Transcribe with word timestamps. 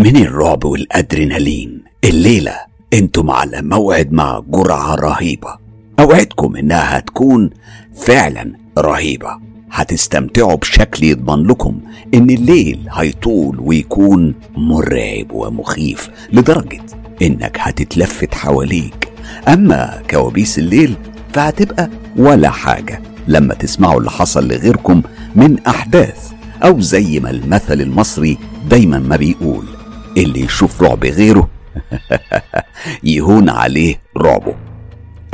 من 0.00 0.16
الرعب 0.16 0.64
والأدرينالين. 0.64 1.82
الليلة 2.04 2.52
أنتم 2.92 3.30
على 3.30 3.62
موعد 3.62 4.12
مع 4.12 4.42
جرعة 4.48 4.94
رهيبة. 4.94 5.56
أوعدكم 5.98 6.56
إنها 6.56 6.98
هتكون 6.98 7.50
فعلا 7.94 8.52
رهيبة. 8.78 9.38
هتستمتعوا 9.72 10.54
بشكل 10.54 11.04
يضمن 11.04 11.46
لكم 11.46 11.80
إن 12.14 12.30
الليل 12.30 12.80
هيطول 12.92 13.60
ويكون 13.60 14.34
مرعب 14.56 15.32
ومخيف 15.32 16.10
لدرجة 16.32 16.82
إنك 17.22 17.56
هتتلفت 17.60 18.34
حواليك. 18.34 19.08
أما 19.48 20.02
كوابيس 20.10 20.58
الليل 20.58 20.94
فهتبقى 21.32 21.90
ولا 22.16 22.50
حاجة 22.50 23.02
لما 23.28 23.54
تسمعوا 23.54 23.98
اللي 23.98 24.10
حصل 24.10 24.48
لغيركم 24.48 25.02
من 25.36 25.58
أحداث 25.66 26.30
أو 26.64 26.80
زي 26.80 27.20
ما 27.20 27.30
المثل 27.30 27.80
المصري 27.80 28.38
دايما 28.70 28.98
ما 28.98 29.16
بيقول. 29.16 29.64
اللي 30.16 30.40
يشوف 30.40 30.82
رعب 30.82 31.04
غيره. 31.04 31.48
يهون 33.04 33.48
عليه 33.48 34.00
رعبه. 34.16 34.54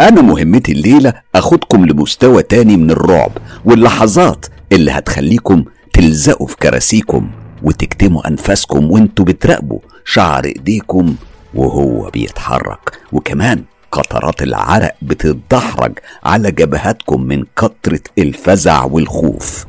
أنا 0.01 0.21
مهمتي 0.23 0.73
الليلة 0.73 1.15
أخدكم 1.35 1.87
لمستوى 1.87 2.43
تاني 2.43 2.77
من 2.77 2.91
الرعب 2.91 3.33
واللحظات 3.65 4.47
اللي 4.73 4.91
هتخليكم 4.91 5.65
تلزقوا 5.93 6.47
في 6.47 6.57
كراسيكم 6.57 7.31
وتكتموا 7.63 8.29
أنفاسكم 8.29 8.91
وانتوا 8.91 9.25
بتراقبوا 9.25 9.79
شعر 10.05 10.45
إيديكم 10.45 11.15
وهو 11.55 12.11
بيتحرك. 12.11 12.99
وكمان 13.13 13.65
قطرات 13.93 14.43
العرق 14.43 14.95
بتتدحرج 15.03 15.99
على 16.25 16.51
جبهاتكم 16.51 17.23
من 17.23 17.45
كترة 17.57 18.01
الفزع 18.19 18.85
والخوف. 18.85 19.67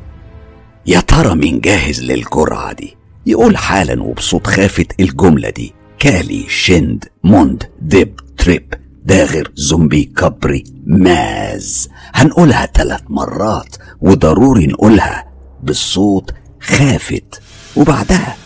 يا 0.86 1.00
ترى 1.00 1.34
مين 1.34 1.60
جاهز 1.60 2.02
للجرعة 2.02 2.72
دي؟ 2.72 2.97
يقول 3.28 3.56
حالا 3.56 4.02
وبصوت 4.02 4.46
خافت 4.46 5.00
الجملة 5.00 5.50
دي. 5.50 5.74
كالي 5.98 6.44
شند 6.48 7.04
موند 7.24 7.64
ديب 7.82 8.20
تريب 8.36 8.74
داغر 9.04 9.52
زومبي 9.54 10.04
كبري 10.04 10.64
ماز. 10.86 11.88
هنقولها 12.14 12.66
ثلاث 12.66 13.00
مرات 13.08 13.76
وضروري 14.00 14.66
نقولها 14.66 15.32
بالصوت 15.62 16.34
خافت. 16.60 17.42
وبعدها 17.76 18.36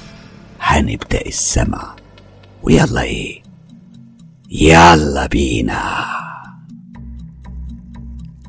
هنبدأ 0.60 1.26
السمع. 1.26 1.96
ويلا 2.62 3.02
إيه؟ 3.02 3.42
يلا 4.50 5.26
بينا. 5.26 5.82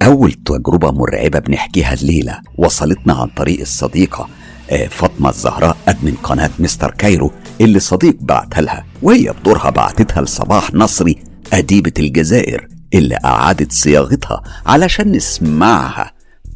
أول 0.04 0.34
تجربة 0.34 0.92
مرعبة 0.92 1.40
بنحكيها 1.40 1.94
الليلة 1.94 2.42
وصلتنا 2.58 3.14
عن 3.14 3.28
طريق 3.28 3.60
الصديقة 3.60 4.30
آه، 4.70 4.88
فاطمة 4.88 5.30
الزهراء 5.30 5.78
أدمن 5.88 6.16
قناة 6.24 6.50
مستر 6.60 6.92
كايرو 6.92 7.32
اللي 7.62 7.80
صديق 7.80 8.16
بعتها 8.20 8.62
لها 8.62 8.86
وهي 9.02 9.32
بدورها 9.32 9.70
بعتتها 9.70 10.22
لصباح 10.22 10.74
نصري 10.74 11.24
أديبة 11.54 11.94
الجزائر 12.00 12.68
اللي 12.94 13.18
أعادت 13.26 13.72
صياغتها 13.72 14.44
علشان 14.66 15.12
نسمعها 15.12 16.12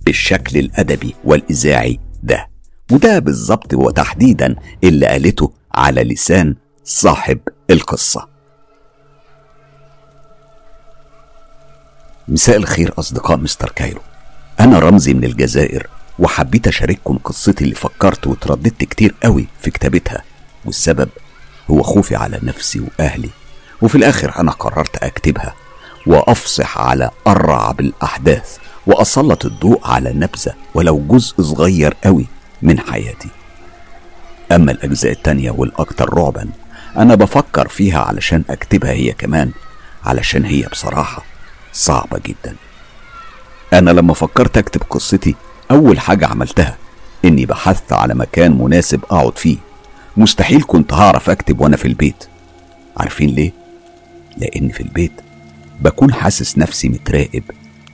بالشكل 0.05 0.59
الأدبي 0.59 1.15
والإذاعي 1.23 1.99
ده. 2.23 2.47
وده 2.91 3.19
بالظبط 3.19 3.73
وتحديدا 3.73 4.55
اللي 4.83 5.05
قالته 5.05 5.51
على 5.73 6.03
لسان 6.03 6.55
صاحب 6.83 7.39
القصة. 7.69 8.27
مساء 12.27 12.57
الخير 12.57 12.93
أصدقاء 12.99 13.37
مستر 13.37 13.69
كايرو. 13.75 14.01
أنا 14.59 14.79
رمزي 14.79 15.13
من 15.13 15.23
الجزائر 15.23 15.87
وحبيت 16.19 16.67
أشارككم 16.67 17.17
قصتي 17.17 17.63
اللي 17.63 17.75
فكرت 17.75 18.27
وترددت 18.27 18.83
كتير 18.83 19.15
قوي 19.23 19.47
في 19.61 19.71
كتابتها. 19.71 20.23
والسبب 20.65 21.09
هو 21.71 21.83
خوفي 21.83 22.15
على 22.15 22.39
نفسي 22.43 22.79
وأهلي. 22.79 23.29
وفي 23.81 23.95
الآخر 23.95 24.39
أنا 24.39 24.51
قررت 24.51 24.97
أكتبها 24.97 25.53
وأفصح 26.07 26.77
على 26.77 27.11
أرعب 27.27 27.79
الأحداث 27.79 28.57
وأسلط 28.87 29.45
الضوء 29.45 29.87
على 29.87 30.13
نبذة 30.13 30.53
ولو 30.73 30.99
جزء 31.07 31.41
صغير 31.41 31.95
قوي 32.03 32.27
من 32.61 32.79
حياتي. 32.79 33.29
أما 34.51 34.71
الأجزاء 34.71 35.11
التانية 35.11 35.51
والأكثر 35.51 36.13
رعبا 36.13 36.49
أنا 36.97 37.15
بفكر 37.15 37.67
فيها 37.67 37.99
علشان 37.99 38.43
أكتبها 38.49 38.91
هي 38.91 39.11
كمان 39.11 39.51
علشان 40.05 40.45
هي 40.45 40.67
بصراحة 40.71 41.23
صعبة 41.73 42.19
جدا. 42.25 42.55
أنا 43.73 43.91
لما 43.91 44.13
فكرت 44.13 44.57
أكتب 44.57 44.81
قصتي 44.89 45.35
أول 45.71 45.99
حاجة 45.99 46.27
عملتها 46.27 46.77
إني 47.25 47.45
بحثت 47.45 47.93
على 47.93 48.15
مكان 48.15 48.57
مناسب 48.57 49.03
أقعد 49.03 49.37
فيه. 49.37 49.57
مستحيل 50.17 50.63
كنت 50.67 50.93
هعرف 50.93 51.29
أكتب 51.29 51.59
وأنا 51.61 51.77
في 51.77 51.87
البيت. 51.87 52.27
عارفين 52.97 53.29
ليه؟ 53.29 53.51
لأن 54.37 54.69
في 54.69 54.81
البيت 54.83 55.11
بكون 55.81 56.13
حاسس 56.13 56.57
نفسي 56.57 56.89
متراقب 56.89 57.43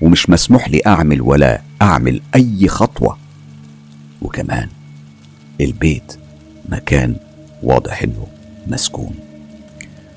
ومش 0.02 0.30
مسموح 0.30 0.70
لي 0.70 0.82
أعمل 0.88 1.22
ولا 1.22 1.62
أعمل 1.82 2.22
أي 2.36 2.68
خطوة. 2.68 3.18
وكمان 4.22 4.68
البيت 5.62 6.18
مكان 6.70 7.16
واضح 7.64 8.04
إنه 8.04 8.28
مسكون. 8.68 9.16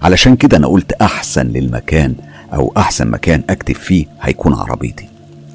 علشان 0.03 0.37
كده 0.37 0.56
أنا 0.56 0.66
قلت 0.66 0.93
أحسن 0.93 1.47
للمكان 1.47 2.15
أو 2.53 2.72
أحسن 2.77 3.09
مكان 3.11 3.43
أكتب 3.50 3.75
فيه 3.75 4.06
هيكون 4.21 4.55
عربيتي. 4.55 5.09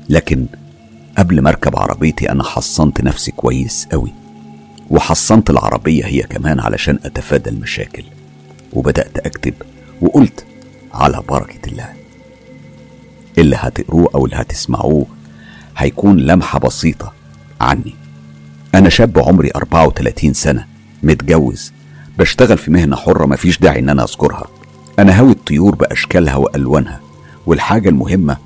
لكن 0.10 0.46
قبل 1.22 1.42
ما 1.42 1.50
أركب 1.50 1.76
عربيتي 1.80 2.32
أنا 2.32 2.44
حصنت 2.44 3.02
نفسي 3.02 3.32
كويس 3.32 3.88
أوي. 3.94 4.14
وحصنت 4.90 5.50
العربية 5.50 6.06
هي 6.06 6.22
كمان 6.22 6.60
علشان 6.60 7.00
أتفادى 7.06 7.50
المشاكل. 7.50 8.04
وبدأت 8.74 9.18
أكتب 9.18 9.54
وقلت 10.02 10.46
على 10.94 11.22
بركة 11.30 11.70
الله. 11.70 11.90
اللي 13.38 13.56
هتقروه 13.56 14.10
أو 14.16 14.26
اللي 14.26 14.36
هتسمعوه 14.36 15.06
هيكون 15.78 16.18
لمحة 16.18 16.60
بسيطة 16.60 17.14
عني. 17.62 17.96
أنا 18.76 18.90
شاب 18.90 19.20
عمري 19.20 19.52
34 19.56 20.34
سنة 20.34 20.66
متجوز 21.04 21.74
بشتغل 22.20 22.58
في 22.58 22.72
مهنة 22.72 22.96
حرة 22.96 23.26
مفيش 23.26 23.60
داعي 23.60 23.80
إن 23.80 23.90
أنا 23.90 24.04
أذكرها. 24.04 24.48
أنا 25.00 25.20
هاوي 25.20 25.32
الطيور 25.32 25.76
بأشكالها 25.76 26.36
وألوانها 26.36 27.00
والحاجة 27.46 27.90
المهمة 27.90 28.38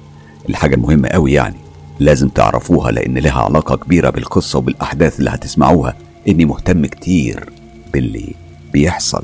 الحاجة 0.49 0.75
المهمة 0.75 1.07
أوي 1.07 1.33
يعني 1.33 1.64
لازم 1.99 2.29
تعرفوها 2.29 2.91
لأن 2.91 3.17
لها 3.17 3.41
علاقة 3.41 3.75
كبيرة 3.75 4.09
بالقصة 4.09 4.59
وبالأحداث 4.59 5.19
اللي 5.19 5.29
هتسمعوها. 5.29 5.95
إني 6.27 6.45
مهتم 6.45 6.85
كتير 6.85 7.49
باللي 7.93 8.33
بيحصل 8.73 9.23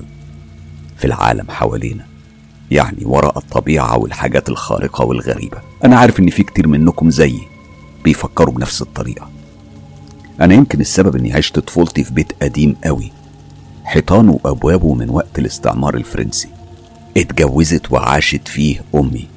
في 0.97 1.05
العالم 1.07 1.51
حوالينا 1.51 2.05
يعني 2.71 3.05
وراء 3.05 3.37
الطبيعة 3.37 3.97
والحاجات 3.97 4.49
الخارقة 4.49 5.05
والغريبة. 5.05 5.57
أنا 5.83 5.97
عارف 5.97 6.19
إن 6.19 6.29
في 6.29 6.43
كتير 6.43 6.67
منكم 6.67 7.09
زيي 7.09 7.41
بيفكروا 8.03 8.53
بنفس 8.53 8.81
الطريقة. 8.81 9.29
أنا 10.41 10.53
يمكن 10.53 10.81
السبب 10.81 11.15
إني 11.15 11.33
عشت 11.33 11.59
طفولتي 11.59 12.03
في 12.03 12.13
بيت 12.13 12.33
قديم 12.41 12.75
قوي. 12.83 13.11
حيطانه 13.83 14.39
وأبوابه 14.43 14.93
من 14.93 15.09
وقت 15.09 15.39
الاستعمار 15.39 15.95
الفرنسي. 15.95 16.47
اتجوزت 17.17 17.91
وعاشت 17.91 18.47
فيه 18.47 18.81
أمي. 18.95 19.27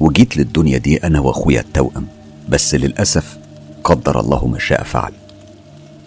وجيت 0.00 0.36
للدنيا 0.36 0.78
دي 0.78 0.96
أنا 0.96 1.20
وأخويا 1.20 1.60
التوأم. 1.60 2.06
بس 2.50 2.74
للأسف 2.74 3.38
قدر 3.84 4.20
الله 4.20 4.46
ما 4.46 4.58
شاء 4.58 4.82
فعل. 4.82 5.12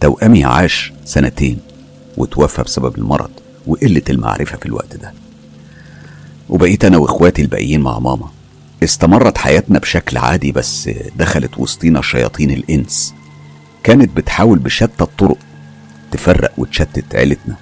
توأمي 0.02 0.46
عاش 0.46 0.94
سنتين 1.06 1.60
وتوفى 2.18 2.64
بسبب 2.64 2.98
المرض 2.98 3.32
وقلة 3.68 4.02
المعرفة 4.10 4.58
في 4.58 4.66
الوقت 4.66 4.96
ده. 4.96 5.14
وبقيت 6.50 6.86
أنا 6.86 6.98
وإخواتي 6.98 7.42
الباقيين 7.42 7.82
مع 7.82 8.00
ماما. 8.00 8.30
استمرت 8.84 9.38
حياتنا 9.38 9.80
بشكل 9.80 10.18
عادي 10.18 10.52
بس 10.52 10.90
دخلت 11.16 11.58
وسطينا 11.58 12.02
شياطين 12.02 12.52
الإنس. 12.52 13.14
كانت 13.84 14.18
بتحاول 14.18 14.60
بشتى 14.60 15.04
الطرق 15.04 15.38
تفرق 16.12 16.52
وتشتت 16.58 17.16
عيلتنا. 17.16 17.56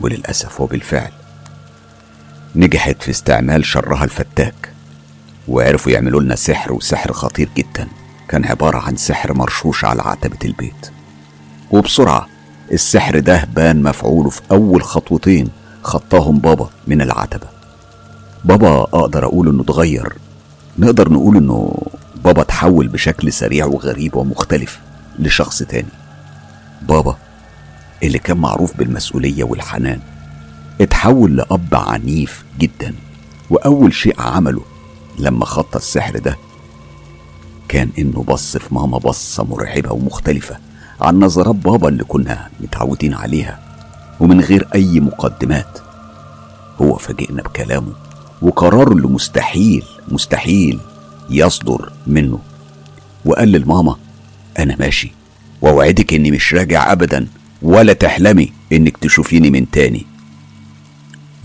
وللأسف 0.00 0.60
وبالفعل 0.60 1.10
نجحت 2.56 3.02
في 3.02 3.10
استعمال 3.10 3.64
شرها 3.64 4.04
الفتاك. 4.04 4.67
وعرفوا 5.48 5.92
يعملوا 5.92 6.20
لنا 6.20 6.36
سحر 6.36 6.72
وسحر 6.72 7.12
خطير 7.12 7.48
جدا. 7.56 7.88
كان 8.28 8.44
عبارة 8.44 8.78
عن 8.78 8.96
سحر 8.96 9.34
مرشوش 9.34 9.84
على 9.84 10.02
عتبة 10.02 10.38
البيت. 10.44 10.90
وبسرعة 11.70 12.26
السحر 12.72 13.18
ده 13.18 13.48
بان 13.56 13.82
مفعوله 13.82 14.30
في 14.30 14.40
أول 14.50 14.82
خطوتين 14.82 15.48
خطاهم 15.82 16.38
بابا 16.38 16.70
من 16.86 17.02
العتبة. 17.02 17.46
بابا 18.44 18.80
أقدر 18.82 19.24
أقول 19.24 19.48
إنه 19.48 19.62
اتغير. 19.62 20.12
نقدر 20.78 21.12
نقول 21.12 21.36
إنه 21.36 21.82
بابا 22.24 22.42
اتحول 22.42 22.88
بشكل 22.88 23.32
سريع 23.32 23.66
وغريب 23.66 24.16
ومختلف 24.16 24.80
لشخص 25.18 25.62
تاني. 25.62 25.88
بابا 26.82 27.16
اللي 28.02 28.18
كان 28.18 28.36
معروف 28.36 28.76
بالمسؤولية 28.76 29.44
والحنان 29.44 30.00
اتحول 30.80 31.36
لأب 31.36 31.74
عنيف 31.74 32.44
جدا. 32.58 32.94
وأول 33.50 33.94
شيء 33.94 34.22
عمله 34.22 34.62
لما 35.18 35.44
خط 35.44 35.76
السحر 35.76 36.18
ده 36.18 36.38
كان 37.68 37.90
إنه 37.98 38.22
بص 38.22 38.56
في 38.56 38.74
ماما 38.74 38.98
بصة 38.98 39.44
مرعبة 39.44 39.92
ومختلفة 39.92 40.58
عن 41.00 41.18
نظرات 41.20 41.54
بابا 41.54 41.88
اللي 41.88 42.04
كنا 42.04 42.48
متعودين 42.60 43.14
عليها 43.14 43.60
ومن 44.20 44.40
غير 44.40 44.68
أي 44.74 45.00
مقدمات. 45.00 45.78
هو 46.82 46.96
فاجئنا 46.96 47.42
بكلامه 47.42 47.92
وقراره 48.42 48.92
اللي 48.92 49.08
مستحيل 49.08 49.84
مستحيل 50.08 50.80
يصدر 51.30 51.92
منه. 52.06 52.38
وقال 53.24 53.48
للماما 53.48 53.96
أنا 54.58 54.76
ماشي 54.80 55.12
وأوعدك 55.62 56.14
إني 56.14 56.30
مش 56.30 56.54
راجع 56.54 56.92
أبدا 56.92 57.26
ولا 57.62 57.92
تحلمي 57.92 58.52
إنك 58.72 58.96
تشوفيني 58.96 59.50
من 59.50 59.70
تاني. 59.70 60.06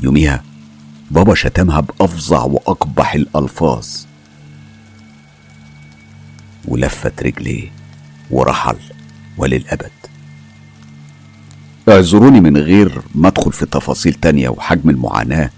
يوميها 0.01 0.43
بابا 1.13 1.36
شتمها 1.36 1.80
بأفظع 1.80 2.44
وأقبح 2.44 3.13
الألفاظ. 3.13 3.88
ولفت 6.68 7.24
رجليه 7.24 7.71
ورحل 8.31 8.75
وللأبد. 9.38 9.92
اعذروني 11.89 12.42
من 12.42 12.57
غير 12.57 13.01
ما 13.15 13.27
أدخل 13.27 13.51
في 13.51 13.65
تفاصيل 13.65 14.13
تانية 14.13 14.50
وحجم 14.50 14.89
المعاناة 14.89 15.50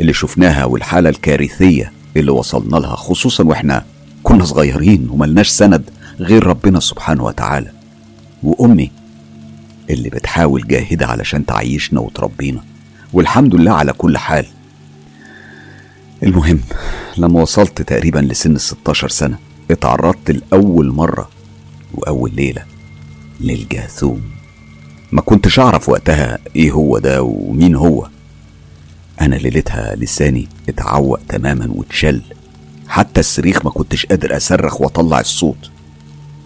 اللي 0.00 0.12
شفناها 0.12 0.64
والحالة 0.64 1.10
الكارثية 1.10 1.92
اللي 2.16 2.30
وصلنا 2.30 2.76
لها 2.76 2.96
خصوصا 2.96 3.44
وإحنا 3.44 3.84
كنا 4.22 4.44
صغيرين 4.44 5.08
وملناش 5.10 5.48
سند 5.48 5.90
غير 6.20 6.46
ربنا 6.46 6.80
سبحانه 6.80 7.24
وتعالى. 7.24 7.72
وأمي 8.42 8.90
اللي 9.90 10.08
بتحاول 10.08 10.66
جاهدة 10.66 11.06
علشان 11.06 11.46
تعيشنا 11.46 12.00
وتربينا. 12.00 12.64
والحمد 13.12 13.54
لله 13.54 13.72
على 13.72 13.92
كل 13.92 14.18
حال. 14.18 14.46
المهم 16.26 16.60
لما 17.16 17.40
وصلت 17.42 17.82
تقريبا 17.82 18.18
لسن 18.18 18.54
الستاشر 18.54 19.08
سنة 19.08 19.38
اتعرضت 19.70 20.30
لأول 20.30 20.92
مرة 20.92 21.28
وأول 21.94 22.34
ليلة 22.34 22.64
للجاثوم 23.40 24.22
ما 25.12 25.20
كنتش 25.20 25.58
أعرف 25.58 25.88
وقتها 25.88 26.38
إيه 26.56 26.70
هو 26.72 26.98
ده 26.98 27.22
ومين 27.22 27.74
هو. 27.74 28.08
أنا 29.20 29.34
ليلتها 29.34 29.94
لساني 29.96 30.48
اتعوق 30.68 31.20
تماما 31.28 31.68
واتشل. 31.74 32.22
حتى 32.88 33.20
الصريخ 33.20 33.64
ما 33.64 33.70
كنتش 33.70 34.06
قادر 34.06 34.36
أصرخ 34.36 34.80
وأطلع 34.80 35.20
الصوت. 35.20 35.70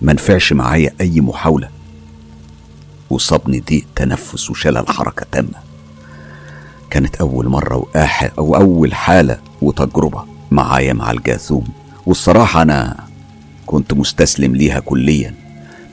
ما 0.03 0.13
نفعش 0.13 0.53
معايا 0.53 0.95
أي 1.01 1.21
محاولة. 1.21 1.69
وصابني 3.11 3.61
ضيق 3.61 3.87
تنفس 3.97 4.51
وشلل 4.51 4.89
حركة 4.89 5.27
تامة. 5.33 5.70
كانت 6.91 7.17
أول 7.17 7.49
مرة 7.49 7.77
وآح 7.77 8.31
أو 8.39 8.57
أول 8.57 8.95
حالة 8.95 9.39
وتجربة 9.63 10.25
معايا 10.51 10.93
مع 10.93 11.11
الجاثوم 11.11 11.65
والصراحة 12.07 12.63
أنا 12.63 12.97
كنت 13.67 13.95
مستسلم 13.95 14.57
ليها 14.57 14.81
كليا 14.81 15.35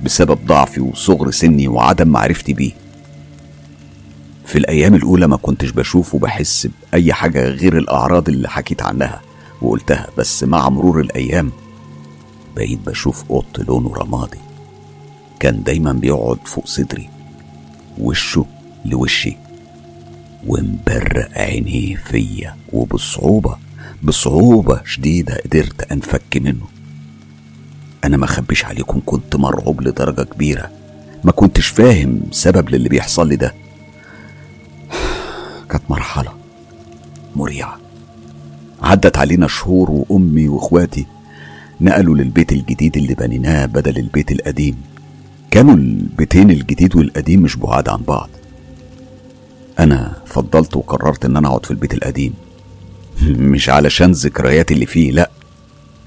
بسبب 0.03 0.39
ضعفي 0.45 0.81
وصغر 0.81 1.31
سني 1.31 1.67
وعدم 1.67 2.07
معرفتي 2.07 2.53
بيه. 2.53 2.71
في 4.45 4.57
الأيام 4.57 4.95
الأولى 4.95 5.27
ما 5.27 5.37
كنتش 5.37 5.71
بشوف 5.71 6.15
وبحس 6.15 6.67
بأي 6.91 7.13
حاجة 7.13 7.49
غير 7.49 7.77
الأعراض 7.77 8.29
اللي 8.29 8.49
حكيت 8.49 8.81
عنها 8.81 9.21
وقلتها 9.61 10.07
بس 10.17 10.43
مع 10.43 10.69
مرور 10.69 10.99
الأيام 11.01 11.51
بقيت 12.55 12.79
بشوف 12.79 13.23
قط 13.29 13.59
لونه 13.59 13.93
رمادي. 13.93 14.37
كان 15.39 15.63
دايما 15.63 15.93
بيقعد 15.93 16.37
فوق 16.45 16.67
صدري 16.67 17.09
وشه 17.97 18.45
لوشي. 18.85 19.37
ومبرق 20.47 21.29
عينيه 21.37 21.95
فيا 21.95 22.55
وبصعوبة 22.73 23.57
بصعوبة 24.03 24.81
شديدة 24.85 25.37
قدرت 25.45 25.91
أنفك 25.91 26.37
منه. 26.37 26.65
أنا 28.03 28.17
ما 28.17 28.25
أخبيش 28.25 28.65
عليكم 28.65 29.01
كنت 29.05 29.35
مرعوب 29.35 29.81
لدرجة 29.81 30.21
كبيرة. 30.21 30.71
ما 31.23 31.31
كنتش 31.31 31.67
فاهم 31.67 32.21
سبب 32.31 32.69
للي 32.69 32.89
بيحصل 32.89 33.27
لي 33.27 33.35
ده. 33.35 33.53
كانت 35.69 35.83
مرحلة 35.89 36.31
مريعة. 37.35 37.77
عدت 38.81 39.17
علينا 39.17 39.47
شهور 39.47 39.91
وأمي 39.91 40.47
وإخواتي 40.47 41.05
نقلوا 41.81 42.15
للبيت 42.15 42.51
الجديد 42.51 42.97
اللي 42.97 43.13
بنيناه 43.13 43.65
بدل 43.65 43.97
البيت 43.97 44.31
القديم. 44.31 44.75
كانوا 45.51 45.73
البيتين 45.75 46.51
الجديد 46.51 46.95
والقديم 46.95 47.41
مش 47.41 47.55
بعاد 47.55 47.89
عن 47.89 48.01
بعض. 48.07 48.29
أنا 49.79 50.13
فضلت 50.25 50.75
وقررت 50.77 51.25
إن 51.25 51.37
أنا 51.37 51.47
أقعد 51.47 51.65
في 51.65 51.71
البيت 51.71 51.93
القديم. 51.93 52.33
مش 53.53 53.69
علشان 53.69 54.11
ذكرياتي 54.11 54.73
اللي 54.73 54.85
فيه 54.85 55.11
لأ 55.11 55.29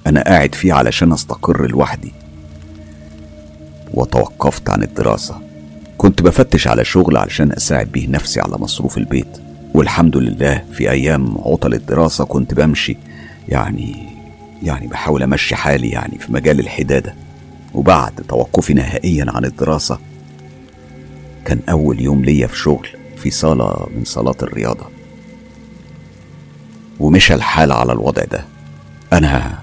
أنا 0.06 0.22
قاعد 0.22 0.54
فيه 0.54 0.72
علشان 0.72 1.12
أستقر 1.12 1.66
لوحدي. 1.66 2.12
وتوقفت 3.94 4.70
عن 4.70 4.82
الدراسة. 4.82 5.40
كنت 5.98 6.22
بفتش 6.22 6.68
على 6.68 6.84
شغل 6.84 7.16
علشان 7.16 7.52
أساعد 7.52 7.92
بيه 7.92 8.08
نفسي 8.08 8.40
على 8.40 8.56
مصروف 8.58 8.98
البيت. 8.98 9.38
والحمد 9.74 10.16
لله 10.16 10.64
في 10.72 10.90
أيام 10.90 11.38
عطل 11.38 11.74
الدراسة 11.74 12.24
كنت 12.24 12.54
بمشي. 12.54 12.96
يعني 13.48 14.08
يعني 14.62 14.86
بحاول 14.86 15.22
أمشي 15.22 15.56
حالي 15.56 15.88
يعني 15.88 16.18
في 16.18 16.32
مجال 16.32 16.60
الحدادة. 16.60 17.14
وبعد 17.74 18.12
توقفي 18.28 18.74
نهائيا 18.74 19.26
عن 19.28 19.44
الدراسة 19.44 19.98
كان 21.44 21.60
أول 21.68 22.00
يوم 22.00 22.24
ليا 22.24 22.46
في 22.46 22.58
شغل. 22.58 22.88
في 23.22 23.30
صالة 23.30 23.86
من 23.96 24.04
صالات 24.04 24.42
الرياضة. 24.42 24.86
ومشى 27.00 27.34
الحال 27.34 27.72
على 27.72 27.92
الوضع 27.92 28.24
ده. 28.24 28.44
أنا 29.12 29.58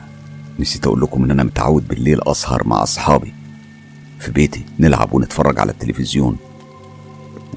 نسيت 0.59 0.87
أقول 0.87 1.01
لكم 1.01 1.23
إن 1.23 1.31
أنا 1.31 1.43
متعود 1.43 1.87
بالليل 1.87 2.27
أسهر 2.27 2.67
مع 2.67 2.83
أصحابي 2.83 3.33
في 4.19 4.31
بيتي 4.31 4.65
نلعب 4.79 5.13
ونتفرج 5.13 5.59
على 5.59 5.71
التلفزيون. 5.71 6.37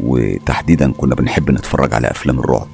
وتحديدا 0.00 0.92
كنا 0.92 1.14
بنحب 1.14 1.50
نتفرج 1.50 1.94
على 1.94 2.10
أفلام 2.10 2.38
الرعب. 2.38 2.68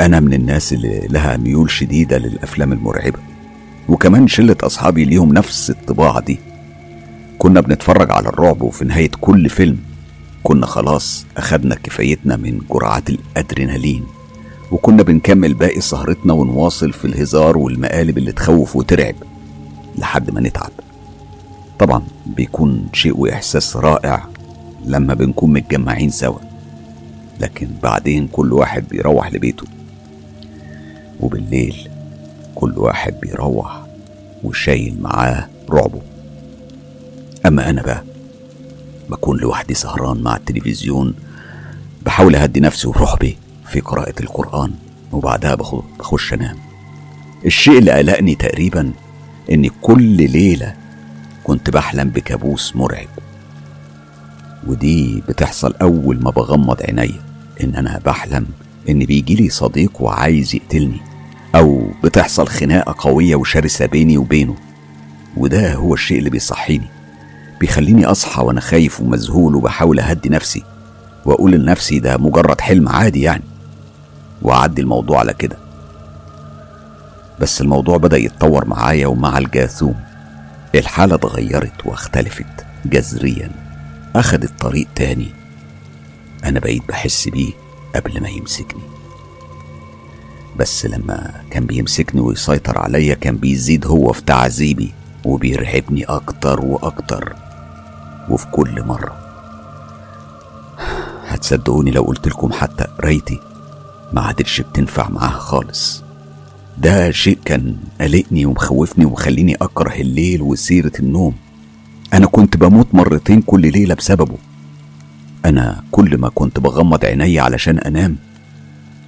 أنا 0.00 0.20
من 0.20 0.34
الناس 0.34 0.72
اللي 0.72 1.06
لها 1.10 1.36
ميول 1.36 1.70
شديدة 1.70 2.18
للأفلام 2.18 2.72
المرعبة. 2.72 3.18
وكمان 3.88 4.28
شلة 4.28 4.56
أصحابي 4.62 5.04
ليهم 5.04 5.32
نفس 5.32 5.70
الطباع 5.70 6.18
دي. 6.18 6.38
كنا 7.38 7.60
بنتفرج 7.60 8.10
على 8.10 8.28
الرعب 8.28 8.62
وفي 8.62 8.84
نهاية 8.84 9.10
كل 9.20 9.48
فيلم. 9.48 9.78
كنا 10.52 10.66
خلاص 10.66 11.26
أخدنا 11.36 11.74
كفايتنا 11.74 12.36
من 12.36 12.60
جرعات 12.70 13.10
الأدرينالين 13.10 14.04
وكنا 14.72 15.02
بنكمل 15.02 15.54
باقي 15.54 15.80
سهرتنا 15.80 16.32
ونواصل 16.32 16.92
في 16.92 17.04
الهزار 17.04 17.58
والمقالب 17.58 18.18
اللي 18.18 18.32
تخوف 18.32 18.76
وترعب 18.76 19.14
لحد 19.98 20.30
ما 20.30 20.40
نتعب. 20.40 20.70
طبعا 21.78 22.02
بيكون 22.26 22.86
شيء 22.92 23.16
وإحساس 23.20 23.76
رائع 23.76 24.24
لما 24.84 25.14
بنكون 25.14 25.52
متجمعين 25.52 26.10
سوا 26.10 26.38
لكن 27.40 27.68
بعدين 27.82 28.28
كل 28.32 28.52
واحد 28.52 28.88
بيروح 28.88 29.32
لبيته 29.34 29.64
وبالليل 31.20 31.88
كل 32.54 32.72
واحد 32.76 33.14
بيروح 33.22 33.82
وشايل 34.44 34.96
معاه 35.00 35.48
رعبه. 35.70 36.00
أما 37.46 37.70
أنا 37.70 37.82
بقى 37.82 38.02
بكون 39.12 39.38
لوحدي 39.38 39.74
سهران 39.74 40.22
مع 40.22 40.36
التلفزيون 40.36 41.14
بحاول 42.02 42.36
أهدي 42.36 42.60
نفسي 42.60 42.88
ورعبي 42.88 43.38
في 43.68 43.80
قراءة 43.80 44.14
القرآن 44.20 44.72
وبعدها 45.12 45.54
بخش 45.98 46.32
أنام. 46.32 46.56
الشيء 47.44 47.78
اللي 47.78 47.92
قلقني 47.92 48.34
تقريبا 48.34 48.92
إني 49.50 49.70
كل 49.82 50.30
ليلة 50.30 50.74
كنت 51.44 51.70
بحلم 51.70 52.08
بكابوس 52.08 52.76
مرعب. 52.76 53.08
ودي 54.66 55.22
بتحصل 55.28 55.74
أول 55.82 56.22
ما 56.22 56.30
بغمض 56.30 56.82
عينيا 56.82 57.20
إن 57.64 57.74
أنا 57.74 58.00
بحلم 58.06 58.46
إن 58.88 58.98
بيجيلي 58.98 59.48
صديق 59.50 60.02
وعايز 60.02 60.54
يقتلني 60.54 61.00
أو 61.54 61.90
بتحصل 62.04 62.48
خناقة 62.48 62.94
قوية 62.98 63.36
وشرسة 63.36 63.86
بيني 63.86 64.18
وبينه. 64.18 64.56
وده 65.36 65.74
هو 65.74 65.94
الشيء 65.94 66.18
اللي 66.18 66.30
بيصحيني. 66.30 67.01
بيخليني 67.62 68.06
أصحى 68.06 68.42
وأنا 68.42 68.60
خايف 68.60 69.00
ومذهول 69.00 69.54
وبحاول 69.56 70.00
أهدي 70.00 70.28
نفسي 70.28 70.62
وأقول 71.24 71.52
لنفسي 71.52 71.98
ده 71.98 72.16
مجرد 72.16 72.60
حلم 72.60 72.88
عادي 72.88 73.22
يعني. 73.22 73.44
وأعدي 74.42 74.82
الموضوع 74.82 75.18
على 75.18 75.34
كده. 75.34 75.56
بس 77.40 77.60
الموضوع 77.60 77.96
بدأ 77.96 78.16
يتطور 78.16 78.64
معايا 78.64 79.06
ومع 79.06 79.38
الجاثوم. 79.38 79.94
الحالة 80.74 81.14
اتغيرت 81.14 81.86
واختلفت 81.86 82.66
جذريا. 82.86 83.50
أخدت 84.16 84.60
طريق 84.60 84.86
تاني. 84.94 85.28
أنا 86.44 86.60
بقيت 86.60 86.82
بحس 86.88 87.28
بيه 87.28 87.52
قبل 87.94 88.20
ما 88.22 88.28
يمسكني. 88.28 88.82
بس 90.56 90.86
لما 90.86 91.30
كان 91.50 91.66
بيمسكني 91.66 92.20
ويسيطر 92.20 92.78
عليا 92.78 93.14
كان 93.14 93.36
بيزيد 93.36 93.86
هو 93.86 94.12
في 94.12 94.22
تعذيبي 94.22 94.92
وبيرعبني 95.24 96.04
أكتر 96.04 96.60
وأكتر. 96.60 97.51
وفي 98.28 98.46
كل 98.46 98.82
مرة. 98.82 99.16
هتصدقوني 101.26 101.90
لو 101.90 102.02
قلت 102.02 102.28
لكم 102.28 102.52
حتى 102.52 102.84
قرايتي 102.84 103.40
ما 104.12 104.20
عادتش 104.20 104.60
بتنفع 104.60 105.08
معاها 105.08 105.38
خالص. 105.38 106.02
ده 106.78 107.10
شيء 107.10 107.38
كان 107.44 107.76
قلقني 108.00 108.46
ومخوفني 108.46 109.04
ومخليني 109.04 109.54
أكره 109.54 109.94
الليل 109.94 110.42
وسيرة 110.42 110.92
النوم. 110.98 111.34
أنا 112.12 112.26
كنت 112.26 112.56
بموت 112.56 112.94
مرتين 112.94 113.42
كل 113.42 113.72
ليلة 113.72 113.94
بسببه. 113.94 114.38
أنا 115.44 115.82
كل 115.90 116.18
ما 116.18 116.28
كنت 116.28 116.60
بغمض 116.60 117.04
عيني 117.04 117.40
علشان 117.40 117.78
أنام 117.78 118.16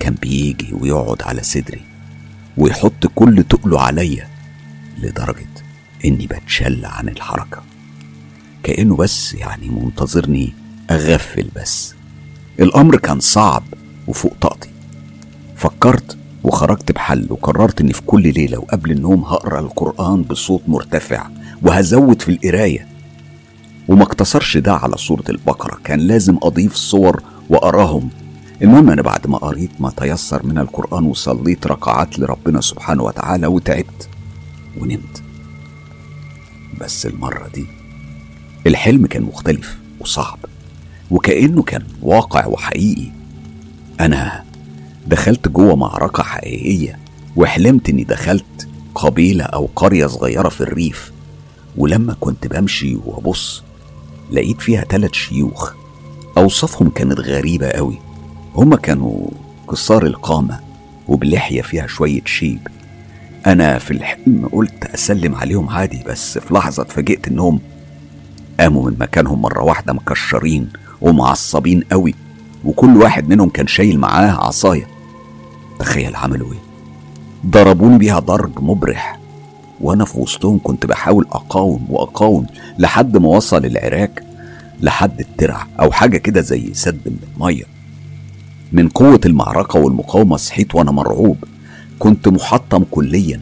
كان 0.00 0.14
بيجي 0.14 0.74
ويقعد 0.80 1.22
على 1.22 1.42
صدري 1.42 1.80
ويحط 2.56 3.06
كل 3.14 3.44
تقله 3.48 3.80
عليا 3.80 4.28
لدرجة 4.98 5.46
إني 6.04 6.26
بتشل 6.26 6.84
عن 6.84 7.08
الحركة. 7.08 7.62
كأنه 8.64 8.96
بس 8.96 9.34
يعني 9.34 9.68
منتظرني 9.68 10.52
أغفل 10.90 11.48
بس. 11.56 11.94
الأمر 12.60 12.96
كان 12.96 13.20
صعب 13.20 13.62
وفوق 14.06 14.34
طاقتي. 14.40 14.68
فكرت 15.56 16.16
وخرجت 16.44 16.92
بحل 16.92 17.26
وقررت 17.30 17.80
إني 17.80 17.92
في 17.92 18.02
كل 18.02 18.22
ليلة 18.32 18.58
وقبل 18.58 18.90
النوم 18.90 19.24
هقرأ 19.24 19.60
القرآن 19.60 20.22
بصوت 20.22 20.62
مرتفع 20.68 21.26
وهزود 21.62 22.22
في 22.22 22.28
القراية. 22.28 22.86
وما 23.88 24.02
اقتصرش 24.02 24.56
ده 24.56 24.74
على 24.74 24.96
سورة 24.96 25.24
البقرة 25.28 25.78
كان 25.84 26.00
لازم 26.00 26.38
أضيف 26.42 26.74
صور 26.74 27.22
وأراهم. 27.50 28.10
المهم 28.62 28.90
أنا 28.90 29.02
بعد 29.02 29.26
ما 29.26 29.38
قريت 29.38 29.70
ما 29.80 29.90
تيسر 29.96 30.46
من 30.46 30.58
القرآن 30.58 31.04
وصليت 31.04 31.66
ركعات 31.66 32.18
لربنا 32.18 32.60
سبحانه 32.60 33.02
وتعالى 33.02 33.46
وتعبت 33.46 34.08
ونمت. 34.80 35.22
بس 36.80 37.06
المرة 37.06 37.48
دي 37.54 37.66
الحلم 38.66 39.06
كان 39.06 39.22
مختلف 39.22 39.78
وصعب 40.00 40.38
وكأنه 41.10 41.62
كان 41.62 41.82
واقع 42.02 42.46
وحقيقي. 42.46 43.10
أنا 44.00 44.44
دخلت 45.06 45.48
جوه 45.48 45.76
معركة 45.76 46.22
حقيقية 46.22 46.98
وحلمت 47.36 47.88
إني 47.88 48.04
دخلت 48.04 48.68
قبيلة 48.94 49.44
أو 49.44 49.68
قرية 49.76 50.06
صغيرة 50.06 50.48
في 50.48 50.60
الريف 50.60 51.12
ولما 51.76 52.16
كنت 52.20 52.46
بمشي 52.46 52.96
وأبص 53.04 53.62
لقيت 54.32 54.60
فيها 54.62 54.84
تلات 54.84 55.14
شيوخ. 55.14 55.72
أوصافهم 56.38 56.88
كانت 56.88 57.20
غريبة 57.20 57.68
قوي 57.68 57.98
هما 58.54 58.76
كانوا 58.76 59.30
قصار 59.68 60.06
القامة 60.06 60.60
وبلحية 61.08 61.62
فيها 61.62 61.86
شوية 61.86 62.22
شيب. 62.24 62.68
أنا 63.46 63.78
في 63.78 63.90
الحلم 63.90 64.48
قلت 64.52 64.84
أسلم 64.84 65.34
عليهم 65.34 65.68
عادي 65.68 66.02
بس 66.06 66.38
في 66.38 66.54
لحظة 66.54 66.82
اتفاجئت 66.82 67.28
إنهم 67.28 67.60
قاموا 68.60 68.90
من 68.90 68.96
مكانهم 69.00 69.42
مرة 69.42 69.62
واحدة 69.62 69.92
مكشرين 69.92 70.68
ومعصبين 71.00 71.82
قوي 71.92 72.14
وكل 72.64 72.96
واحد 72.96 73.28
منهم 73.28 73.48
كان 73.48 73.66
شايل 73.66 73.98
معاه 73.98 74.46
عصاية. 74.46 74.86
تخيل 75.78 76.16
عملوا 76.16 76.52
إيه؟ 76.52 76.58
ضربوني 77.46 77.98
بيها 77.98 78.18
ضرب 78.18 78.64
مبرح. 78.64 79.18
وأنا 79.80 80.04
في 80.04 80.18
وسطهم 80.18 80.60
كنت 80.64 80.86
بحاول 80.86 81.26
أقاوم 81.32 81.86
وأقاوم 81.90 82.46
لحد 82.78 83.16
ما 83.16 83.28
وصل 83.28 83.64
العراك 83.64 84.24
لحد 84.80 85.20
الترع 85.20 85.66
أو 85.80 85.92
حاجة 85.92 86.16
كده 86.16 86.40
زي 86.40 86.74
سد 86.74 87.00
من 87.06 87.16
المية. 87.34 87.64
من 88.72 88.88
قوة 88.88 89.20
المعركة 89.26 89.78
والمقاومة 89.78 90.36
صحيت 90.36 90.74
وأنا 90.74 90.90
مرعوب. 90.90 91.36
كنت 91.98 92.28
محطم 92.28 92.84
كليا. 92.90 93.40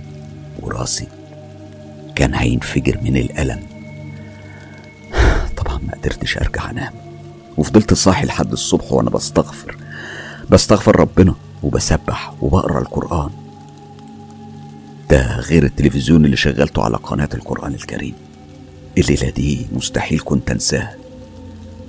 وراسي 0.62 1.06
كان 2.14 2.34
هينفجر 2.34 2.98
من 3.02 3.16
الألم. 3.16 3.71
طبعا 5.62 5.78
ما 5.78 5.92
قدرتش 5.94 6.38
أرجع 6.38 6.70
أنام. 6.70 6.92
وفضلت 7.56 7.94
صاحي 7.94 8.26
لحد 8.26 8.52
الصبح 8.52 8.92
وأنا 8.92 9.10
بستغفر. 9.10 9.76
بستغفر 10.50 11.00
ربنا 11.00 11.34
وبسبح 11.62 12.34
وبقرأ 12.40 12.80
القرآن. 12.80 13.30
ده 15.10 15.36
غير 15.36 15.64
التلفزيون 15.64 16.24
اللي 16.24 16.36
شغلته 16.36 16.82
على 16.82 16.96
قناة 16.96 17.28
القرآن 17.34 17.74
الكريم. 17.74 18.14
الليلة 18.98 19.30
دي 19.30 19.66
مستحيل 19.72 20.20
كنت 20.24 20.50
أنساها. 20.50 20.96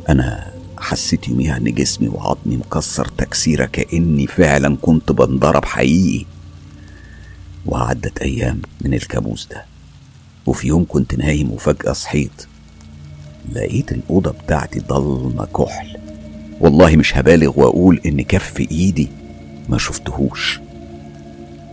أنا 0.09 0.53
حسيت 0.77 1.27
يوميها 1.27 1.57
إن 1.57 1.73
جسمي 1.73 2.07
وعظمي 2.07 2.57
مكسر 2.57 3.05
تكسيرة 3.05 3.65
كأني 3.65 4.27
فعلا 4.27 4.77
كنت 4.81 5.11
بنضرب 5.11 5.65
حقيقي. 5.65 6.25
وعدت 7.65 8.21
أيام 8.21 8.61
من 8.81 8.93
الكابوس 8.93 9.47
ده. 9.47 9.65
وفي 10.45 10.67
يوم 10.67 10.85
كنت 10.89 11.15
نايم 11.15 11.51
وفجأة 11.51 11.93
صحيت. 11.93 12.47
لقيت 13.51 13.91
الأوضة 13.91 14.31
بتاعتي 14.31 14.79
ضلمة 14.79 15.45
كحل. 15.45 15.97
والله 16.59 16.95
مش 16.95 17.17
هبالغ 17.17 17.59
وأقول 17.59 18.01
إن 18.05 18.21
كف 18.21 18.59
إيدي 18.59 19.09
ما 19.69 19.77
شفتهوش. 19.77 20.59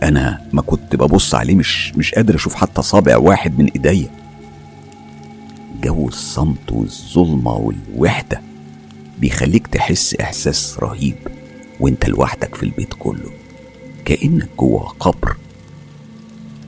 أنا 0.03 0.41
ما 0.53 0.61
كنت 0.61 0.95
ببص 0.95 1.35
عليه 1.35 1.55
مش 1.55 1.93
مش 1.95 2.13
قادر 2.13 2.35
أشوف 2.35 2.55
حتى 2.55 2.81
صابع 2.81 3.17
واحد 3.17 3.59
من 3.59 3.65
إيديا. 3.65 4.09
جو 5.83 6.07
الصمت 6.07 6.71
والظلمة 6.71 7.53
والوحدة 7.53 8.41
بيخليك 9.19 9.67
تحس 9.67 10.15
إحساس 10.15 10.77
رهيب 10.79 11.15
وإنت 11.79 12.09
لوحدك 12.09 12.55
في 12.55 12.63
البيت 12.63 12.93
كله. 12.99 13.31
كأنك 14.05 14.49
جوه 14.59 14.87
قبر. 14.99 15.37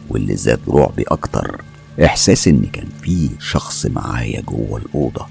واللي 0.09 0.35
زاد 0.35 0.59
رعبي 0.69 1.03
أكتر 1.03 1.61
إحساس 1.99 2.47
إن 2.47 2.61
كان 2.73 2.87
في 3.01 3.29
شخص 3.39 3.85
معايا 3.85 4.41
جوه 4.41 4.77
الأوضة. 4.77 5.25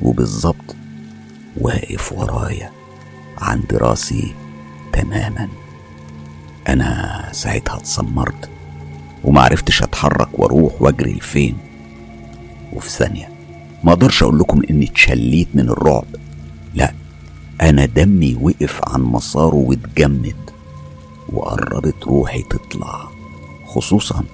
وبالظبط 0.00 0.76
واقف 1.56 2.12
ورايا 2.12 2.70
عند 3.38 3.74
راسي 3.74 4.34
تماما. 4.92 5.48
أنا 6.68 7.28
ساعتها 7.32 7.76
اتسمرت 7.76 8.50
ومعرفتش 9.24 9.82
أتحرك 9.82 10.38
وأروح 10.38 10.82
وأجري 10.82 11.12
لفين. 11.12 11.56
وفي 12.72 12.90
ثانية 12.90 13.28
ما 13.84 13.92
أقدرش 13.92 14.22
أقول 14.22 14.38
لكم 14.38 14.62
إني 14.70 14.86
اتشليت 14.86 15.48
من 15.54 15.68
الرعب. 15.68 16.04
لا 16.74 16.92
أنا 17.62 17.86
دمي 17.86 18.34
وقف 18.40 18.80
عن 18.84 19.02
مساره 19.02 19.54
واتجمد 19.54 20.50
وقربت 21.28 22.04
روحي 22.04 22.42
تطلع 22.42 23.08
خصوصا 23.66 24.24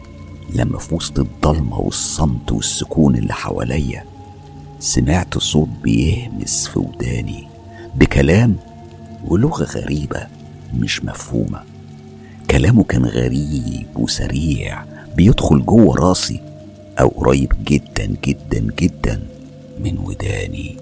لما 0.54 0.78
في 0.78 0.94
وسط 0.94 1.18
الضلمة 1.18 1.78
والصمت 1.78 2.52
والسكون 2.52 3.16
اللي 3.16 3.32
حواليا. 3.32 4.04
سمعت 4.80 5.38
صوت 5.38 5.68
بيهمس 5.82 6.68
في 6.68 6.78
وداني 6.78 7.48
بكلام 7.94 8.56
ولغة 9.24 9.64
غريبة 9.64 10.26
مش 10.74 11.04
مفهومة. 11.04 11.62
كلامه 12.50 12.84
كان 12.84 13.04
غريب 13.04 13.86
وسريع 13.96 14.84
بيدخل 15.16 15.64
جوه 15.64 15.96
راسي 15.96 16.40
أو 17.00 17.08
قريب 17.08 17.52
جدا 17.64 18.16
جدا 18.24 18.66
جدا 18.78 19.22
من 19.80 19.98
وداني. 19.98 20.76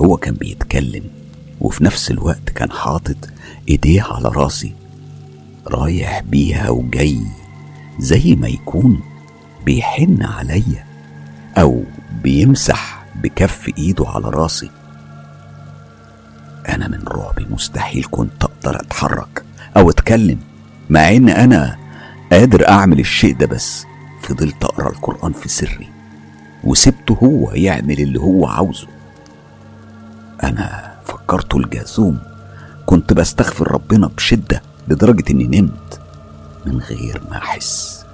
هو 0.00 0.16
كان 0.16 0.34
بيتكلم 0.34 1.04
وفي 1.60 1.84
نفس 1.84 2.10
الوقت 2.10 2.50
كان 2.54 2.70
حاطط 2.72 3.16
إيديه 3.68 4.02
على 4.02 4.28
راسي 4.28 4.72
رايح 5.66 6.20
بيها 6.22 6.70
وجاي 6.70 7.20
زي 8.00 8.36
ما 8.36 8.48
يكون 8.48 9.00
بيحن 9.66 10.22
عليا 10.22 10.84
أو 11.58 11.84
بيمسح 12.22 13.04
بكف 13.22 13.68
إيده 13.78 14.08
على 14.08 14.30
راسي. 14.30 14.70
أنا 16.68 16.88
من 16.88 17.02
رعبي 17.08 17.46
مستحيل 17.50 18.06
كنت 18.10 18.44
أقدر 18.44 18.80
أتحرك 18.80 19.44
أو 19.76 19.90
أتكلم 19.90 20.38
مع 20.90 21.08
إن 21.16 21.28
أنا 21.28 21.76
قادر 22.32 22.68
أعمل 22.68 23.00
الشيء 23.00 23.36
ده 23.36 23.46
بس 23.46 23.84
فضلت 24.22 24.64
أقرأ 24.64 24.88
القرآن 24.88 25.32
في 25.32 25.48
سري 25.48 25.88
وسبته 26.64 27.14
هو 27.22 27.52
يعمل 27.52 28.00
اللي 28.00 28.20
هو 28.20 28.46
عاوزه. 28.46 28.86
أنا 30.42 30.94
فكرته 31.04 31.58
الجاثوم 31.58 32.18
كنت 32.86 33.12
بستغفر 33.12 33.72
ربنا 33.72 34.06
بشدة 34.06 34.62
لدرجة 34.88 35.24
إني 35.30 35.60
نمت. 35.60 36.00
من 36.66 36.78
غير 36.80 37.22
ما 37.30 37.36
أحس. 37.36 38.04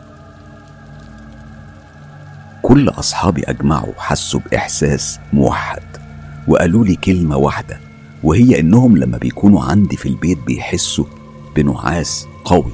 كل 2.62 2.88
أصحابي 2.88 3.42
أجمعوا 3.44 3.92
حسوا 3.98 4.40
بإحساس 4.40 5.18
موحد 5.32 5.82
وقالوا 6.48 6.84
لي 6.84 6.96
كلمة 6.96 7.36
واحدة 7.36 7.80
وهي 8.22 8.60
إنهم 8.60 8.96
لما 8.96 9.18
بيكونوا 9.18 9.64
عندي 9.64 9.96
في 9.96 10.08
البيت 10.08 10.38
بيحسوا 10.46 11.04
بنعاس 11.56 12.26
قوي 12.44 12.72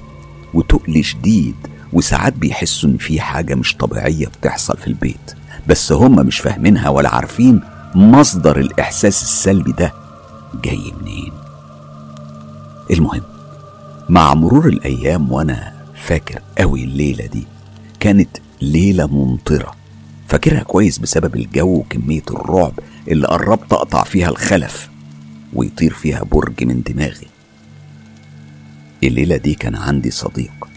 وتقل 0.55 1.05
شديد 1.05 1.55
وساعات 1.93 2.33
بيحسوا 2.33 2.89
إن 2.91 2.97
في 2.97 3.21
حاجة 3.21 3.55
مش 3.55 3.77
طبيعية 3.77 4.27
بتحصل 4.27 4.77
في 4.77 4.87
البيت 4.87 5.35
بس 5.69 5.93
هم 5.93 6.27
مش 6.27 6.39
فاهمينها 6.39 6.89
ولا 6.89 7.15
عارفين 7.15 7.61
مصدر 7.95 8.57
الإحساس 8.61 9.23
السلبي 9.23 9.73
ده 9.73 9.93
جاي 10.65 10.93
منين. 11.03 11.33
المهم 12.91 13.23
مع 14.13 14.35
مرور 14.35 14.69
الأيام 14.69 15.33
وأنا 15.33 15.73
فاكر 15.95 16.43
قوي 16.59 16.85
الليلة 16.85 17.27
دي 17.27 17.47
كانت 18.01 18.29
ليلة 18.63 19.07
ممطرة. 19.07 19.75
فاكرها 20.29 20.63
كويس 20.63 20.99
بسبب 20.99 21.37
الجو 21.37 21.75
وكمية 21.75 22.23
الرعب 22.31 22.73
اللي 23.09 23.27
قربت 23.27 23.73
أقطع 23.73 24.05
فيها 24.05 24.29
الخلف 24.29 24.91
ويطير 25.53 25.93
فيها 25.93 26.25
برج 26.25 26.65
من 26.65 26.83
دماغي. 26.83 27.27
الليلة 29.03 29.37
دي 29.37 29.55
كان 29.55 29.77
عندي 29.77 30.11
صديق 30.11 30.69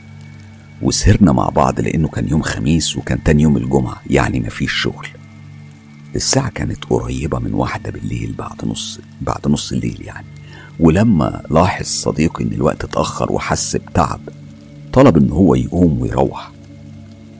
وسهرنا 0.81 1.31
مع 1.31 1.49
بعض 1.49 1.79
لأنه 1.79 2.07
كان 2.07 2.27
يوم 2.29 2.41
خميس 2.41 2.97
وكان 2.97 3.23
تاني 3.23 3.43
يوم 3.43 3.57
الجمعة 3.57 4.01
يعني 4.09 4.39
مفيش 4.39 4.73
شغل. 4.73 5.07
الساعة 6.15 6.49
كانت 6.49 6.85
قريبة 6.85 7.39
من 7.39 7.53
واحدة 7.53 7.91
بالليل 7.91 8.33
بعد 8.37 8.65
نص 8.65 8.99
بعد 9.21 9.47
نص 9.47 9.71
الليل 9.71 10.01
يعني. 10.05 10.34
ولما 10.79 11.43
لاحظ 11.51 11.85
صديقي 11.85 12.43
إن 12.43 12.51
الوقت 12.53 12.83
اتأخر 12.83 13.31
وحس 13.31 13.75
بتعب 13.75 14.19
طلب 14.93 15.17
إن 15.17 15.29
هو 15.29 15.55
يقوم 15.55 16.01
ويروح. 16.01 16.51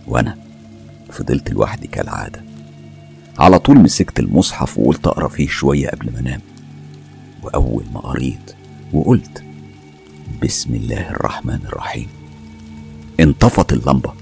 وأنا 0.07 0.37
فضلت 1.11 1.51
لوحدي 1.51 1.87
كالعادة. 1.87 2.43
على 3.39 3.59
طول 3.59 3.77
مسكت 3.79 4.19
المصحف 4.19 4.77
وقلت 4.77 5.07
أقرأ 5.07 5.27
فيه 5.27 5.47
شوية 5.47 5.89
قبل 5.89 6.13
ما 6.13 6.19
أنام. 6.19 6.41
وأول 7.43 7.83
ما 7.93 7.99
قريت 7.99 8.55
وقلت 8.93 9.43
بسم 10.43 10.75
الله 10.75 11.09
الرحمن 11.09 11.59
الرحيم. 11.65 12.07
انطفت 13.19 13.73
اللمبة. 13.73 14.13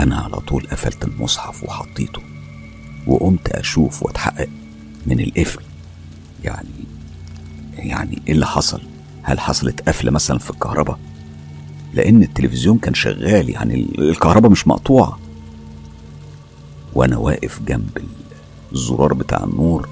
أنا 0.00 0.16
على 0.16 0.36
طول 0.36 0.66
قفلت 0.66 1.04
المصحف 1.04 1.64
وحطيته. 1.64 2.22
وقمت 3.06 3.48
أشوف 3.48 4.02
وأتحقق 4.02 4.48
من 5.06 5.20
القفل. 5.20 5.62
يعني 6.44 6.68
يعني 7.86 8.22
إيه 8.28 8.32
اللي 8.34 8.46
حصل؟ 8.46 8.80
هل 9.22 9.40
حصلت 9.40 9.88
قفلة 9.88 10.10
مثلا 10.10 10.38
في 10.38 10.50
الكهرباء؟ 10.50 10.98
لأن 11.94 12.22
التلفزيون 12.22 12.78
كان 12.78 12.94
شغال 12.94 13.50
يعني 13.50 13.74
الكهرباء 13.98 14.50
مش 14.50 14.68
مقطوعة 14.68 15.18
وأنا 16.94 17.16
واقف 17.16 17.60
جنب 17.62 17.98
الزرار 18.72 19.14
بتاع 19.14 19.44
النور 19.44 19.88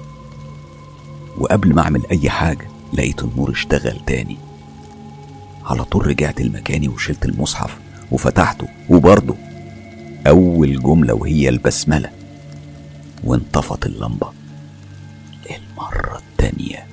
وقبل 1.37 1.73
ما 1.75 1.81
أعمل 1.81 2.01
أي 2.11 2.29
حاجة 2.29 2.67
لقيت 2.93 3.23
النور 3.23 3.51
اشتغل 3.51 3.99
تاني 4.05 4.37
على 5.65 5.83
طول 5.83 6.07
رجعت 6.07 6.41
لمكاني 6.41 6.87
وشلت 6.87 7.25
المصحف 7.25 7.77
وفتحته 8.11 8.67
وبرضه 8.89 9.35
أول 10.27 10.79
جملة 10.83 11.13
وهي 11.13 11.49
البسملة 11.49 12.09
وانطفت 13.23 13.85
اللمبة 13.85 14.27
المرة 15.49 16.17
التانية 16.17 16.85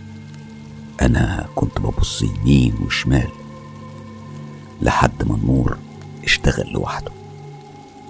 أنا 1.02 1.46
كنت 1.54 1.80
ببص 1.80 2.22
يمين 2.22 2.74
وشمال 2.86 3.28
لحد 4.82 5.28
ما 5.28 5.34
النور 5.34 5.78
اشتغل 6.24 6.72
لوحده. 6.72 7.10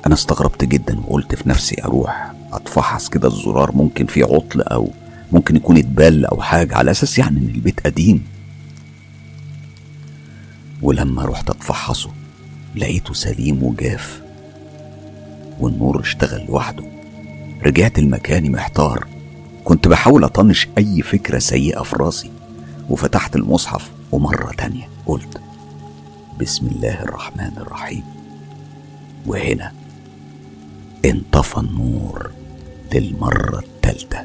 أنا 0.07 0.14
استغربت 0.14 0.64
جدا 0.64 1.00
وقلت 1.00 1.35
في 1.35 1.49
نفسي 1.49 1.85
أروح 1.85 2.33
أتفحص 2.52 3.09
كده 3.09 3.28
الزرار 3.28 3.73
ممكن 3.73 4.07
فيه 4.07 4.25
عطل 4.25 4.61
أو 4.61 4.90
ممكن 5.33 5.57
يكون 5.57 5.76
اتبل 5.76 6.25
أو 6.25 6.43
حاجة 6.43 6.76
على 6.76 6.90
أساس 6.90 7.19
يعني 7.19 7.38
إن 7.40 7.49
البيت 7.55 7.87
قديم. 7.87 8.26
ولما 10.83 11.25
رحت 11.25 11.50
أتفحصه 11.50 12.11
لقيته 12.76 13.14
سليم 13.14 13.62
وجاف 13.62 14.23
والنور 15.61 16.00
اشتغل 16.00 16.47
لوحده. 16.47 16.85
رجعت 17.62 17.99
لمكاني 17.99 18.50
محتار. 18.50 19.07
كنت 19.64 19.88
بحاول 19.88 20.25
أطنش 20.25 20.69
أي 20.78 21.02
فكرة 21.02 21.38
سيئة 21.38 21.83
في 21.83 21.97
راسي. 21.97 22.31
وفتحت 22.90 23.37
المصحف 23.37 23.90
ومرة 24.12 24.52
تانية 24.52 24.88
قلت 25.07 25.40
بسم 26.40 26.66
الله 26.66 27.02
الرحمن 27.02 27.52
الرحيم. 27.57 28.02
وهنا 29.26 29.73
انطفى 31.05 31.57
النور 31.57 32.31
للمرة 32.95 33.59
التالتة. 33.59 34.25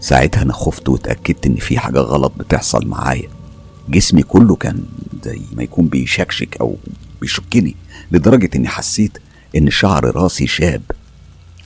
ساعتها 0.00 0.42
أنا 0.42 0.52
خفت 0.52 0.88
واتأكدت 0.88 1.46
إن 1.46 1.56
في 1.56 1.78
حاجة 1.78 1.98
غلط 1.98 2.32
بتحصل 2.38 2.86
معايا. 2.86 3.28
جسمي 3.88 4.22
كله 4.22 4.56
كان 4.56 4.84
زي 5.24 5.40
ما 5.52 5.62
يكون 5.62 5.88
بيشكشك 5.88 6.56
أو 6.60 6.76
بيشكني 7.20 7.76
لدرجة 8.12 8.50
إني 8.56 8.68
حسيت 8.68 9.18
إن 9.56 9.70
شعر 9.70 10.16
راسي 10.16 10.46
شاب. 10.46 10.82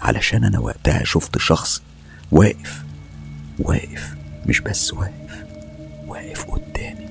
علشان 0.01 0.45
أنا 0.45 0.59
وقتها 0.59 1.05
شفت 1.05 1.39
شخص 1.39 1.83
واقف 2.33 2.85
واقف 3.59 4.15
مش 4.47 4.61
بس 4.61 4.93
واقف. 4.95 5.22
واقف 6.23 6.45
قدامي 6.45 7.07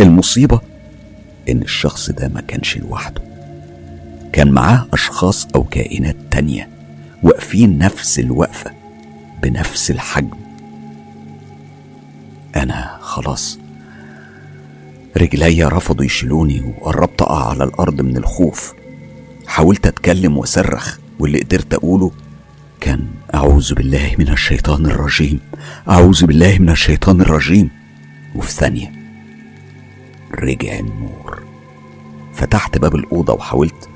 المصيبة 0.00 0.60
إن 1.48 1.62
الشخص 1.62 2.10
ده 2.10 2.28
ما 2.28 2.40
كانش 2.40 2.76
لوحده. 2.78 3.22
كان 4.32 4.50
معاه 4.50 4.86
أشخاص 4.92 5.46
أو 5.54 5.64
كائنات 5.64 6.16
تانية 6.30 6.68
واقفين 7.22 7.78
نفس 7.78 8.18
الوقفة 8.18 8.70
بنفس 9.42 9.90
الحجم. 9.90 10.36
أنا 12.56 12.98
خلاص. 13.00 13.58
رجلي 15.16 15.64
رفضوا 15.64 16.04
يشيلوني 16.04 16.60
وقربت 16.60 17.22
أقع 17.22 17.48
على 17.50 17.64
الأرض 17.64 18.00
من 18.00 18.16
الخوف. 18.16 18.74
حاولت 19.46 19.86
أتكلم 19.86 20.36
وأصرخ 20.38 20.98
واللي 21.18 21.40
قدرت 21.40 21.74
أقوله 21.74 22.12
كان 22.80 23.06
أعوذ 23.34 23.74
بالله 23.74 24.14
من 24.18 24.28
الشيطان 24.28 24.86
الرجيم. 24.86 25.40
أعوذ 25.88 26.26
بالله 26.26 26.58
من 26.58 26.70
الشيطان 26.70 27.20
الرجيم. 27.20 27.70
وفي 28.36 28.52
ثانية. 28.52 28.92
رجع 30.34 30.78
النور. 30.78 31.42
فتحت 32.34 32.78
باب 32.78 32.94
الأوضة 32.94 33.32
وحاولت 33.32 33.88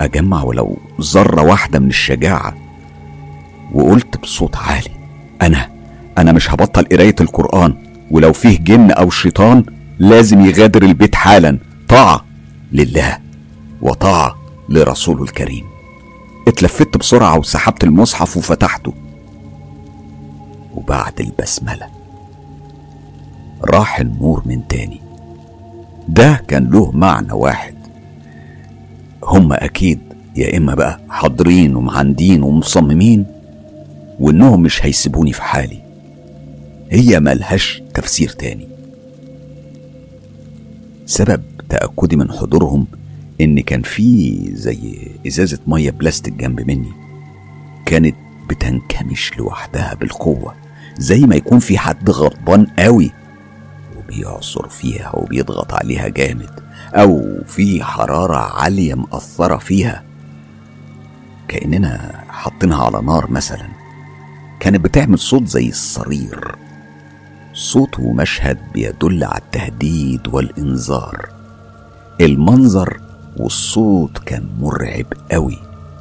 أجمع 0.00 0.42
ولو 0.42 0.78
ذرة 1.00 1.42
واحدة 1.42 1.78
من 1.78 1.88
الشجاعة. 1.88 2.54
وقلت 3.74 4.16
بصوت 4.16 4.56
عالي 4.56 4.90
أنا 5.42 5.70
أنا 6.18 6.32
مش 6.32 6.50
هبطل 6.50 6.82
قراية 6.84 7.14
القرآن 7.20 7.74
ولو 8.10 8.32
فيه 8.32 8.58
جن 8.58 8.90
أو 8.90 9.10
شيطان 9.10 9.64
لازم 9.98 10.40
يغادر 10.46 10.82
البيت 10.82 11.14
حالا. 11.14 11.58
طاعة 11.88 12.24
لله 12.72 13.18
وطاعة 13.82 14.38
لرسوله 14.68 15.22
الكريم. 15.22 15.64
اتلفت 16.48 16.96
بسرعة 16.96 17.38
وسحبت 17.38 17.84
المصحف 17.84 18.36
وفتحته. 18.36 18.94
وبعد 20.74 21.20
البسملة 21.20 21.97
راح 23.64 24.00
النور 24.00 24.42
من 24.46 24.68
تاني. 24.68 25.00
ده 26.08 26.42
كان 26.48 26.70
له 26.70 26.90
معنى 26.90 27.32
واحد. 27.32 27.74
هم 29.24 29.52
أكيد 29.52 29.98
يا 30.36 30.56
إما 30.56 30.74
بقى 30.74 31.00
حاضرين 31.08 31.76
ومعندين 31.76 32.42
ومصممين 32.42 33.26
وإنهم 34.20 34.62
مش 34.62 34.84
هيسيبوني 34.86 35.32
في 35.32 35.42
حالي. 35.42 35.78
هي 36.90 37.20
ملهاش 37.20 37.82
تفسير 37.94 38.28
تاني. 38.28 38.68
سبب 41.06 41.42
تأكدي 41.68 42.16
من 42.16 42.32
حضورهم 42.32 42.86
إن 43.40 43.60
كان 43.60 43.82
في 43.82 44.38
زي 44.54 44.78
إزازة 45.26 45.58
مية 45.66 45.90
بلاستيك 45.90 46.34
جنب 46.34 46.60
مني. 46.60 46.92
كانت 47.86 48.14
بتنكمش 48.50 49.38
لوحدها 49.38 49.94
بالقوة 49.94 50.54
زي 50.98 51.20
ما 51.20 51.36
يكون 51.36 51.58
في 51.58 51.78
حد 51.78 52.10
غضبان 52.10 52.66
قوي. 52.78 53.10
وبيعصر 54.08 54.68
فيها 54.68 55.10
وبيضغط 55.16 55.74
عليها 55.74 56.08
جامد 56.08 56.50
أو 56.94 57.38
في 57.46 57.84
حرارة 57.84 58.36
عالية 58.36 58.94
مأثرة 58.94 59.56
فيها. 59.58 60.02
كأننا 61.48 62.24
حاطينها 62.28 62.84
على 62.84 63.02
نار 63.02 63.30
مثلا. 63.30 63.68
كانت 64.60 64.84
بتعمل 64.84 65.18
صوت 65.18 65.46
زي 65.46 65.68
الصرير. 65.68 66.54
صوت 67.54 67.98
ومشهد 67.98 68.58
بيدل 68.74 69.24
على 69.24 69.38
التهديد 69.38 70.28
والإنذار. 70.28 71.28
المنظر 72.20 73.00
والصوت 73.36 74.18
كان 74.18 74.48
مرعب 74.60 75.06
قوي 75.32 75.58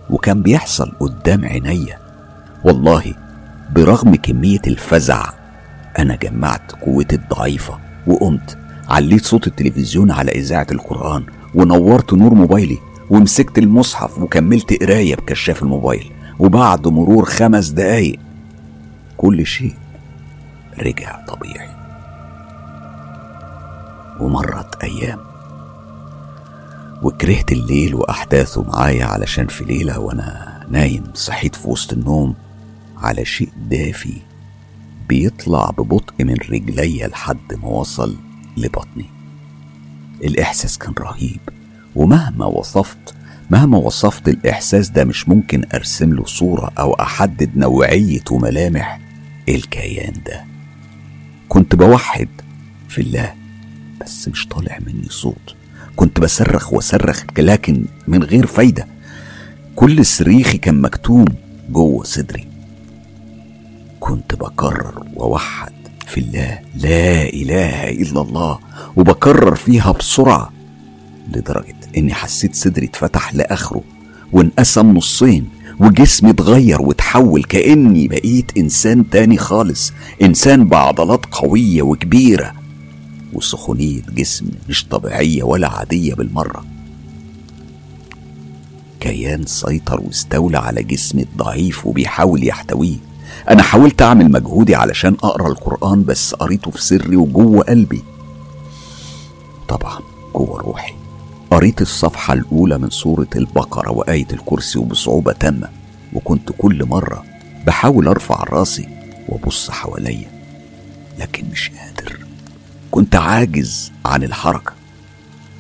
وكان 0.10 0.42
بيحصل 0.42 0.92
قدام 1.00 1.46
عينيا. 1.46 2.00
والله 2.64 3.14
برغم 3.76 4.16
كمية 4.16 4.62
الفزع 4.68 5.30
أنا 6.00 6.16
جمعت 6.16 6.72
قوتي 6.72 7.16
الضعيفة. 7.16 7.87
وقمت 8.08 8.58
عليت 8.90 9.26
صوت 9.26 9.48
التلفزيون 9.48 10.12
على 10.12 10.32
إذاعة 10.32 10.68
القرآن 10.72 11.24
ونورت 11.56 12.14
نور 12.14 12.34
موبايلي 12.34 12.78
ومسكت 13.10 13.58
المصحف 13.58 14.20
وكملت 14.20 14.84
قراية 14.84 15.16
بكشاف 15.16 15.64
الموبايل 15.64 16.12
وبعد 16.40 16.88
مرور 16.88 17.26
خمس 17.26 17.70
دقايق 17.70 18.20
كل 19.18 19.46
شيء 19.46 19.74
رجع 20.80 21.26
طبيعي. 21.26 21.70
ومرت 24.20 24.84
أيام 24.84 25.20
وكرهت 27.04 27.52
الليل 27.52 27.96
وأحداثه 27.96 28.64
معايا 28.64 29.06
علشان 29.06 29.48
في 29.48 29.64
ليلة 29.64 30.00
وأنا 30.00 30.60
نايم 30.70 31.04
صحيت 31.14 31.56
في 31.56 31.70
وسط 31.70 31.94
النوم 31.94 32.36
على 32.98 33.26
شيء 33.26 33.50
دافي. 33.70 34.18
بيطلع 35.10 35.70
ببطء 35.70 36.24
من 36.24 36.36
رجلي 36.50 37.08
لحد 37.08 37.54
ما 37.64 37.68
وصل 37.68 38.16
لبطني. 38.58 39.06
الإحساس 40.24 40.78
كان 40.78 40.94
رهيب 41.00 41.40
ومهما 41.96 42.46
وصفت 42.46 43.16
مهما 43.50 43.78
وصفت 43.78 44.28
الإحساس 44.28 44.90
ده 44.90 45.06
مش 45.06 45.30
ممكن 45.30 45.64
أرسم 45.74 46.14
له 46.14 46.26
صورة 46.26 46.72
أو 46.80 46.94
أحدد 46.94 47.58
نوعية 47.58 48.24
وملامح 48.32 49.00
الكيان 49.50 50.14
ده. 50.26 50.44
كنت 51.50 51.76
بوحد 51.76 52.30
في 52.90 53.02
الله 53.02 53.34
بس 54.02 54.28
مش 54.28 54.48
طالع 54.48 54.80
مني 54.86 55.10
صوت. 55.10 55.56
كنت 55.96 56.20
بصرخ 56.20 56.74
وصرخ 56.74 57.24
لكن 57.38 57.86
من 58.08 58.24
غير 58.24 58.46
فايدة. 58.46 58.88
كل 59.76 60.06
صريخي 60.06 60.58
كان 60.58 60.82
مكتوم 60.82 61.26
جوه 61.70 62.04
صدري. 62.04 62.48
كنت 64.08 64.36
بكرر 64.36 65.04
ووحد 65.16 65.72
في 66.08 66.20
الله 66.20 66.60
لا 66.76 67.24
إله 67.30 67.90
إلا 67.90 68.22
الله 68.22 68.60
وبكرر 68.96 69.56
فيها 69.56 69.92
بسرعة 69.92 70.52
لدرجة 71.34 71.76
إني 71.98 72.14
حسيت 72.14 72.56
صدري 72.56 72.86
اتفتح 72.86 73.36
لآخره 73.36 73.82
وانقسم 74.34 74.98
نصين 74.98 75.50
وجسمي 75.80 76.30
اتغير 76.30 76.82
وتحول 76.82 77.44
كأني 77.44 78.08
بقيت 78.08 78.58
إنسان 78.58 79.10
تاني 79.10 79.38
خالص 79.38 79.94
إنسان 80.22 80.66
بعضلات 80.66 81.26
قوية 81.32 81.82
وكبيرة 81.82 82.54
وسخونية 83.34 84.02
جسم 84.16 84.46
مش 84.70 84.86
طبيعية 84.86 85.44
ولا 85.44 85.68
عادية 85.68 86.14
بالمرة. 86.14 86.66
كيان 89.00 89.46
سيطر 89.46 90.00
واستولى 90.02 90.58
على 90.58 90.84
جسمي 90.84 91.22
الضعيف 91.24 91.86
وبيحاول 91.88 92.48
يحتويه. 92.48 92.98
أنا 93.50 93.64
حاولت 93.64 94.02
أعمل 94.02 94.32
مجهودي 94.32 94.76
علشان 94.76 95.14
أقرأ 95.24 95.48
القرآن 95.48 96.04
بس 96.04 96.34
قريته 96.34 96.72
في 96.72 96.82
سري 96.82 97.16
وجوه 97.16 97.64
قلبي. 97.64 98.04
طبعا 99.68 100.00
جوه 100.36 100.62
روحي. 100.62 100.94
قريت 101.52 101.82
الصفحة 101.82 102.34
الأولى 102.34 102.78
من 102.78 102.90
سورة 102.90 103.28
البقرة 103.36 103.92
وآية 103.92 104.28
الكرسي 104.34 104.80
وبصعوبة 104.80 105.32
تامة 105.32 105.70
وكنت 106.14 106.50
كل 106.58 106.86
مرة 106.86 107.24
بحاول 107.68 108.08
أرفع 108.08 108.44
راسي 108.44 108.90
وأبص 109.30 109.70
حواليا 109.70 110.30
لكن 111.20 111.44
مش 111.52 111.72
قادر. 111.72 112.20
كنت 112.92 113.16
عاجز 113.16 113.92
عن 114.06 114.24
الحركة 114.24 114.72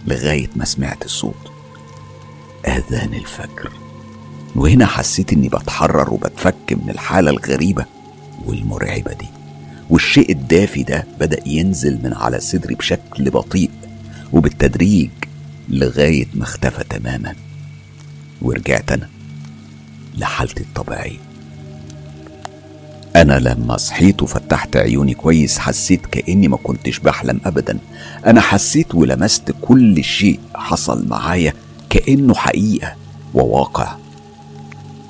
لغاية 0.07 0.49
ما 0.55 0.65
سمعت 0.65 1.05
الصوت 1.05 1.51
آذان 2.67 3.13
الفجر. 3.13 3.71
وهنا 4.55 4.85
حسيت 4.85 5.33
إني 5.33 5.49
بتحرر 5.49 6.13
وبتفك 6.13 6.55
من 6.83 6.89
الحالة 6.89 7.31
الغريبة 7.31 7.85
والمرعبة 8.45 9.13
دي. 9.13 9.27
والشيء 9.89 10.31
الدافي 10.31 10.83
ده 10.83 11.07
بدأ 11.19 11.39
ينزل 11.45 11.99
من 12.03 12.13
على 12.13 12.39
صدري 12.39 12.75
بشكل 12.75 13.29
بطيء 13.29 13.69
وبالتدريج 14.33 15.09
لغاية 15.69 16.27
ما 16.33 16.43
اختفى 16.43 16.83
تماما. 16.83 17.35
ورجعت 18.41 18.91
أنا 18.91 19.09
لحالتي 20.17 20.63
الطبيعية. 20.63 21.17
أنا 23.15 23.39
لما 23.39 23.77
صحيت 23.77 24.23
وفتحت 24.23 24.75
عيوني 24.75 25.13
كويس 25.13 25.59
حسيت 25.59 26.05
كأني 26.05 26.47
ما 26.47 26.57
كنتش 26.57 26.99
بحلم 26.99 27.41
أبدا. 27.45 27.79
أنا 28.25 28.41
حسيت 28.41 28.95
ولمست 28.95 29.55
كل 29.61 30.03
شيء 30.03 30.39
حصل 30.55 31.07
معايا 31.07 31.53
كأنه 31.89 32.33
حقيقة 32.33 32.95
وواقع. 33.33 33.95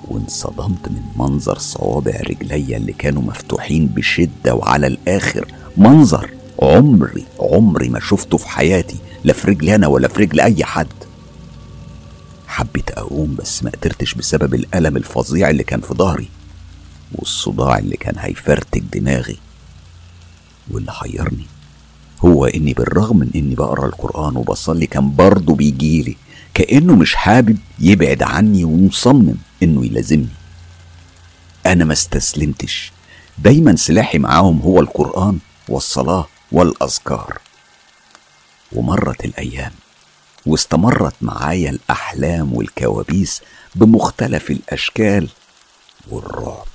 وانصدمت 0.07 0.87
من 0.87 1.01
منظر 1.15 1.57
صوابع 1.57 2.21
رجليا 2.29 2.77
اللي 2.77 2.93
كانوا 2.93 3.21
مفتوحين 3.21 3.87
بشدة 3.87 4.55
وعلى 4.55 4.87
الآخر. 4.87 5.47
منظر 5.77 6.29
عمري 6.61 7.25
عمري 7.39 7.89
ما 7.89 7.99
شفته 7.99 8.37
في 8.37 8.49
حياتي 8.49 8.97
لا 9.23 9.33
في 9.33 9.47
رجلي 9.47 9.75
أنا 9.75 9.87
ولا 9.87 10.07
في 10.07 10.19
رجل 10.19 10.39
أي 10.39 10.63
حد. 10.63 10.87
حبيت 12.47 12.91
أقوم 12.91 13.35
بس 13.35 13.63
ما 13.63 13.69
قدرتش 13.71 14.13
بسبب 14.13 14.53
الألم 14.53 14.97
الفظيع 14.97 15.49
اللي 15.49 15.63
كان 15.63 15.81
في 15.81 15.93
ظهري 15.93 16.29
والصداع 17.15 17.77
اللي 17.77 17.97
كان 17.97 18.15
هيفرتك 18.19 18.83
دماغي. 18.93 19.37
واللي 20.71 20.91
حيرني 20.91 21.45
هو 22.25 22.45
إني 22.45 22.73
بالرغم 22.73 23.17
من 23.17 23.29
إني 23.35 23.55
بقرأ 23.55 23.85
القرآن 23.85 24.37
وبصلي 24.37 24.85
كان 24.87 25.15
برضه 25.15 25.55
بيجيلي 25.55 26.15
كأنه 26.53 26.95
مش 26.95 27.15
حابب 27.15 27.57
يبعد 27.79 28.23
عني 28.23 28.63
ومصمم. 28.63 29.35
إنه 29.63 29.85
يلازمني. 29.85 30.27
أنا 31.65 31.85
ما 31.85 31.93
استسلمتش. 31.93 32.91
دايما 33.37 33.75
سلاحي 33.75 34.17
معاهم 34.17 34.59
هو 34.61 34.79
القرآن 34.79 35.39
والصلاة 35.69 36.27
والأذكار. 36.51 37.39
ومرت 38.71 39.25
الأيام 39.25 39.71
واستمرت 40.45 41.15
معايا 41.21 41.69
الأحلام 41.69 42.53
والكوابيس 42.53 43.41
بمختلف 43.75 44.51
الأشكال 44.51 45.29
والرعب. 46.09 46.67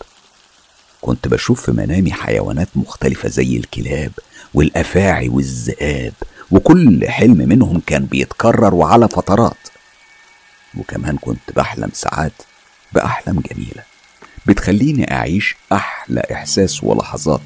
كنت 1.01 1.29
بشوف 1.29 1.63
في 1.65 1.73
منامي 1.73 2.13
حيوانات 2.13 2.69
مختلفة 2.75 3.29
زي 3.29 3.57
الكلاب 3.57 4.13
والأفاعي 4.55 5.29
والذئاب 5.29 6.13
وكل 6.51 7.09
حلم 7.09 7.37
منهم 7.37 7.83
كان 7.87 8.05
بيتكرر 8.05 8.75
وعلى 8.75 9.09
فترات. 9.09 9.69
وكمان 10.79 11.17
كنت 11.17 11.53
بحلم 11.57 11.91
ساعات 11.93 12.33
بأحلام 12.95 13.41
جميلة. 13.51 13.83
بتخليني 14.47 15.13
أعيش 15.13 15.57
أحلى 15.73 16.23
إحساس 16.33 16.85
ولحظات 16.85 17.41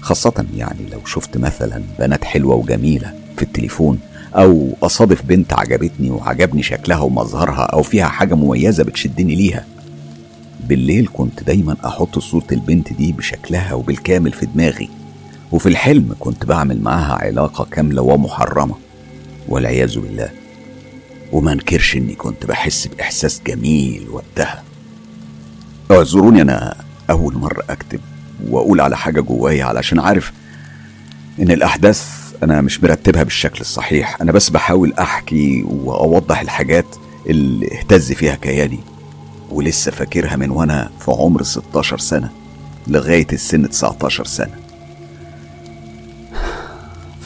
خاصة 0.00 0.46
يعني 0.56 0.86
لو 0.92 1.04
شفت 1.04 1.36
مثلا 1.36 1.82
بنات 1.98 2.24
حلوة 2.24 2.54
وجميلة 2.54 3.14
في 3.36 3.42
التليفون 3.42 3.98
أو 4.34 4.76
أصادف 4.82 5.22
بنت 5.22 5.52
عجبتني 5.52 6.10
وعجبني 6.10 6.62
شكلها 6.62 6.98
ومظهرها 6.98 7.62
أو 7.62 7.82
فيها 7.82 8.06
حاجة 8.06 8.34
مميزة 8.34 8.84
بتشدني 8.84 9.34
ليها. 9.34 9.64
بالليل 10.68 11.08
كنت 11.12 11.42
دايما 11.42 11.76
أحط 11.84 12.18
صورة 12.18 12.46
البنت 12.52 12.92
دي 12.92 13.12
بشكلها 13.12 13.74
وبالكامل 13.74 14.32
في 14.32 14.46
دماغي 14.46 14.88
وفي 15.52 15.68
الحلم 15.68 16.16
كنت 16.20 16.44
بعمل 16.44 16.80
معاها 16.80 17.14
علاقة 17.14 17.64
كاملة 17.64 18.02
ومحرمة. 18.02 18.74
والعياذ 19.48 19.98
بالله. 19.98 20.30
وما 21.32 21.52
انكرش 21.52 21.96
إني 21.96 22.14
كنت 22.14 22.46
بحس 22.46 22.86
بإحساس 22.86 23.42
جميل 23.46 24.08
وقتها. 24.08 24.62
اعذروني 25.92 26.42
أنا 26.42 26.74
أول 27.10 27.34
مرة 27.38 27.62
أكتب 27.70 28.00
وأقول 28.48 28.80
على 28.80 28.96
حاجة 28.96 29.20
جوايا 29.20 29.64
علشان 29.64 30.00
عارف 30.00 30.32
إن 31.40 31.50
الأحداث 31.50 32.22
أنا 32.42 32.60
مش 32.60 32.82
مرتبها 32.82 33.22
بالشكل 33.22 33.60
الصحيح. 33.60 34.20
أنا 34.20 34.32
بس 34.32 34.50
بحاول 34.50 34.92
أحكي 34.92 35.62
وأوضح 35.62 36.40
الحاجات 36.40 36.86
اللي 37.26 37.78
اهتز 37.78 38.12
فيها 38.12 38.34
كياني 38.34 38.80
ولسه 39.50 39.90
فاكرها 39.90 40.36
من 40.36 40.50
وأنا 40.50 40.90
في 41.00 41.10
عمر 41.10 41.42
16 41.42 41.98
سنة 41.98 42.30
لغاية 42.86 43.26
السن 43.32 43.68
19 43.70 44.24
سنة. 44.24 44.54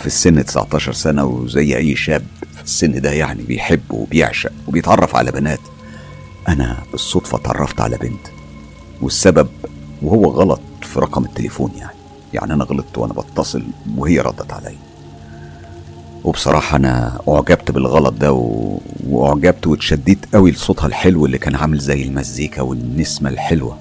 في 0.00 0.06
السن 0.06 0.44
19 0.44 0.92
سنة 0.92 1.24
وزي 1.24 1.76
أي 1.76 1.96
شاب 1.96 2.24
في 2.56 2.62
السن 2.64 3.00
ده 3.00 3.10
يعني 3.12 3.42
بيحب 3.42 3.80
وبيعشق 3.90 4.52
وبيتعرف 4.68 5.16
على 5.16 5.30
بنات 5.32 5.60
أنا 6.48 6.76
بالصدفة 6.92 7.38
اتعرفت 7.38 7.80
على 7.80 7.96
بنت. 7.96 8.35
والسبب 9.02 9.48
وهو 10.02 10.24
غلط 10.24 10.60
في 10.82 11.00
رقم 11.00 11.24
التليفون 11.24 11.70
يعني. 11.78 11.96
يعني 12.34 12.52
أنا 12.52 12.64
غلطت 12.64 12.98
وأنا 12.98 13.12
بتصل 13.12 13.62
وهي 13.96 14.20
ردت 14.20 14.52
عليا 14.52 14.78
وبصراحة 16.24 16.76
أنا 16.76 17.20
أعجبت 17.28 17.70
بالغلط 17.70 18.14
ده 18.14 18.32
و... 18.32 18.78
وأعجبت 19.08 19.66
واتشديت 19.66 20.34
قوي 20.34 20.50
لصوتها 20.50 20.86
الحلو 20.86 21.26
اللي 21.26 21.38
كان 21.38 21.54
عامل 21.54 21.78
زي 21.78 22.02
المزيكا 22.02 22.62
والنسمة 22.62 23.30
الحلوة. 23.30 23.78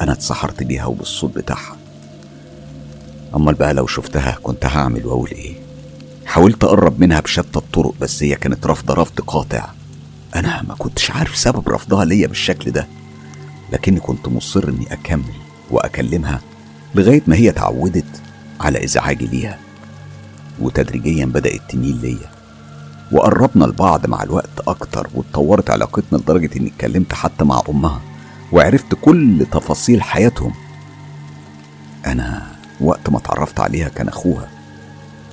أنا 0.00 0.12
اتسحرت 0.12 0.62
بيها 0.62 0.86
وبالصوت 0.86 1.34
بتاعها. 1.36 1.76
أمال 3.36 3.54
بقى 3.54 3.74
لو 3.74 3.86
شفتها 3.86 4.38
كنت 4.42 4.66
هعمل 4.66 5.06
وأقول 5.06 5.30
إيه؟ 5.30 5.54
حاولت 6.26 6.64
أقرب 6.64 7.00
منها 7.00 7.20
بشتى 7.20 7.58
الطرق 7.58 7.94
بس 8.00 8.22
هي 8.22 8.34
كانت 8.34 8.66
رافضة 8.66 8.94
رفض 8.94 9.20
قاطع. 9.20 9.66
أنا 10.36 10.62
ما 10.68 10.74
كنتش 10.74 11.10
عارف 11.10 11.36
سبب 11.36 11.68
رفضها 11.68 12.04
ليا 12.04 12.26
بالشكل 12.26 12.70
ده. 12.70 12.86
لكني 13.72 14.00
كنت 14.00 14.28
مصر 14.28 14.68
إني 14.68 14.92
أكمل 14.92 15.34
وأكلمها 15.70 16.40
لغاية 16.94 17.22
ما 17.26 17.36
هي 17.36 17.48
اتعودت 17.50 18.22
على 18.60 18.84
إزعاجي 18.84 19.26
ليها. 19.26 19.58
وتدريجيا 20.60 21.26
بدأت 21.26 21.60
تميل 21.68 21.96
ليا. 21.96 22.30
وقربنا 23.12 23.64
لبعض 23.64 24.06
مع 24.06 24.22
الوقت 24.22 24.60
أكتر 24.68 25.08
واتطورت 25.14 25.70
علاقتنا 25.70 26.18
لدرجة 26.18 26.50
إني 26.56 26.68
اتكلمت 26.68 27.14
حتى 27.14 27.44
مع 27.44 27.62
أمها 27.68 28.00
وعرفت 28.52 28.94
كل 29.00 29.46
تفاصيل 29.52 30.02
حياتهم. 30.02 30.52
أنا 32.06 32.46
وقت 32.80 33.10
ما 33.10 33.18
اتعرفت 33.18 33.60
عليها 33.60 33.88
كان 33.88 34.08
أخوها 34.08 34.48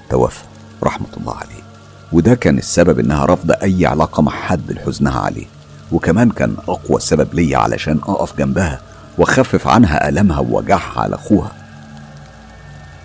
توفى 0.10 0.43
رحمة 0.84 1.08
الله 1.17 1.36
عليه 1.36 1.63
وده 2.12 2.36
كان 2.36 2.58
السبب 2.58 3.00
إنها 3.00 3.26
رافضة 3.26 3.54
أي 3.54 3.86
علاقة 3.86 4.21
مع 4.21 4.32
حد 4.32 4.71
لحزنها 4.71 5.19
عليه. 5.19 5.45
وكمان 5.91 6.30
كان 6.30 6.56
أقوى 6.67 7.00
سبب 7.00 7.34
ليا 7.34 7.58
علشان 7.58 7.98
أقف 8.08 8.38
جنبها 8.38 8.82
وأخفف 9.17 9.67
عنها 9.67 10.10
ألمها 10.10 10.39
ووجعها 10.39 11.00
على 11.02 11.15
أخوها. 11.15 11.52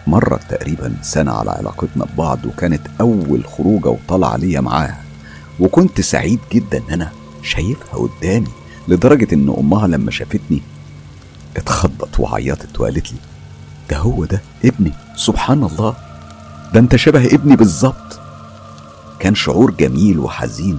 مرت 0.06 0.40
تقريبا 0.50 0.94
سنة 1.02 1.32
على 1.32 1.50
علاقتنا 1.50 2.04
ببعض 2.04 2.38
وكانت 2.46 2.80
أول 3.00 3.44
خروجة 3.44 3.88
وطلعة 3.88 4.36
ليا 4.36 4.60
معاها. 4.60 5.00
وكنت 5.60 6.00
سعيد 6.00 6.38
جدا 6.52 6.78
إن 6.78 6.92
أنا 6.92 7.10
شايفها 7.42 8.08
قدامي 8.08 8.48
لدرجة 8.88 9.34
إن 9.34 9.54
أمها 9.58 9.86
لما 9.86 10.10
شافتني 10.10 10.62
اتخضت 11.56 12.20
وعيطت 12.20 12.80
وقالت 12.80 13.12
لي 13.12 13.18
ده 13.90 13.96
هو 13.98 14.24
ده 14.24 14.40
ابني 14.64 14.92
سبحان 15.16 15.64
الله 15.64 15.94
ده 16.74 16.80
أنت 16.80 16.96
شبه 16.96 17.26
ابني 17.26 17.56
بالظبط. 17.56 18.20
كان 19.18 19.34
شعور 19.34 19.70
جميل 19.70 20.18
وحزين 20.18 20.78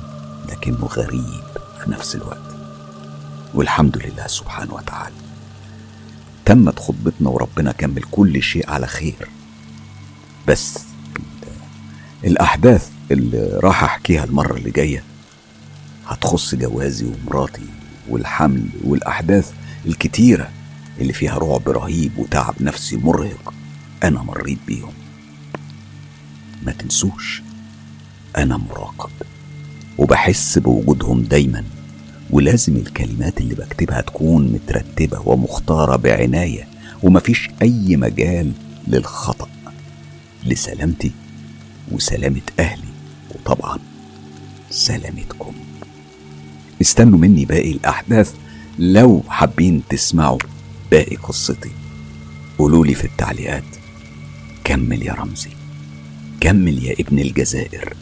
لكنه 0.52 0.86
غريب. 0.86 1.51
في 1.84 1.92
نفس 1.92 2.16
الوقت. 2.16 2.56
والحمد 3.54 3.98
لله 3.98 4.28
سبحانه 4.28 4.74
وتعالى. 4.74 5.16
وتمت 6.42 6.80
خطبتنا 6.80 7.30
وربنا 7.30 7.72
كمل 7.72 8.04
كل 8.12 8.44
شيء 8.44 8.70
على 8.70 8.88
خير. 8.88 9.30
بس 10.48 10.80
الأحداث 12.24 12.90
اللي 13.12 13.60
راح 13.64 13.84
أحكيها 13.84 14.24
المرة 14.24 14.58
اللي 14.58 14.72
جاية 14.72 15.04
هتخص 16.08 16.56
جوازي 16.56 17.06
ومراتي 17.06 17.66
والحمل 18.10 18.66
والأحداث 18.84 19.52
الكتيرة 19.86 20.50
اللي 21.00 21.14
فيها 21.14 21.38
رعب 21.38 21.70
رهيب 21.70 22.18
وتعب 22.18 22.56
نفسي 22.60 22.98
مرهق 22.98 23.54
أنا 24.04 24.24
مريت 24.24 24.60
بيهم. 24.68 24.94
ما 26.64 26.72
تنسوش 26.72 27.42
أنا 28.38 28.58
مراقب. 28.58 29.10
وبحس 30.02 30.58
بوجودهم 30.58 31.22
دايما 31.22 31.64
ولازم 32.30 32.76
الكلمات 32.76 33.42
اللي 33.42 33.56
بكتبها 33.56 34.02
تكون 34.02 34.48
مترتبة 34.48 35.28
ومختارة 35.28 35.96
بعناية 35.96 36.68
ومفيش 37.04 37.50
أي 37.62 37.98
مجال 37.98 38.52
للخطأ. 38.88 39.50
لسلامتي 40.46 41.12
وسلامة 41.92 42.42
أهلي 42.60 42.92
وطبعا 43.36 43.80
سلامتكم. 44.70 45.54
استنوا 46.82 47.20
مني 47.20 47.46
باقي 47.46 47.72
الأحداث 47.72 48.34
لو 48.80 49.24
حابين 49.28 49.82
تسمعوا 49.90 50.40
باقي 50.92 51.16
قصتي. 51.16 51.72
قولولي 52.58 52.94
في 52.96 53.06
التعليقات 53.06 53.76
كمل 54.64 55.04
يا 55.04 55.14
رمزي 55.14 55.52
كمل 56.40 56.84
يا 56.84 56.96
ابن 57.00 57.20
الجزائر. 57.20 57.94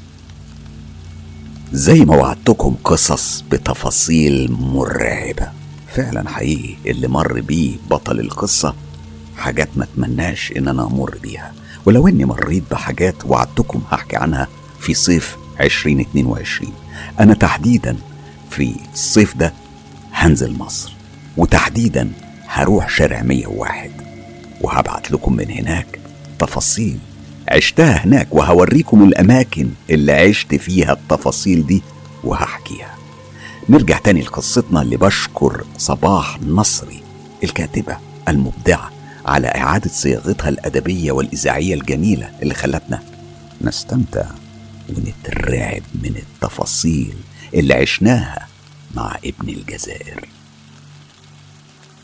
زي 1.73 2.05
ما 2.05 2.15
وعدتكم 2.15 2.75
قصص 2.83 3.41
بتفاصيل 3.51 4.51
مرعبة. 4.51 5.51
فعلا 5.87 6.29
حقيقي 6.29 6.75
اللي 6.91 7.07
مر 7.07 7.41
بيه 7.41 7.75
بطل 7.89 8.19
القصة 8.19 8.73
حاجات 9.37 9.69
ما 9.75 9.83
اتمناش 9.83 10.53
إن 10.57 10.67
أنا 10.67 10.83
أمر 10.83 11.17
بيها. 11.23 11.53
ولو 11.85 12.07
إني 12.07 12.25
مريت 12.25 12.63
بحاجات 12.71 13.15
وعدتكم 13.25 13.81
هحكي 13.91 14.15
عنها 14.15 14.47
في 14.79 14.93
صيف 14.93 15.37
2022 15.61 16.73
أنا 17.19 17.33
تحديدا 17.33 17.97
في 18.49 18.75
الصيف 18.93 19.37
ده 19.37 19.53
هنزل 20.13 20.57
مصر 20.57 20.93
وتحديدا 21.37 22.11
هروح 22.47 22.89
شارع 22.89 23.21
101 23.21 23.91
وهبعت 24.61 25.11
لكم 25.11 25.33
من 25.35 25.51
هناك 25.51 25.99
تفاصيل 26.39 26.99
عشتها 27.49 28.05
هناك 28.05 28.27
وهوريكم 28.31 29.03
الأماكن 29.03 29.69
اللي 29.89 30.11
عشت 30.11 30.55
فيها 30.55 30.93
التفاصيل 30.93 31.67
دي 31.67 31.81
وهحكيها. 32.23 32.95
نرجع 33.69 33.97
تاني 33.97 34.21
لقصتنا 34.21 34.81
اللي 34.81 34.97
بشكر 34.97 35.63
صباح 35.77 36.39
نصري 36.47 37.03
الكاتبة 37.43 37.97
المبدعة 38.27 38.91
على 39.25 39.47
إعادة 39.47 39.89
صياغتها 39.89 40.49
الأدبية 40.49 41.11
والإذاعية 41.11 41.73
الجميلة 41.73 42.29
اللي 42.41 42.53
خلتنا 42.53 43.03
نستمتع 43.61 44.25
ونترعب 44.89 45.83
من 46.03 46.15
التفاصيل 46.15 47.13
اللي 47.53 47.73
عشناها 47.73 48.47
مع 48.95 49.17
ابن 49.25 49.49
الجزائر. 49.49 50.25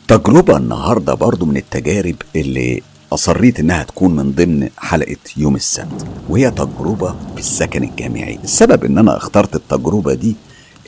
تجربة 0.08 0.56
النهاردة 0.56 1.14
برضو 1.14 1.46
من 1.46 1.56
التجارب 1.56 2.16
اللي 2.36 2.82
أصريت 3.16 3.60
إنها 3.60 3.82
تكون 3.82 4.16
من 4.16 4.32
ضمن 4.32 4.68
حلقة 4.78 5.16
يوم 5.36 5.56
السبت 5.56 6.06
وهي 6.28 6.50
تجربة 6.50 7.14
في 7.34 7.38
السكن 7.40 7.82
الجامعي. 7.84 8.38
السبب 8.44 8.84
إن 8.84 8.98
أنا 8.98 9.16
اخترت 9.16 9.56
التجربة 9.56 10.14
دي 10.14 10.36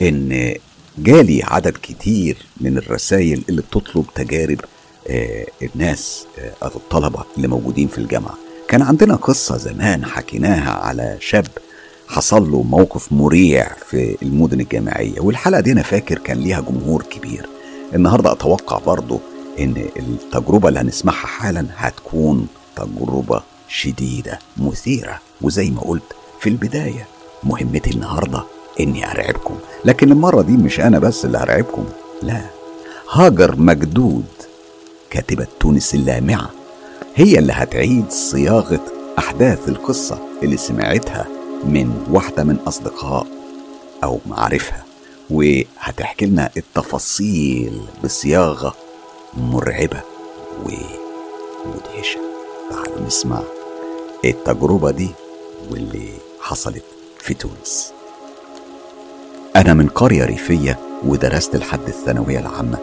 إن 0.01 0.53
جالي 0.97 1.43
عدد 1.43 1.77
كتير 1.83 2.37
من 2.61 2.77
الرسائل 2.77 3.41
اللي 3.49 3.61
بتطلب 3.61 4.05
تجارب 4.15 4.59
آه 5.07 5.45
الناس 5.75 6.25
آه 6.63 6.67
الطلبة 6.67 7.23
اللي 7.37 7.47
موجودين 7.47 7.87
في 7.87 7.97
الجامعة. 7.97 8.37
كان 8.67 8.81
عندنا 8.81 9.15
قصة 9.15 9.57
زمان 9.57 10.05
حكيناها 10.05 10.71
على 10.71 11.17
شاب 11.19 11.47
حصل 12.07 12.51
له 12.51 12.63
موقف 12.63 13.13
مريع 13.13 13.71
في 13.89 14.17
المدن 14.21 14.59
الجامعية 14.59 15.19
والحلقة 15.19 15.61
دي 15.61 15.71
أنا 15.71 15.81
فاكر 15.83 16.17
كان 16.17 16.37
ليها 16.37 16.61
جمهور 16.61 17.03
كبير. 17.03 17.45
النهاردة 17.95 18.31
أتوقع 18.31 18.77
برضو 18.77 19.19
إن 19.59 19.85
التجربة 19.99 20.69
اللي 20.69 20.79
هنسمعها 20.79 21.15
حالا 21.27 21.65
هتكون 21.77 22.47
تجربة 22.75 23.41
شديدة 23.67 24.39
مثيرة 24.57 25.19
وزي 25.41 25.69
ما 25.69 25.81
قلت 25.81 26.03
في 26.39 26.49
البداية 26.49 27.07
مهمتي 27.43 27.89
النهاردة 27.89 28.43
إني 28.79 29.11
أرعبكم 29.11 29.55
لكن 29.85 30.11
المرة 30.11 30.41
دي 30.41 30.51
مش 30.51 30.79
أنا 30.79 30.99
بس 30.99 31.25
اللي 31.25 31.37
هرعبكم 31.37 31.85
لا 32.23 32.41
هاجر 33.11 33.55
مجدود 33.55 34.25
كاتبة 35.09 35.47
تونس 35.59 35.95
اللامعة 35.95 36.49
هي 37.15 37.39
اللي 37.39 37.53
هتعيد 37.53 38.11
صياغة 38.11 38.81
أحداث 39.19 39.69
القصة 39.69 40.17
اللي 40.43 40.57
سمعتها 40.57 41.25
من 41.65 42.05
واحدة 42.11 42.43
من 42.43 42.55
أصدقاء 42.67 43.27
أو 44.03 44.19
معارفها. 44.25 44.83
وهتحكي 45.29 46.25
لنا 46.25 46.49
التفاصيل 46.57 47.81
بصياغة 48.03 48.75
مرعبة 49.37 50.01
ومدهشة. 50.59 52.19
تعالوا 52.69 53.07
نسمع 53.07 53.39
التجربة 54.25 54.91
دي 54.91 55.09
واللي 55.71 56.09
حصلت 56.41 56.83
في 57.19 57.33
تونس. 57.33 57.93
أنا 59.55 59.73
من 59.73 59.87
قرية 59.87 60.25
ريفية 60.25 60.79
ودرست 61.05 61.55
لحد 61.55 61.87
الثانوية 61.87 62.39
العامة 62.39 62.77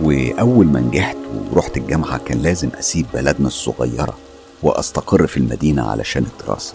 وأول 0.00 0.66
ما 0.66 0.80
نجحت 0.80 1.16
ورحت 1.52 1.76
الجامعة 1.76 2.18
كان 2.18 2.38
لازم 2.42 2.68
أسيب 2.78 3.06
بلدنا 3.14 3.46
الصغيرة 3.46 4.14
وأستقر 4.62 5.26
في 5.26 5.36
المدينة 5.36 5.90
علشان 5.90 6.26
الدراسة. 6.32 6.74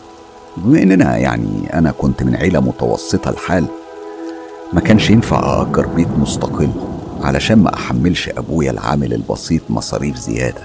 بما 0.58 0.82
إننا 0.84 1.17
يعني 1.17 1.73
أنا 1.73 1.91
كنت 1.91 2.23
من 2.23 2.36
عيلة 2.36 2.60
متوسطة 2.60 3.30
الحال 3.30 3.65
ما 4.73 4.82
كانش 4.82 5.10
ينفع 5.10 5.39
أأجر 5.39 5.88
بيت 5.88 6.08
مستقل. 6.17 6.69
علشان 7.21 7.60
ما 7.60 7.73
أحملش 7.73 8.30
أبويا 8.30 8.71
العامل 8.71 9.13
البسيط 9.13 9.62
مصاريف 9.69 10.17
زيادة. 10.17 10.62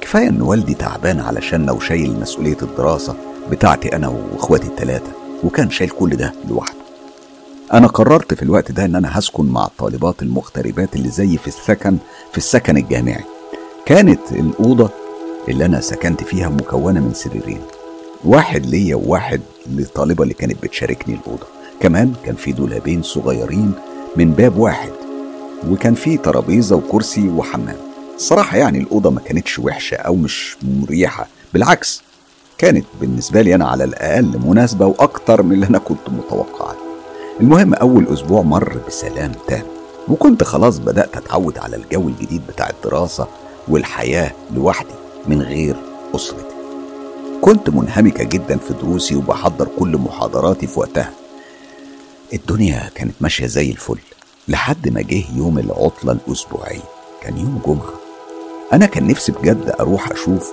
كفاية 0.00 0.28
إن 0.28 0.42
والدي 0.42 0.74
تعبان 0.74 1.20
علشاننا 1.20 1.72
وشايل 1.72 2.20
مسؤولية 2.20 2.56
الدراسة 2.62 3.16
بتاعتي 3.50 3.96
أنا 3.96 4.08
وإخواتي 4.08 4.66
التلاتة 4.66 5.10
وكان 5.44 5.70
شايل 5.70 5.90
كل 5.90 6.10
ده 6.16 6.32
لوحده. 6.48 6.74
أنا 7.72 7.86
قررت 7.86 8.34
في 8.34 8.42
الوقت 8.42 8.72
ده 8.72 8.84
إن 8.84 8.96
أنا 8.96 9.18
هسكن 9.18 9.46
مع 9.46 9.64
الطالبات 9.64 10.22
المغتربات 10.22 10.96
اللي 10.96 11.08
زيي 11.08 11.38
في 11.38 11.48
السكن 11.48 11.96
في 12.32 12.38
السكن 12.38 12.76
الجامعي. 12.76 13.24
كانت 13.86 14.32
الأوضة 14.32 14.90
اللي 15.48 15.64
أنا 15.64 15.80
سكنت 15.80 16.24
فيها 16.24 16.48
مكونة 16.48 17.00
من 17.00 17.14
سريرين. 17.14 17.60
واحد 18.24 18.66
ليا 18.66 18.96
وواحد 18.96 19.40
للطالبة 19.66 20.22
اللي 20.22 20.34
كانت 20.34 20.62
بتشاركني 20.62 21.14
الأوضة. 21.14 21.46
كمان 21.80 22.12
كان 22.24 22.34
في 22.34 22.52
دولابين 22.52 23.02
صغيرين 23.02 23.72
من 24.16 24.30
باب 24.30 24.58
واحد. 24.58 24.90
وكان 25.70 25.94
في 25.94 26.16
ترابيزة 26.16 26.76
وكرسي 26.76 27.28
وحمام. 27.28 27.76
الصراحة 28.16 28.56
يعني 28.56 28.78
الأوضة 28.78 29.10
ما 29.10 29.20
كانتش 29.20 29.58
وحشة 29.58 29.96
أو 29.96 30.14
مش 30.14 30.56
مريحة. 30.62 31.26
بالعكس 31.54 32.02
كانت 32.58 32.84
بالنسبة 33.00 33.42
لي 33.42 33.54
أنا 33.54 33.68
على 33.68 33.84
الأقل 33.84 34.40
مناسبة 34.44 34.86
وأكتر 34.86 35.42
من 35.42 35.52
اللي 35.52 35.66
أنا 35.66 35.78
كنت 35.78 36.08
متوقعه. 36.08 36.76
المهم 37.40 37.74
أول 37.74 38.06
أسبوع 38.08 38.42
مر 38.42 38.78
بسلام 38.88 39.32
تام 39.48 39.62
وكنت 40.08 40.44
خلاص 40.44 40.78
بدأت 40.78 41.16
أتعود 41.16 41.58
على 41.58 41.76
الجو 41.76 42.08
الجديد 42.08 42.42
بتاع 42.48 42.70
الدراسة 42.70 43.26
والحياة 43.68 44.32
لوحدي 44.54 44.94
من 45.26 45.42
غير 45.42 45.76
أسرتي. 46.14 46.54
كنت 47.40 47.70
منهمكة 47.70 48.24
جدا 48.24 48.56
في 48.56 48.74
دروسي 48.74 49.14
وبحضر 49.16 49.68
كل 49.78 49.96
محاضراتي 49.96 50.66
في 50.66 50.80
وقتها. 50.80 51.10
الدنيا 52.34 52.90
كانت 52.94 53.14
ماشية 53.20 53.46
زي 53.46 53.70
الفل. 53.70 53.98
لحد 54.48 54.88
ما 54.88 55.02
جه 55.02 55.24
يوم 55.36 55.58
العطلة 55.58 56.12
الأسبوعية. 56.12 56.82
كان 57.22 57.38
يوم 57.38 57.62
جمعة. 57.66 57.94
أنا 58.72 58.86
كان 58.86 59.06
نفسي 59.06 59.32
بجد 59.32 59.74
أروح 59.80 60.10
أشوف 60.10 60.52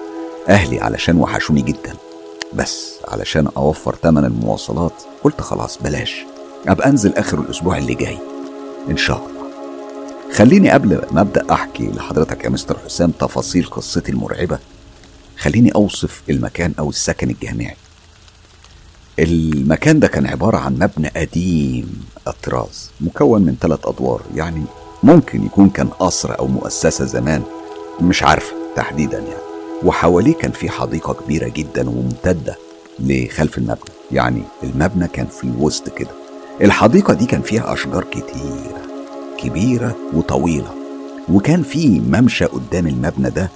أهلي 0.50 0.80
علشان 0.80 1.18
وحشوني 1.18 1.62
جدا. 1.62 1.96
بس 2.54 2.96
علشان 3.08 3.48
أوفر 3.58 3.94
تمن 3.94 4.26
المواصلات 4.26 4.94
قلت 5.24 5.42
خلاص 5.42 5.78
بلاش. 5.78 6.16
أبقى 6.68 6.90
أنزل 6.90 7.14
آخر 7.14 7.40
الأسبوع 7.40 7.78
اللي 7.78 7.94
جاي. 7.96 8.18
إن 8.90 8.98
شاء 8.98 9.18
الله. 9.18 9.42
خليني 10.34 10.70
قبل 10.72 11.02
ما 11.12 11.22
أبدأ 11.22 11.54
أحكي 11.54 11.88
لحضرتك 11.88 12.44
يا 12.44 12.50
مستر 12.50 12.78
حسام 12.86 13.12
تفاصيل 13.12 13.66
قصتي 13.66 14.12
المرعبة 14.12 14.60
خليني 15.38 15.72
أوصف 15.76 16.22
المكان 16.30 16.74
أو 16.80 16.90
السكن 16.90 17.30
الجامعي. 17.30 17.76
المكان 19.22 20.00
ده 20.00 20.08
كان 20.08 20.28
عبارة 20.28 20.58
عن 20.58 20.74
مبنى 20.74 21.08
قديم 21.16 22.06
الطراز 22.28 22.90
مكون 23.02 23.42
من 23.42 23.56
ثلاث 23.62 23.80
أدوار 23.86 24.22
يعني 24.36 24.64
ممكن 25.04 25.46
يكون 25.46 25.70
كان 25.70 25.88
قصر 25.88 26.40
أو 26.40 26.48
مؤسسة 26.48 27.06
زمان 27.06 27.44
مش 28.02 28.24
عارفة 28.24 28.54
تحديدا 28.76 29.18
يعني. 29.20 29.42
وحواليه 29.84 30.34
كان 30.34 30.52
في 30.52 30.70
حديقة 30.70 31.14
كبيرة 31.14 31.48
جدا 31.48 31.90
وممتدة 31.90 32.56
لخلف 33.00 33.58
المبنى 33.58 33.92
يعني 34.12 34.44
المبنى 34.64 35.08
كان 35.08 35.26
في 35.28 35.44
الوسط 35.44 35.90
كده. 35.90 36.10
الحديقة 36.62 37.14
دي 37.14 37.26
كان 37.26 37.42
فيها 37.42 37.74
أشجار 37.74 38.04
كتيرة 38.04 38.82
كبيرة 39.38 39.96
وطويلة. 40.14 40.72
وكان 41.30 41.64
في 41.64 42.00
ممشى 42.00 42.46
قدام 42.46 42.88
المبنى 42.88 43.30
ده 43.30 43.50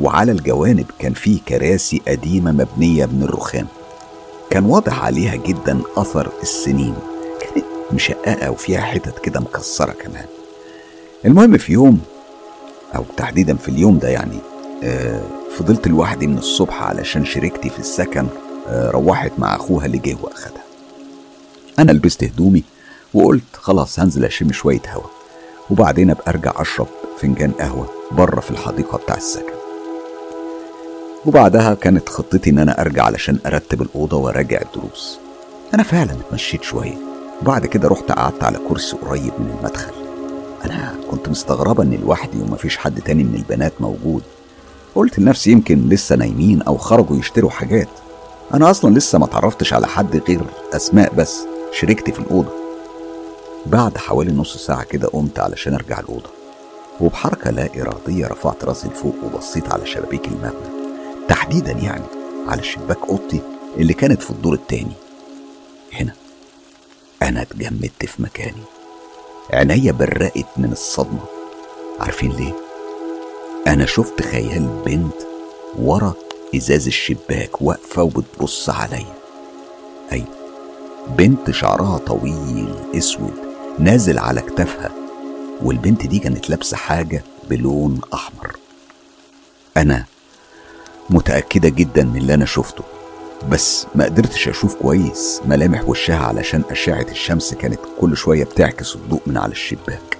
وعلى 0.00 0.32
الجوانب 0.32 0.86
كان 0.98 1.12
فيه 1.12 1.38
كراسي 1.48 2.02
قديمة 2.08 2.52
مبنية 2.52 3.06
من 3.06 3.22
الرخام. 3.22 3.66
كان 4.58 4.66
واضح 4.66 5.04
عليها 5.04 5.36
جدا 5.36 5.80
أثر 5.96 6.28
السنين. 6.42 6.94
كانت 7.40 7.64
مشققة 7.92 8.50
وفيها 8.50 8.80
حتت 8.80 9.18
كده 9.18 9.40
مكسرة 9.40 9.92
كمان. 9.92 10.24
المهم 11.24 11.58
في 11.58 11.72
يوم 11.72 12.00
أو 12.96 13.04
تحديدا 13.16 13.56
في 13.56 13.68
اليوم 13.68 13.98
ده 13.98 14.08
يعني 14.08 14.38
آه 14.84 15.20
فضلت 15.58 15.88
لوحدي 15.88 16.26
من 16.26 16.38
الصبح 16.38 16.82
علشان 16.82 17.24
شريكتي 17.24 17.70
في 17.70 17.78
السكن 17.78 18.26
آه 18.68 18.90
روحت 18.90 19.32
مع 19.38 19.56
أخوها 19.56 19.86
اللي 19.86 19.98
جه 19.98 20.16
وأخدها. 20.22 20.62
أنا 21.78 21.92
لبست 21.92 22.24
هدومي 22.24 22.64
وقلت 23.14 23.42
خلاص 23.56 24.00
هنزل 24.00 24.24
أشم 24.24 24.52
شوية 24.52 24.82
هوا 24.94 25.06
وبعدين 25.70 26.10
أبقى 26.10 26.30
أرجع 26.30 26.52
أشرب 26.56 26.86
فنجان 27.18 27.50
قهوة 27.50 27.88
بره 28.12 28.40
في 28.40 28.50
الحديقة 28.50 28.98
بتاع 28.98 29.16
السكن. 29.16 29.57
وبعدها 31.26 31.74
كانت 31.74 32.08
خطتي 32.08 32.50
إن 32.50 32.58
أنا 32.58 32.80
أرجع 32.80 33.04
علشان 33.04 33.38
أرتب 33.46 33.82
الأوضة 33.82 34.16
وأراجع 34.16 34.60
الدروس. 34.60 35.18
أنا 35.74 35.82
فعلا 35.82 36.12
اتمشيت 36.12 36.62
شوية. 36.62 36.94
وبعد 37.42 37.66
كده 37.66 37.88
رحت 37.88 38.12
قعدت 38.12 38.44
على 38.44 38.58
كرسي 38.68 38.96
قريب 38.96 39.32
من 39.38 39.56
المدخل. 39.58 39.92
أنا 40.64 40.94
كنت 41.10 41.28
مستغربة 41.28 41.82
إني 41.82 41.96
لوحدي 41.96 42.38
ومفيش 42.42 42.76
حد 42.76 43.00
تاني 43.00 43.24
من 43.24 43.34
البنات 43.34 43.72
موجود. 43.80 44.22
قلت 44.94 45.18
لنفسي 45.18 45.50
يمكن 45.50 45.88
لسه 45.88 46.16
نايمين 46.16 46.62
أو 46.62 46.76
خرجوا 46.76 47.16
يشتروا 47.16 47.50
حاجات. 47.50 47.88
أنا 48.54 48.70
أصلا 48.70 48.94
لسه 48.94 49.18
ما 49.18 49.26
تعرفتش 49.26 49.72
على 49.72 49.86
حد 49.86 50.22
غير 50.28 50.40
أسماء 50.72 51.14
بس 51.14 51.38
شريكتي 51.72 52.12
في 52.12 52.18
الأوضة. 52.18 52.52
بعد 53.66 53.98
حوالي 53.98 54.32
نص 54.32 54.56
ساعة 54.56 54.84
كده 54.84 55.08
قمت 55.08 55.38
علشان 55.38 55.74
أرجع 55.74 56.00
الأوضة. 56.00 56.30
وبحركة 57.00 57.50
لا 57.50 57.68
إرادية 57.82 58.26
رفعت 58.26 58.64
راسي 58.64 58.88
لفوق 58.88 59.14
وبصيت 59.24 59.72
على 59.72 59.86
شبابيك 59.86 60.28
المبنى. 60.28 60.77
تحديدا 61.28 61.72
يعني 61.72 62.04
على 62.48 62.62
شباك 62.62 62.98
أوضتي 63.08 63.40
اللي 63.76 63.92
كانت 63.94 64.22
في 64.22 64.30
الدور 64.30 64.54
التاني. 64.54 64.92
هنا. 65.92 66.12
أنا 67.22 67.42
اتجمدت 67.42 68.04
في 68.06 68.22
مكاني. 68.22 68.62
عينيا 69.52 69.92
برقت 69.92 70.46
من 70.56 70.72
الصدمة. 70.72 71.24
عارفين 72.00 72.32
ليه؟ 72.32 72.52
أنا 73.66 73.86
شفت 73.86 74.22
خيال 74.22 74.82
بنت 74.86 75.14
ورا 75.78 76.14
إزاز 76.56 76.86
الشباك 76.86 77.62
واقفة 77.62 78.02
وبتبص 78.02 78.70
عليا. 78.70 79.14
أيوة 80.12 80.26
بنت 81.08 81.50
شعرها 81.50 81.98
طويل 81.98 82.74
أسود 82.94 83.34
نازل 83.78 84.18
على 84.18 84.40
كتافها 84.40 84.90
والبنت 85.62 86.06
دي 86.06 86.18
كانت 86.18 86.50
لابسة 86.50 86.76
حاجة 86.76 87.24
بلون 87.50 88.00
أحمر. 88.14 88.56
أنا 89.76 90.04
متأكدة 91.10 91.68
جدا 91.68 92.04
من 92.04 92.16
اللي 92.16 92.34
أنا 92.34 92.44
شفته 92.44 92.84
بس 93.50 93.86
ما 93.94 94.04
قدرتش 94.04 94.48
أشوف 94.48 94.74
كويس 94.74 95.40
ملامح 95.46 95.88
وشها 95.88 96.18
علشان 96.18 96.62
أشعة 96.70 97.06
الشمس 97.10 97.54
كانت 97.54 97.78
كل 98.00 98.16
شوية 98.16 98.44
بتعكس 98.44 98.94
الضوء 98.96 99.20
من 99.26 99.36
على 99.38 99.52
الشباك. 99.52 100.18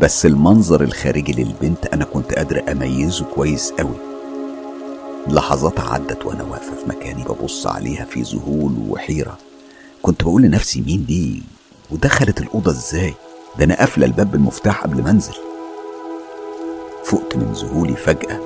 بس 0.00 0.26
المنظر 0.26 0.82
الخارجي 0.82 1.32
للبنت 1.32 1.86
أنا 1.86 2.04
كنت 2.04 2.34
قادر 2.34 2.62
أميزه 2.72 3.24
كويس 3.24 3.70
قوي 3.70 3.96
لحظات 5.28 5.80
عدت 5.80 6.26
وأنا 6.26 6.42
واقفة 6.44 6.74
في 6.74 6.88
مكاني 6.88 7.24
ببص 7.24 7.66
عليها 7.66 8.04
في 8.04 8.22
ذهول 8.22 8.72
وحيرة. 8.88 9.38
كنت 10.02 10.22
بقول 10.22 10.42
لنفسي 10.42 10.80
مين 10.80 11.04
دي؟ 11.04 11.42
ودخلت 11.90 12.40
الأوضة 12.40 12.70
إزاي؟ 12.70 13.14
ده 13.58 13.64
أنا 13.64 13.74
قافلة 13.74 14.06
الباب 14.06 14.30
بالمفتاح 14.30 14.82
قبل 14.82 15.02
ما 15.02 15.10
أنزل. 15.10 15.34
فقت 17.04 17.36
من 17.36 17.52
ذهولي 17.52 17.96
فجأة 17.96 18.40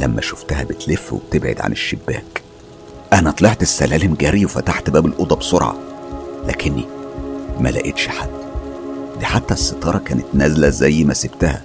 لما 0.00 0.20
شفتها 0.20 0.64
بتلف 0.64 1.12
وبتبعد 1.12 1.60
عن 1.60 1.72
الشباك. 1.72 2.42
أنا 3.12 3.30
طلعت 3.30 3.62
السلالم 3.62 4.14
جري 4.14 4.44
وفتحت 4.44 4.90
باب 4.90 5.06
الأوضة 5.06 5.36
بسرعة 5.36 5.76
لكني 6.46 6.84
ما 7.60 7.68
لقيتش 7.68 8.08
حد. 8.08 8.30
دي 9.18 9.26
حتى 9.26 9.54
الستارة 9.54 9.98
كانت 9.98 10.24
نازلة 10.34 10.68
زي 10.68 11.04
ما 11.04 11.14
سبتها 11.14 11.62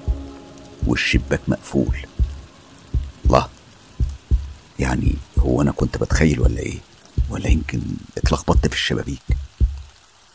والشباك 0.88 1.40
مقفول. 1.48 1.98
الله 3.26 3.48
يعني 4.80 5.16
هو 5.40 5.62
أنا 5.62 5.72
كنت 5.72 5.98
بتخيل 5.98 6.40
ولا 6.40 6.60
إيه؟ 6.60 6.78
ولا 7.30 7.48
يمكن 7.48 7.82
اتلخبطت 8.18 8.68
في 8.68 8.74
الشبابيك؟ 8.74 9.22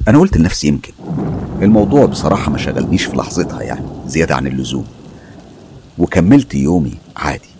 أنا 0.08 0.18
قلت 0.18 0.36
لنفسي 0.36 0.66
يمكن. 0.68 0.92
الموضوع 1.62 2.06
بصراحة 2.06 2.50
ما 2.50 2.58
شغلنيش 2.58 3.04
في 3.04 3.16
لحظتها 3.16 3.62
يعني 3.62 3.86
زيادة 4.06 4.34
عن 4.34 4.46
اللزوم. 4.46 4.86
وكملت 5.98 6.54
يومي 6.54 6.94
عادي. 7.16 7.51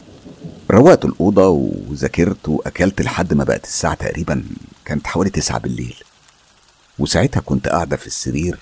روقت 0.72 1.04
الأوضة 1.04 1.48
وذاكرت 1.88 2.48
وأكلت 2.48 3.02
لحد 3.02 3.34
ما 3.34 3.44
بقت 3.44 3.64
الساعة 3.64 3.94
تقريبا 3.94 4.44
كانت 4.84 5.06
حوالي 5.06 5.30
تسعة 5.30 5.58
بالليل. 5.58 5.96
وساعتها 6.98 7.40
كنت 7.40 7.68
قاعدة 7.68 7.96
في 7.96 8.06
السرير 8.06 8.58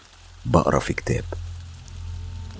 بقرأ 0.47 0.79
في 0.79 0.93
كتاب. 0.93 1.25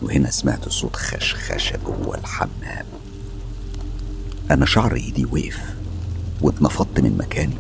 وهنا 0.03 0.31
سمعت 0.31 0.69
صوت 0.69 0.97
خشخشة 0.97 1.79
جوه 1.87 2.19
الحمام. 2.19 2.87
أنا 4.51 4.67
شعر 4.67 4.95
إيدي 4.95 5.25
وقف 5.25 5.61
واتنفضت 6.41 7.01
من 7.01 7.19
مكاني 7.19 7.57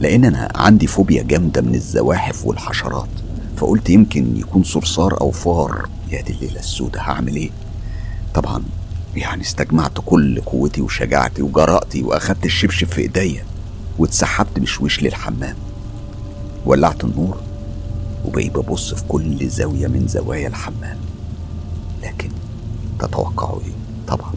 لأن 0.00 0.24
أنا 0.24 0.52
عندي 0.54 0.86
فوبيا 0.86 1.22
جامدة 1.22 1.62
من 1.62 1.74
الزواحف 1.74 2.46
والحشرات. 2.46 3.08
فقلت 3.56 3.90
يمكن 3.90 4.36
يكون 4.36 4.64
صرصار 4.64 5.20
أو 5.20 5.30
فار. 5.30 5.88
يا 6.10 6.20
دي 6.20 6.32
الليلة 6.32 6.60
السودة 6.60 7.00
هعمل 7.00 7.36
إيه؟ 7.36 7.50
طبعا 8.34 8.62
يعني 9.16 9.42
استجمعت 9.42 9.92
كل 10.06 10.40
قوتي 10.40 10.82
وشجاعتي 10.82 11.42
وجرأتي 11.42 12.02
وأخدت 12.02 12.44
الشبشب 12.44 12.86
في 12.86 13.00
إيديا 13.00 13.44
واتسحبت 13.98 14.58
بشويش 14.58 15.02
للحمام. 15.02 15.56
ولعت 16.66 17.04
النور 17.04 17.40
وبقيت 18.24 18.58
ببص 18.58 18.94
في 18.94 19.04
كل 19.08 19.48
زاوية 19.48 19.86
من 19.86 20.08
زوايا 20.08 20.48
الحمام. 20.48 20.98
لكن 22.02 22.28
تتوقعوا 22.98 23.60
إيه؟ 23.60 23.72
طبعا 24.08 24.32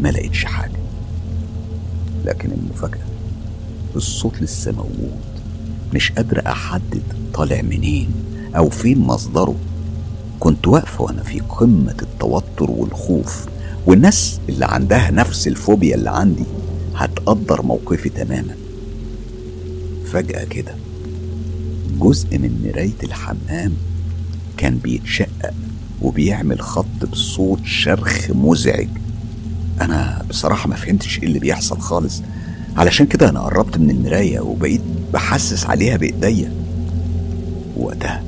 ما 0.00 0.08
لقيتش 0.08 0.44
حاجة. 0.44 0.80
لكن 2.24 2.52
المفاجأة 2.52 3.06
الصوت 3.96 4.42
لسه 4.42 4.72
موجود. 4.72 5.20
مش 5.94 6.12
قادر 6.12 6.42
أحدد 6.46 7.02
طالع 7.34 7.62
منين 7.62 8.10
أو 8.56 8.70
فين 8.70 8.98
مصدره. 8.98 9.54
كنت 10.40 10.68
واقفة 10.68 11.04
وأنا 11.04 11.22
في 11.22 11.40
قمة 11.40 11.96
التوتر 12.02 12.70
والخوف. 12.70 13.46
والناس 13.86 14.40
اللي 14.48 14.64
عندها 14.64 15.10
نفس 15.10 15.48
الفوبيا 15.48 15.94
اللي 15.94 16.10
عندي 16.10 16.44
هتقدر 16.94 17.62
موقفي 17.62 18.08
تماما. 18.08 18.54
فجأة 20.12 20.44
كده 20.44 20.74
جزء 22.00 22.38
من 22.38 22.62
مراية 22.64 23.02
الحمام 23.02 23.72
كان 24.56 24.78
بيتشقق 24.78 25.54
وبيعمل 26.02 26.60
خط 26.60 27.04
بصوت 27.12 27.60
شرخ 27.64 28.30
مزعج. 28.30 28.88
أنا 29.80 30.24
بصراحة 30.28 30.68
ما 30.68 30.76
فهمتش 30.76 31.18
إيه 31.18 31.24
اللي 31.24 31.38
بيحصل 31.38 31.78
خالص. 31.80 32.22
علشان 32.76 33.06
كده 33.06 33.28
أنا 33.28 33.40
قربت 33.40 33.78
من 33.78 33.90
المراية 33.90 34.40
وبقيت 34.40 34.80
بحسس 35.12 35.66
عليها 35.66 35.96
بإيديا. 35.96 36.52
وقتها 37.76 38.24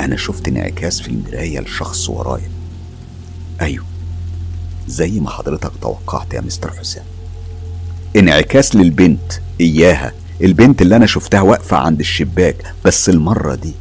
أنا 0.00 0.16
شفت 0.16 0.48
انعكاس 0.48 1.00
في 1.00 1.08
المراية 1.08 1.60
لشخص 1.60 2.08
ورايا. 2.08 2.50
أيوه 3.60 3.84
زي 4.90 5.20
ما 5.20 5.30
حضرتك 5.30 5.70
توقعت 5.82 6.34
يا 6.34 6.40
مستر 6.40 6.72
حسام 6.72 7.04
انعكاس 8.16 8.76
للبنت 8.76 9.32
إياها. 9.60 10.12
البنت 10.42 10.82
اللي 10.82 10.96
أنا 10.96 11.06
شفتها 11.06 11.40
واقفة 11.40 11.76
عند 11.76 12.00
الشباك 12.00 12.74
بس 12.84 13.08
المرة 13.08 13.54
دي 13.54 13.72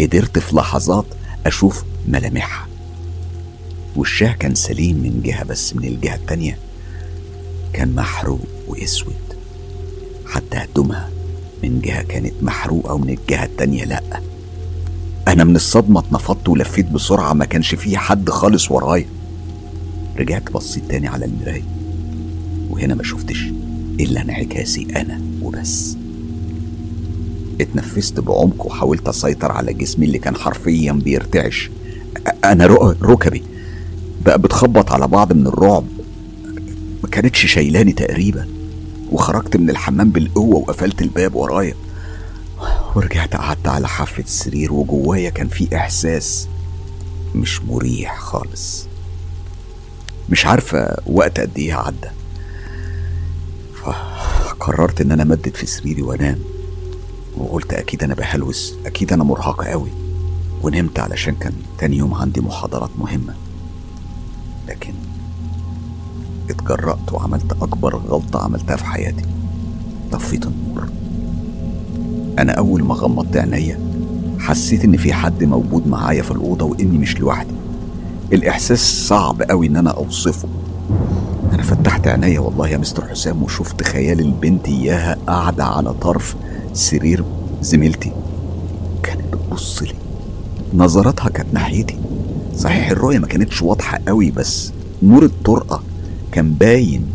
قدرت 0.00 0.38
في 0.38 0.56
لحظات 0.56 1.04
أشوف 1.46 1.84
ملامحها. 2.08 2.66
وشها 3.96 4.32
كان 4.32 4.54
سليم 4.54 4.96
من 4.96 5.22
جهة 5.24 5.44
بس 5.44 5.76
من 5.76 5.84
الجهة 5.84 6.14
التانية 6.14 6.58
كان 7.72 7.94
محروق 7.94 8.40
وأسود. 8.68 9.14
حتى 10.26 10.56
هدومها 10.56 11.08
من 11.62 11.80
جهة 11.80 12.02
كانت 12.02 12.34
محروقة 12.42 12.94
ومن 12.94 13.10
الجهة 13.10 13.44
التانية 13.44 13.84
لأ. 13.84 14.02
أنا 15.28 15.44
من 15.44 15.56
الصدمة 15.56 16.00
اتنفضت 16.00 16.48
ولفيت 16.48 16.86
بسرعة 16.86 17.32
ما 17.32 17.44
كانش 17.44 17.74
فيه 17.74 17.96
حد 17.98 18.30
خالص 18.30 18.70
ورايا. 18.70 19.06
رجعت 20.18 20.52
بصيت 20.52 20.84
تاني 20.88 21.08
على 21.08 21.24
المراية. 21.24 21.64
وهنا 22.70 22.94
ما 22.94 23.02
شفتش 23.02 23.44
إلا 24.00 24.22
انعكاسي 24.22 24.86
أنا 24.96 25.20
وبس. 25.42 25.96
اتنفست 27.60 28.20
بعمق 28.20 28.66
وحاولت 28.66 29.08
أسيطر 29.08 29.52
على 29.52 29.72
جسمي 29.72 30.06
اللي 30.06 30.18
كان 30.18 30.36
حرفيا 30.36 30.92
بيرتعش. 30.92 31.70
أنا 32.44 32.66
ركبي 33.02 33.42
بقى 34.26 34.38
بتخبط 34.38 34.92
على 34.92 35.08
بعض 35.08 35.32
من 35.32 35.46
الرعب. 35.46 35.84
ما 37.02 37.08
كانتش 37.10 37.46
شايلاني 37.46 37.92
تقريبا. 37.92 38.48
وخرجت 39.12 39.56
من 39.56 39.70
الحمام 39.70 40.10
بالقوة 40.10 40.56
وقفلت 40.56 41.02
الباب 41.02 41.34
ورايا. 41.34 41.74
ورجعت 42.96 43.36
قعدت 43.36 43.68
على 43.68 43.88
حافة 43.88 44.22
السرير 44.22 44.72
وجوايا 44.72 45.30
كان 45.30 45.48
في 45.48 45.76
إحساس 45.76 46.48
مش 47.34 47.62
مريح 47.62 48.18
خالص. 48.18 48.87
مش 50.30 50.46
عارفة 50.46 50.96
وقت 51.06 51.40
قد 51.40 51.50
إيه 51.58 51.74
عدى 51.74 52.08
فقررت 53.82 55.00
إن 55.00 55.12
أنا 55.12 55.24
مدد 55.24 55.56
في 55.56 55.66
سريري 55.66 56.02
وأنام. 56.02 56.38
وقلت 57.36 57.72
أكيد 57.72 58.02
أنا 58.02 58.14
بهلوس 58.14 58.74
أكيد 58.86 59.12
أنا 59.12 59.24
مرهقة 59.24 59.66
قوي. 59.66 59.90
ونمت 60.62 60.98
علشان 60.98 61.34
كان 61.34 61.52
تاني 61.78 61.96
يوم 61.96 62.14
عندي 62.14 62.40
محاضرات 62.40 62.90
مهمة. 62.98 63.34
لكن 64.68 64.94
اتجرأت 66.50 67.12
وعملت 67.12 67.52
أكبر 67.52 67.96
غلطة 67.96 68.44
عملتها 68.44 68.76
في 68.76 68.84
حياتي. 68.84 69.24
طفيت 70.12 70.46
النور. 70.46 70.88
أنا 72.38 72.52
أول 72.52 72.82
ما 72.84 72.94
غمضت 72.94 73.36
عينيا 73.36 73.80
حسيت 74.38 74.84
إن 74.84 74.96
في 74.96 75.12
حد 75.12 75.44
موجود 75.44 75.86
معايا 75.88 76.22
في 76.22 76.30
الأوضة 76.30 76.64
وإني 76.64 76.98
مش 76.98 77.18
لوحدي. 77.20 77.54
الإحساس 78.32 79.06
صعب 79.08 79.42
أوي 79.42 79.66
إن 79.66 79.76
أنا 79.76 79.90
أوصفه. 79.90 80.48
أنا 81.52 81.62
فتحت 81.62 82.06
عينيا 82.06 82.40
والله 82.40 82.68
يا 82.68 82.76
مستر 82.76 83.08
حسام 83.08 83.42
وشفت 83.42 83.82
خيال 83.82 84.20
البنت 84.20 84.68
إياها 84.68 85.18
قاعدة 85.26 85.64
على 85.64 85.94
طرف 85.94 86.36
سرير 86.72 87.24
زميلتي. 87.62 88.12
كانت 89.02 89.34
بتبص 89.34 89.82
لي. 89.82 89.94
نظراتها 90.74 91.28
كانت 91.28 91.54
ناحيتي. 91.54 91.98
صحيح 92.56 92.90
الرؤية 92.90 93.18
ما 93.18 93.26
كانتش 93.26 93.62
واضحة 93.62 94.00
قوي 94.08 94.30
بس 94.30 94.72
نور 95.02 95.24
الطرقة 95.24 95.82
كان 96.32 96.50
باين 96.52 97.06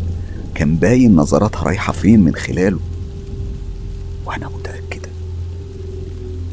كان 0.54 0.76
باين 0.76 1.16
نظراتها 1.16 1.62
رايحة 1.62 1.92
فين 1.92 2.20
من 2.20 2.34
خلاله. 2.34 2.78
وأنا 4.26 4.48
متأكدة. 4.48 5.08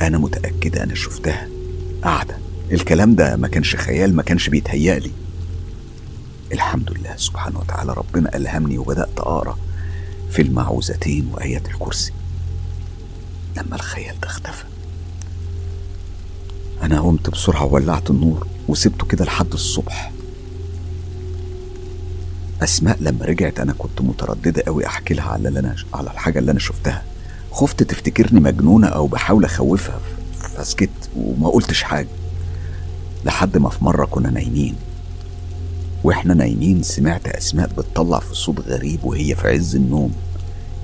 أنا 0.01 0.17
متأكدة 0.17 0.83
أنا 0.83 0.95
شفتها 0.95 1.47
قاعدة. 2.03 2.37
الكلام 2.71 3.15
ده 3.15 3.35
ما 3.35 3.47
كانش 3.47 3.75
خيال 3.75 4.15
ما 4.15 4.23
كانش 4.23 4.49
بيتهيألي. 4.49 5.11
الحمد 6.51 6.91
لله 6.91 7.15
سبحانه 7.17 7.59
وتعالى 7.59 7.93
ربنا 7.93 8.35
ألهمني 8.37 8.77
وبدأت 8.77 9.19
أقرأ 9.19 9.57
في 10.31 10.41
المعوذتين 10.41 11.29
وآيات 11.33 11.67
الكرسي. 11.67 12.11
لما 13.57 13.75
الخيال 13.75 14.19
ده 14.19 14.27
اختفى 14.27 14.63
أنا 16.81 17.01
قمت 17.01 17.29
بسرعة 17.29 17.65
وولعت 17.65 18.09
النور 18.09 18.47
وسبته 18.67 19.05
كده 19.07 19.25
لحد 19.25 19.53
الصبح. 19.53 20.11
أسماء 22.63 22.97
لما 23.01 23.25
رجعت 23.25 23.59
أنا 23.59 23.73
كنت 23.73 24.01
مترددة 24.01 24.63
أوي 24.67 24.85
أحكي 24.85 25.13
لها 25.13 25.25
على 25.25 25.47
اللي 25.47 25.59
أنا 25.59 25.75
على 25.93 26.11
الحاجة 26.11 26.39
اللي 26.39 26.51
أنا 26.51 26.59
شفتها. 26.59 27.03
خفت 27.51 27.83
تفتكرني 27.83 28.39
مجنونة 28.39 28.87
أو 28.87 29.07
بحاول 29.07 29.45
أخوفها 29.45 29.99
فسكت 30.57 30.89
وما 31.15 31.49
قلتش 31.49 31.83
حاجة. 31.83 32.07
لحد 33.25 33.57
ما 33.57 33.69
في 33.69 33.83
مرة 33.83 34.05
كنا 34.05 34.29
نايمين. 34.29 34.75
وإحنا 36.03 36.33
نايمين 36.33 36.83
سمعت 36.83 37.27
أسماء 37.27 37.69
بتطلع 37.77 38.19
في 38.19 38.35
صوت 38.35 38.59
غريب 38.59 39.03
وهي 39.03 39.35
في 39.35 39.47
عز 39.47 39.75
النوم. 39.75 40.13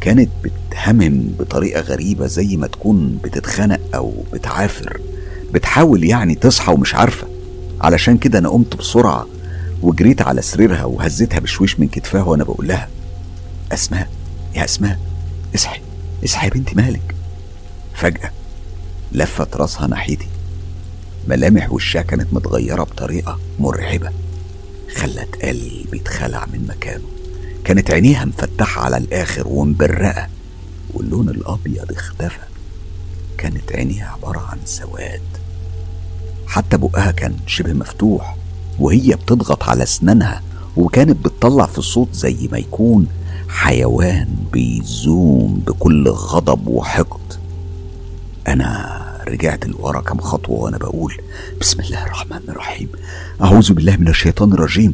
كانت 0.01 0.29
بتهمم 0.43 1.31
بطريقة 1.39 1.81
غريبة 1.81 2.27
زي 2.27 2.57
ما 2.57 2.67
تكون 2.67 3.19
بتتخنق 3.23 3.79
أو 3.95 4.13
بتعافر. 4.33 5.01
بتحاول 5.53 6.03
يعني 6.03 6.35
تصحى 6.35 6.73
ومش 6.73 6.95
عارفة. 6.95 7.27
علشان 7.81 8.17
كده 8.17 8.39
أنا 8.39 8.49
قمت 8.49 8.75
بسرعة 8.75 9.27
وجريت 9.81 10.21
على 10.21 10.41
سريرها 10.41 10.85
وهزيتها 10.85 11.39
بشويش 11.39 11.79
من 11.79 11.87
كتفها 11.87 12.23
وأنا 12.23 12.43
بقول 12.43 12.67
لها 12.67 12.87
أسماء 13.71 14.09
يا 14.55 14.65
أسماء 14.65 14.99
اصحي 15.55 15.81
اصحي 16.23 16.47
يا 16.47 16.51
بنتي 16.51 16.75
مالك؟ 16.75 17.15
فجأة 17.93 18.31
لفت 19.11 19.55
راسها 19.55 19.87
ناحيتي. 19.87 20.27
ملامح 21.27 21.71
وشها 21.71 22.01
كانت 22.01 22.33
متغيرة 22.33 22.83
بطريقة 22.83 23.39
مرعبة. 23.59 24.09
خلت 24.95 25.35
قلبي 25.43 26.01
اتخلع 26.01 26.45
من 26.45 26.67
مكانه. 26.67 27.03
كانت 27.63 27.91
عينيها 27.91 28.25
مفتحة 28.25 28.81
على 28.81 28.97
الآخر 28.97 29.47
ومبرقة 29.47 30.27
واللون 30.93 31.29
الأبيض 31.29 31.91
اختفى. 31.91 32.39
كانت 33.37 33.71
عينيها 33.71 34.07
عبارة 34.07 34.39
عن 34.39 34.57
سواد. 34.65 35.21
حتى 36.47 36.77
بقها 36.77 37.11
كان 37.11 37.35
شبه 37.47 37.73
مفتوح 37.73 38.37
وهي 38.79 39.15
بتضغط 39.15 39.63
على 39.63 39.83
أسنانها 39.83 40.41
وكانت 40.77 41.25
بتطلع 41.25 41.65
في 41.65 41.81
صوت 41.81 42.13
زي 42.13 42.49
ما 42.51 42.57
يكون 42.57 43.07
حيوان 43.49 44.27
بيزوم 44.53 45.63
بكل 45.67 46.09
غضب 46.09 46.67
وحقد. 46.67 47.33
أنا 48.47 49.06
رجعت 49.27 49.65
لورا 49.65 50.01
كم 50.01 50.19
خطوة 50.19 50.59
وأنا 50.59 50.77
بقول 50.77 51.17
بسم 51.61 51.79
الله 51.79 52.03
الرحمن 52.03 52.41
الرحيم. 52.49 52.89
أعوذ 53.41 53.73
بالله 53.73 53.97
من 53.97 54.07
الشيطان 54.07 54.53
الرجيم. 54.53 54.93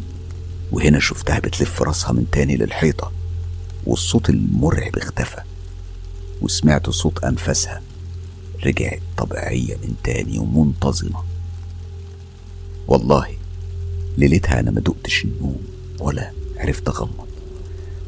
وهنا 0.72 1.00
شفتها 1.00 1.40
بتلف 1.40 1.82
راسها 1.82 2.12
من 2.12 2.26
تاني 2.32 2.58
للحيطة. 2.58 3.12
والصوت 3.86 4.30
المرعب 4.30 4.98
اختفى. 4.98 5.42
وسمعت 6.42 6.90
صوت 6.90 7.24
أنفاسها. 7.24 7.82
رجعت 8.66 9.02
طبيعية 9.18 9.76
من 9.76 9.94
تاني 10.04 10.40
ومنتظمة. 10.40 11.24
والله 12.88 13.28
ليلتها 14.18 14.60
أنا 14.60 14.72
ما 14.72 14.82
دقتش 14.82 15.26
النوم 15.26 15.62
ولا 16.00 16.32
عرفت 16.58 16.90
أغمض. 16.90 17.28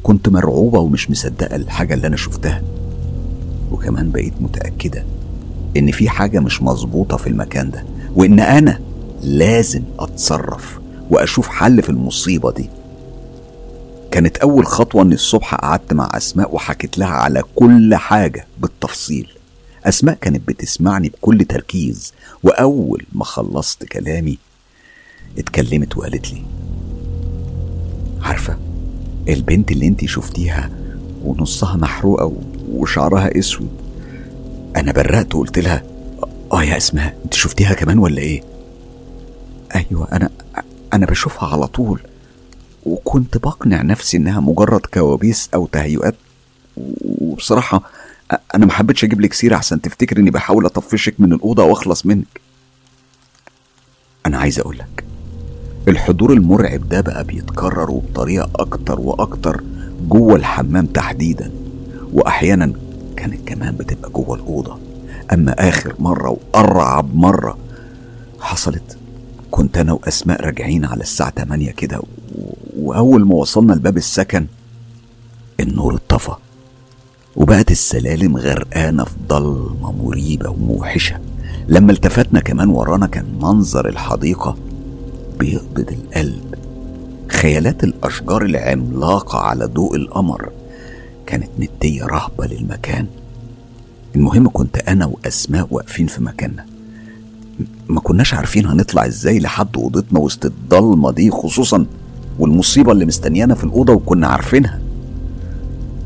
كنت 0.03 0.29
مرعوبة 0.29 0.79
ومش 0.79 1.09
مصدقة 1.09 1.55
الحاجة 1.55 1.93
اللي 1.93 2.07
أنا 2.07 2.17
شفتها. 2.17 2.63
وكمان 3.71 4.11
بقيت 4.11 4.33
متأكدة 4.39 5.05
إن 5.77 5.91
في 5.91 6.09
حاجة 6.09 6.39
مش 6.39 6.61
مظبوطة 6.61 7.17
في 7.17 7.27
المكان 7.27 7.71
ده 7.71 7.85
وإن 8.15 8.39
أنا 8.39 8.79
لازم 9.23 9.83
أتصرف 9.99 10.79
وأشوف 11.09 11.47
حل 11.47 11.81
في 11.81 11.89
المصيبة 11.89 12.51
دي. 12.51 12.69
كانت 14.11 14.37
أول 14.37 14.65
خطوة 14.65 15.01
إن 15.01 15.13
الصبح 15.13 15.55
قعدت 15.55 15.93
مع 15.93 16.09
أسماء 16.13 16.55
وحكيت 16.55 16.97
لها 16.97 17.07
على 17.07 17.43
كل 17.55 17.95
حاجة 17.95 18.47
بالتفصيل. 18.59 19.29
أسماء 19.85 20.15
كانت 20.21 20.47
بتسمعني 20.47 21.09
بكل 21.09 21.45
تركيز 21.45 22.13
وأول 22.43 23.05
ما 23.13 23.23
خلصت 23.25 23.83
كلامي 23.85 24.37
اتكلمت 25.37 25.97
وقالت 25.97 26.31
لي 26.33 26.41
عارفة 28.21 28.57
البنت 29.29 29.71
اللي 29.71 29.87
انت 29.87 30.05
شفتيها 30.05 30.69
ونصها 31.23 31.77
محروقة 31.77 32.31
وشعرها 32.71 33.39
أسود 33.39 33.69
أنا 34.75 34.91
برقت 34.91 35.35
وقلت 35.35 35.59
لها 35.59 35.83
آه 36.53 36.63
يا 36.63 36.77
أسماء 36.77 37.17
أنت 37.25 37.33
شفتيها 37.33 37.73
كمان 37.73 37.99
ولا 37.99 38.17
إيه؟ 38.21 38.43
أيوه 39.75 40.07
أنا 40.11 40.29
أنا 40.93 41.05
بشوفها 41.05 41.49
على 41.49 41.67
طول. 41.67 42.01
وكنت 42.85 43.37
بقنع 43.37 43.81
نفسي 43.81 44.17
إنها 44.17 44.39
مجرد 44.39 44.79
كوابيس 44.93 45.49
أو 45.53 45.65
تهيؤات. 45.67 46.15
وبصراحة 47.05 47.81
أنا 48.55 48.65
ما 48.65 48.71
حبيتش 48.71 49.03
أجيب 49.03 49.21
لك 49.21 49.33
سيرة 49.33 49.55
عشان 49.55 49.81
تفتكر 49.81 50.17
إني 50.17 50.31
بحاول 50.31 50.65
أطفشك 50.65 51.15
من 51.19 51.33
الأوضة 51.33 51.63
وأخلص 51.63 52.05
منك. 52.05 52.41
أنا 54.25 54.37
عايز 54.37 54.59
اقولك 54.59 55.03
الحضور 55.87 56.33
المرعب 56.33 56.89
ده 56.89 57.01
بقى 57.01 57.23
بيتكرر 57.23 57.91
وبطريقة 57.91 58.49
أكتر 58.55 58.99
وأكتر 58.99 59.63
جوه 60.09 60.35
الحمام 60.35 60.85
تحديدا. 60.85 61.51
واحيانا 62.13 62.73
كانت 63.17 63.47
كمان 63.47 63.75
بتبقى 63.75 64.09
جوه 64.09 64.35
الأوضة. 64.35 64.77
أما 65.33 65.69
آخر 65.69 65.95
مرة 65.99 66.29
وأرعب 66.53 67.15
مرة 67.15 67.57
حصلت 68.39 68.97
كنت 69.51 69.77
أنا 69.77 69.93
وأسماء 69.93 70.41
راجعين 70.45 70.85
على 70.85 71.01
الساعة 71.01 71.29
8 71.29 71.71
كده 71.71 72.01
وأول 72.77 73.27
ما 73.27 73.35
وصلنا 73.35 73.73
لباب 73.73 73.97
السكن 73.97 74.45
النور 75.59 75.95
اتطفى 75.95 76.35
وبقت 77.35 77.71
السلالم 77.71 78.37
غرقانة 78.37 79.03
في 79.03 79.15
ضلمة 79.27 79.91
مريبة 79.91 80.49
وموحشة. 80.49 81.19
لما 81.67 81.91
التفتنا 81.91 82.39
كمان 82.39 82.69
ورانا 82.69 83.07
كان 83.07 83.25
منظر 83.41 83.89
الحديقة 83.89 84.55
بيقبض 85.39 85.91
القلب. 85.91 86.55
خيالات 87.27 87.83
الأشجار 87.83 88.45
العملاقة 88.45 89.39
على 89.39 89.65
ضوء 89.65 89.95
القمر. 89.95 90.49
كانت 91.27 91.49
مدية 91.59 92.05
رهبة 92.05 92.45
للمكان. 92.45 93.07
المهم 94.15 94.49
كنت 94.49 94.77
أنا 94.77 95.05
وأسماء 95.05 95.67
واقفين 95.71 96.07
في 96.07 96.23
مكاننا. 96.23 96.65
ما 97.87 97.99
كناش 97.99 98.33
عارفين 98.33 98.65
هنطلع 98.65 99.05
إزاي 99.05 99.39
لحد 99.39 99.77
أوضتنا 99.77 100.19
وسط 100.19 100.45
الضلمة 100.45 101.11
دي 101.11 101.31
خصوصا 101.31 101.85
والمصيبة 102.39 102.91
اللي 102.91 103.05
مستنيانا 103.05 103.55
في 103.55 103.63
الأوضة 103.63 103.93
وكنا 103.93 104.27
عارفينها. 104.27 104.79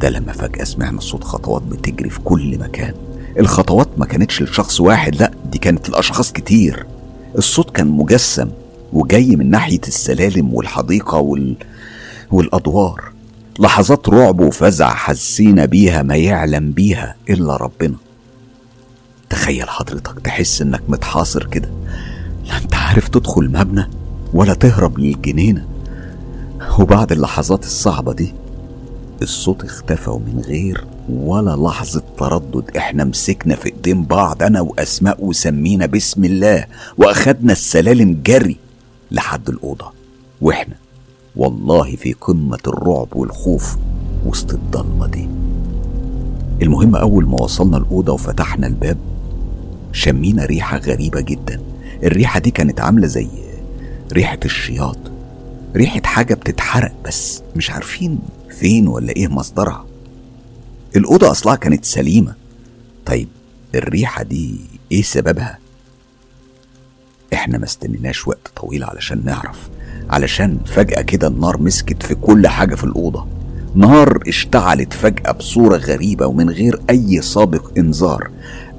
ده 0.01 0.09
لما 0.09 0.31
فجأة 0.33 0.63
سمعنا 0.63 0.99
صوت 1.01 1.23
خطوات 1.23 1.61
بتجري 1.61 2.09
في 2.09 2.19
كل 2.19 2.59
مكان. 2.59 2.93
الخطوات 3.39 3.89
ما 3.97 4.05
كانتش 4.05 4.41
لشخص 4.41 4.81
واحد 4.81 5.15
لا 5.15 5.31
دي 5.51 5.57
كانت 5.57 5.89
لأشخاص 5.89 6.31
كتير. 6.31 6.85
الصوت 7.37 7.69
كان 7.69 7.87
مجسم 7.87 8.49
وجاي 8.93 9.35
من 9.35 9.49
ناحية 9.49 9.81
السلالم 9.87 10.53
والحديقة 10.53 11.17
وال... 11.17 11.55
والأدوار. 12.31 13.08
لحظات 13.59 14.09
رعب 14.09 14.39
وفزع 14.39 14.89
حسينا 14.93 15.65
بيها 15.65 16.03
ما 16.03 16.15
يعلم 16.15 16.71
بيها 16.71 17.15
إلا 17.29 17.57
ربنا. 17.57 17.95
تخيل 19.29 19.69
حضرتك 19.69 20.19
تحس 20.19 20.61
إنك 20.61 20.81
متحاصر 20.87 21.47
كده. 21.47 21.69
لا 22.45 22.57
أنت 22.57 22.75
عارف 22.75 23.07
تدخل 23.07 23.49
مبنى 23.49 23.89
ولا 24.33 24.53
تهرب 24.53 24.99
للجنينة. 24.99 25.67
وبعد 26.79 27.11
اللحظات 27.11 27.63
الصعبة 27.63 28.13
دي 28.13 28.33
الصوت 29.21 29.63
اختفى 29.63 30.09
ومن 30.09 30.43
غير 30.47 30.85
ولا 31.09 31.55
لحظة 31.55 32.03
تردد. 32.17 32.77
إحنا 32.77 33.03
مسكنا 33.03 33.55
في 33.55 33.65
إيدين 33.65 34.03
بعض 34.03 34.43
أنا 34.43 34.61
وأسماء 34.61 35.25
وسمينا 35.25 35.85
بسم 35.85 36.25
الله 36.25 36.65
وأخدنا 36.97 37.51
السلالم 37.51 38.21
جري 38.25 38.57
لحد 39.11 39.49
الأوضة. 39.49 39.91
وإحنا 40.41 40.75
والله 41.35 41.95
في 41.95 42.13
قمة 42.13 42.59
الرعب 42.67 43.07
والخوف 43.15 43.77
وسط 44.25 44.53
الضلمة 44.53 45.07
دي. 45.07 45.29
المهم 46.61 46.95
أول 46.95 47.25
ما 47.25 47.41
وصلنا 47.41 47.77
الأوضة 47.77 48.13
وفتحنا 48.13 48.67
الباب 48.67 48.97
شمينا 49.91 50.45
ريحة 50.45 50.77
غريبة 50.77 51.21
جدا. 51.21 51.61
الريحة 52.03 52.39
دي 52.39 52.51
كانت 52.51 52.81
عاملة 52.81 53.07
زي 53.07 53.27
ريحة 54.13 54.39
الشياط. 54.45 54.97
ريحة 55.75 56.01
حاجة 56.05 56.33
بتتحرق 56.33 56.93
بس 57.05 57.41
مش 57.55 57.71
عارفين 57.71 58.19
فين 58.49 58.87
ولا 58.87 59.09
إيه 59.15 59.27
مصدرها. 59.27 59.85
الأوضة 60.95 61.31
أصلها 61.31 61.55
كانت 61.55 61.85
سليمة. 61.85 62.35
طيب 63.05 63.27
الريحة 63.75 64.23
دي 64.23 64.59
إيه 64.91 65.01
سببها؟ 65.01 65.57
إحنا 67.33 67.57
ما 67.57 67.65
استنيناش 67.65 68.27
وقت 68.27 68.51
طويل 68.55 68.83
علشان 68.83 69.21
نعرف. 69.25 69.69
علشان 70.09 70.57
فجأة 70.65 71.01
كده 71.01 71.27
النار 71.27 71.61
مسكت 71.61 72.03
في 72.03 72.15
كل 72.15 72.47
حاجة 72.47 72.75
في 72.75 72.83
الأوضة. 72.83 73.25
نار 73.75 74.19
اشتعلت 74.27 74.93
فجأة 74.93 75.31
بصورة 75.31 75.77
غريبة 75.77 76.25
ومن 76.25 76.49
غير 76.49 76.79
أي 76.89 77.21
سابق 77.21 77.71
إنذار. 77.77 78.29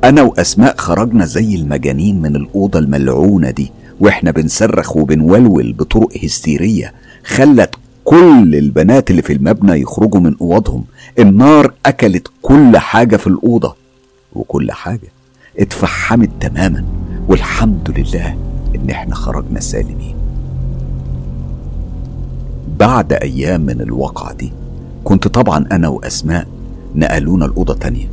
أنا 0.04 0.22
وأسماء 0.22 0.76
خرجنا 0.76 1.24
زي 1.24 1.54
المجانين 1.54 2.22
من 2.22 2.36
الأوضة 2.36 2.78
الملعونة 2.78 3.50
دي 3.50 3.72
وإحنا 4.00 4.30
بنصرخ 4.30 4.96
وبنولول 4.96 5.72
بطرق 5.72 6.08
هستيرية 6.24 6.92
خلت 7.24 7.74
كل 8.04 8.54
البنات 8.54 9.10
اللي 9.10 9.22
في 9.22 9.32
المبنى 9.32 9.80
يخرجوا 9.80 10.20
من 10.20 10.36
أوضهم. 10.40 10.84
النار 11.18 11.72
أكلت 11.86 12.28
كل 12.42 12.78
حاجة 12.78 13.16
في 13.16 13.26
الأوضة. 13.26 13.76
وكل 14.32 14.72
حاجة 14.72 15.08
اتفحمت 15.58 16.30
تماما 16.40 16.84
والحمد 17.28 17.94
لله 17.98 18.36
إن 18.76 18.90
إحنا 18.90 19.14
خرجنا 19.14 19.60
سالمين. 19.60 20.19
بعد 22.80 23.12
أيام 23.12 23.60
من 23.60 23.80
الواقعة 23.80 24.32
دي 24.34 24.52
كنت 25.04 25.28
طبعا 25.28 25.66
أنا 25.72 25.88
وأسماء 25.88 26.46
نقلونا 26.94 27.46
الأوضة 27.46 27.74
تانية 27.74 28.06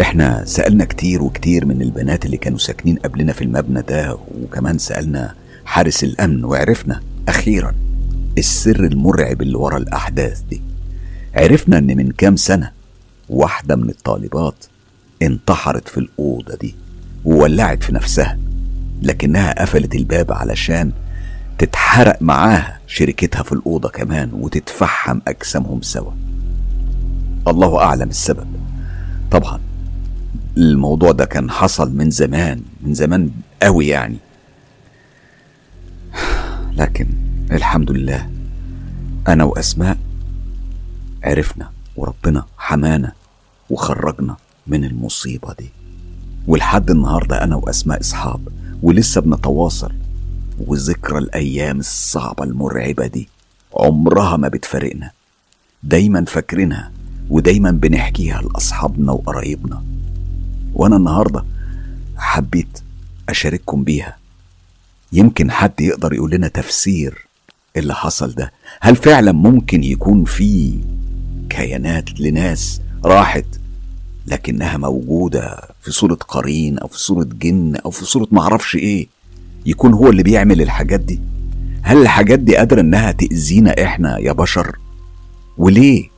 إحنا 0.00 0.44
سألنا 0.44 0.84
كتير 0.84 1.22
وكتير 1.22 1.64
من 1.66 1.82
البنات 1.82 2.26
اللي 2.26 2.36
كانوا 2.36 2.58
ساكنين 2.58 2.96
قبلنا 2.98 3.32
في 3.32 3.44
المبنى 3.44 3.82
ده 3.82 4.16
وكمان 4.42 4.78
سألنا 4.78 5.34
حارس 5.64 6.04
الأمن 6.04 6.44
وعرفنا 6.44 7.00
أخيرا 7.28 7.74
السر 8.38 8.84
المرعب 8.84 9.42
اللي 9.42 9.56
ورا 9.56 9.76
الأحداث 9.78 10.40
دي. 10.50 10.62
عرفنا 11.34 11.78
إن 11.78 11.96
من 11.96 12.10
كام 12.10 12.36
سنة 12.36 12.70
واحدة 13.28 13.76
من 13.76 13.88
الطالبات 13.90 14.64
انتحرت 15.22 15.88
في 15.88 15.98
الأوضة 15.98 16.54
دي 16.60 16.74
وولعت 17.24 17.82
في 17.82 17.94
نفسها 17.94 18.38
لكنها 19.02 19.62
قفلت 19.62 19.94
الباب 19.94 20.32
علشان 20.32 20.92
تتحرق 21.58 22.22
معاها 22.22 22.78
شركتها 22.86 23.42
في 23.42 23.52
الأوضة 23.52 23.88
كمان 23.88 24.30
وتتفحم 24.32 25.20
أجسامهم 25.28 25.82
سوا. 25.82 26.12
الله 27.48 27.78
أعلم 27.82 28.08
السبب. 28.08 28.46
طبعا 29.30 29.60
الموضوع 30.56 31.12
ده 31.12 31.24
كان 31.24 31.50
حصل 31.50 31.96
من 31.96 32.10
زمان 32.10 32.62
من 32.82 32.94
زمان 32.94 33.30
قوي 33.62 33.88
يعني. 33.88 34.16
لكن 36.72 37.06
الحمد 37.52 37.90
لله 37.90 38.30
أنا 39.28 39.44
وأسماء 39.44 39.96
عرفنا 41.24 41.70
وربنا 41.96 42.44
حمانا 42.58 43.12
وخرجنا 43.70 44.36
من 44.66 44.84
المصيبة 44.84 45.54
دي. 45.58 45.70
ولحد 46.46 46.90
النهاردة 46.90 47.44
أنا 47.44 47.56
وأسماء 47.56 48.00
أصحاب 48.00 48.48
ولسه 48.82 49.20
بنتواصل 49.20 49.92
وذكرى 50.58 51.18
الأيام 51.18 51.78
الصعبة 51.80 52.44
المرعبة 52.44 53.06
دي. 53.06 53.28
عمرها 53.74 54.36
ما 54.36 54.48
بتفارقنا. 54.48 55.10
دايما 55.82 56.24
فاكرينها 56.24 56.90
ودايما 57.30 57.70
بنحكيها 57.70 58.42
لأصحابنا 58.42 59.12
وقرايبنا. 59.12 59.84
وأنا 60.74 60.96
النهاردة 60.96 61.44
حبيت 62.16 62.78
أشارككم 63.28 63.84
بيها. 63.84 64.16
يمكن 65.12 65.50
حد 65.50 65.80
يقدر 65.80 66.12
يقول 66.12 66.30
لنا 66.30 66.48
تفسير 66.48 67.26
اللي 67.76 67.94
حصل 67.94 68.32
ده. 68.32 68.52
هل 68.80 68.96
فعلا 68.96 69.32
ممكن 69.32 69.84
يكون 69.84 70.24
في 70.24 70.78
كيانات 71.50 72.20
لناس 72.20 72.80
راحت 73.04 73.46
لكنها 74.26 74.76
موجودة 74.76 75.68
في 75.82 75.90
صورة 75.92 76.14
قرين 76.14 76.78
أو 76.78 76.88
في 76.88 76.98
صورة 76.98 77.24
جن 77.24 77.76
أو 77.76 77.90
في 77.90 78.04
صورة 78.04 78.28
معرفش 78.32 78.76
إيه؟ 78.76 79.06
يكون 79.66 79.92
هو 79.92 80.10
اللي 80.10 80.22
بيعمل 80.22 80.62
الحاجات 80.62 81.00
دي؟ 81.00 81.20
هل 81.82 82.02
الحاجات 82.02 82.38
دي 82.38 82.56
قادرة 82.56 82.80
إنها 82.80 83.12
تأذينا 83.12 83.84
إحنا 83.84 84.18
يا 84.18 84.32
بشر؟ 84.32 84.78
وليه 85.58 86.08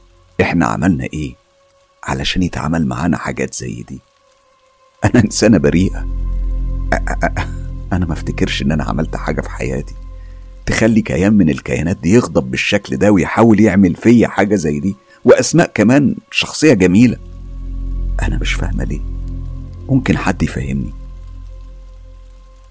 إحنا 0.40 0.66
عملنا 0.66 1.04
إيه 1.04 1.34
علشان 2.04 2.42
يتعمل 2.42 2.86
معانا 2.86 3.16
حاجات 3.16 3.54
زي 3.54 3.82
دي؟ 3.88 4.00
أنا 5.04 5.24
إنسانة 5.24 5.58
بريئة. 5.58 6.06
أنا 7.92 8.06
ما 8.06 8.12
أفتكرش 8.12 8.62
إن 8.62 8.72
أنا 8.72 8.84
عملت 8.84 9.16
حاجة 9.16 9.40
في 9.40 9.50
حياتي. 9.50 9.94
تخلي 10.66 11.00
كيان 11.02 11.32
من 11.32 11.50
الكيانات 11.50 11.96
دي 12.02 12.10
يغضب 12.12 12.50
بالشكل 12.50 12.96
ده 12.96 13.10
ويحاول 13.12 13.60
يعمل 13.60 13.94
فيا 13.94 14.28
حاجة 14.28 14.54
زي 14.54 14.80
دي 14.80 14.96
وأسماء 15.24 15.70
كمان 15.74 16.16
شخصية 16.30 16.72
جميلة. 16.74 17.16
أنا 18.22 18.38
مش 18.38 18.52
فاهمة 18.52 18.84
ليه. 18.84 19.00
ممكن 19.88 20.18
حد 20.18 20.42
يفهمني؟ 20.42 20.92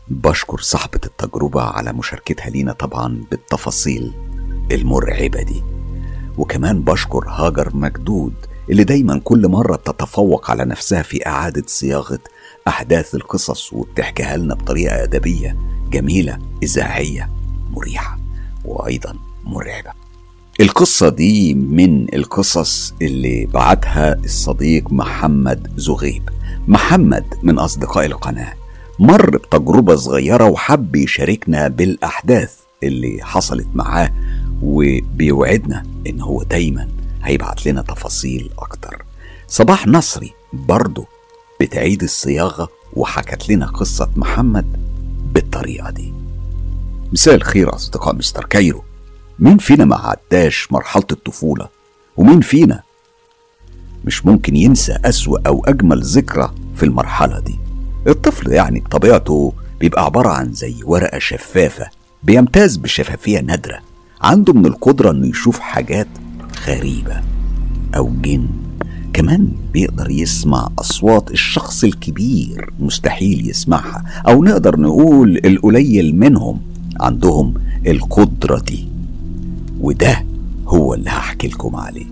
بشكر 0.07 0.59
صاحبة 0.59 0.99
التجربة 1.05 1.61
على 1.61 1.93
مشاركتها 1.93 2.49
لينا 2.49 2.73
طبعا 2.73 3.23
بالتفاصيل 3.31 4.13
المرعبة 4.71 5.41
دي. 5.41 5.63
وكمان 6.37 6.81
بشكر 6.81 7.29
هاجر 7.29 7.75
مجدود 7.75 8.33
اللي 8.69 8.83
دايما 8.83 9.21
كل 9.23 9.47
مرة 9.47 9.75
بتتفوق 9.75 10.51
على 10.51 10.65
نفسها 10.65 11.01
في 11.01 11.27
إعادة 11.27 11.63
صياغة 11.67 12.19
أحداث 12.67 13.15
القصص 13.15 13.73
وبتحكيها 13.73 14.37
لنا 14.37 14.55
بطريقة 14.55 15.03
أدبية 15.03 15.57
جميلة 15.89 16.39
إذاعية 16.63 17.29
مريحة 17.71 18.19
وأيضا 18.65 19.15
مرعبة. 19.43 19.91
القصة 20.59 21.09
دي 21.09 21.53
من 21.53 22.13
القصص 22.13 22.93
اللي 23.01 23.45
بعتها 23.45 24.13
الصديق 24.13 24.91
محمد 24.91 25.71
زغيب. 25.75 26.29
محمد 26.67 27.25
من 27.43 27.59
أصدقاء 27.59 28.05
القناة. 28.05 28.53
مر 28.99 29.29
بتجربة 29.29 29.95
صغيرة 29.95 30.45
وحب 30.45 30.95
يشاركنا 30.95 31.67
بالأحداث 31.67 32.55
اللي 32.83 33.19
حصلت 33.23 33.67
معاه 33.75 34.11
وبيوعدنا 34.61 35.83
إن 36.07 36.21
هو 36.21 36.43
دايما 36.43 36.87
هيبعت 37.23 37.65
لنا 37.65 37.81
تفاصيل 37.81 38.49
أكتر. 38.59 39.05
صباح 39.47 39.87
نصري 39.87 40.33
برضه 40.53 41.05
بتعيد 41.61 42.03
الصياغة 42.03 42.67
وحكت 42.93 43.49
لنا 43.49 43.65
قصة 43.65 44.09
محمد 44.15 44.65
بالطريقة 45.33 45.89
دي. 45.89 46.13
مساء 47.13 47.35
الخير 47.35 47.75
أصدقاء 47.75 48.15
مستر 48.15 48.45
كايرو. 48.45 48.83
مين 49.39 49.57
فينا 49.57 49.85
ما 49.85 49.95
عداش 49.95 50.71
مرحلة 50.71 51.05
الطفولة؟ 51.11 51.69
ومين 52.17 52.41
فينا 52.41 52.83
مش 54.05 54.25
ممكن 54.25 54.55
ينسى 54.55 54.97
أسوأ 55.05 55.39
أو 55.47 55.63
أجمل 55.65 56.01
ذكرى 56.03 56.53
في 56.75 56.83
المرحلة 56.83 57.39
دي؟ 57.39 57.59
الطفل 58.07 58.51
يعني 58.51 58.79
بطبيعته 58.79 59.53
بيبقى 59.79 60.05
عبارة 60.05 60.29
عن 60.29 60.53
زي 60.53 60.75
ورقة 60.83 61.19
شفافة 61.19 61.85
بيمتاز 62.23 62.77
بشفافية 62.77 63.39
نادرة. 63.39 63.79
عنده 64.21 64.53
من 64.53 64.65
القدرة 64.65 65.11
إنه 65.11 65.27
يشوف 65.27 65.59
حاجات 65.59 66.07
غريبة 66.67 67.21
أو 67.95 68.11
جن. 68.21 68.47
كمان 69.13 69.51
بيقدر 69.73 70.09
يسمع 70.09 70.69
أصوات 70.79 71.31
الشخص 71.31 71.83
الكبير 71.83 72.73
مستحيل 72.79 73.49
يسمعها 73.49 74.03
أو 74.27 74.43
نقدر 74.43 74.79
نقول 74.79 75.37
القليل 75.45 76.15
منهم 76.15 76.61
عندهم 76.99 77.53
القدرة 77.87 78.59
دي. 78.59 78.87
وده 79.79 80.25
هو 80.67 80.93
اللي 80.93 81.09
هحكي 81.09 81.47
لكم 81.47 81.75
عليه. 81.75 82.05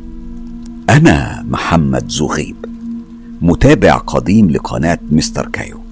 أنا 0.90 1.46
محمد 1.50 2.12
زغيب 2.12 2.56
متابع 3.42 3.98
قديم 3.98 4.50
لقناة 4.50 5.00
مستر 5.12 5.50
كايو. 5.50 5.83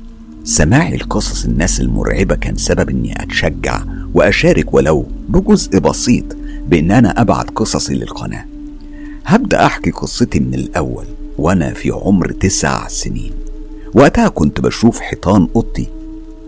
سماعي 0.44 0.96
لقصص 0.98 1.46
الناس 1.46 1.82
المرعبة 1.82 2.36
كان 2.36 2.56
سبب 2.56 2.90
إني 2.90 3.24
أتشجع 3.24 3.82
وأشارك 4.14 4.74
ولو 4.74 5.06
بجزء 5.30 5.80
بسيط 5.80 6.26
بإن 6.68 6.92
أنا 6.92 7.22
أبعت 7.22 7.50
قصصي 7.50 7.94
للقناة. 7.96 8.46
هبدأ 9.26 9.66
أحكي 9.66 9.92
قصتي 9.92 10.40
من 10.40 10.54
الأول 10.54 11.06
وأنا 11.38 11.74
في 11.74 11.92
عمر 11.92 12.32
تسع 12.32 12.88
سنين. 12.88 13.32
وقتها 13.94 14.28
كنت 14.28 14.60
بشوف 14.62 15.00
حيطان 15.00 15.48
أوضتي 15.56 15.88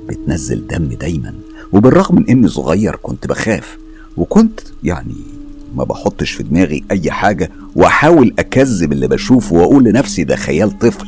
بتنزل 0.09 0.67
دم 0.67 0.85
دايما 0.85 1.33
وبالرغم 1.73 2.15
من 2.15 2.29
إني 2.29 2.47
صغير 2.47 2.95
كنت 2.95 3.27
بخاف 3.27 3.77
وكنت 4.17 4.59
يعني 4.83 5.15
ما 5.75 5.83
بحطش 5.83 6.31
في 6.31 6.43
دماغي 6.43 6.83
أي 6.91 7.11
حاجة 7.11 7.51
وأحاول 7.75 8.33
أكذب 8.39 8.91
اللي 8.91 9.07
بشوفه 9.07 9.55
وأقول 9.55 9.83
لنفسي 9.83 10.23
ده 10.23 10.35
خيال 10.35 10.79
طفل 10.79 11.07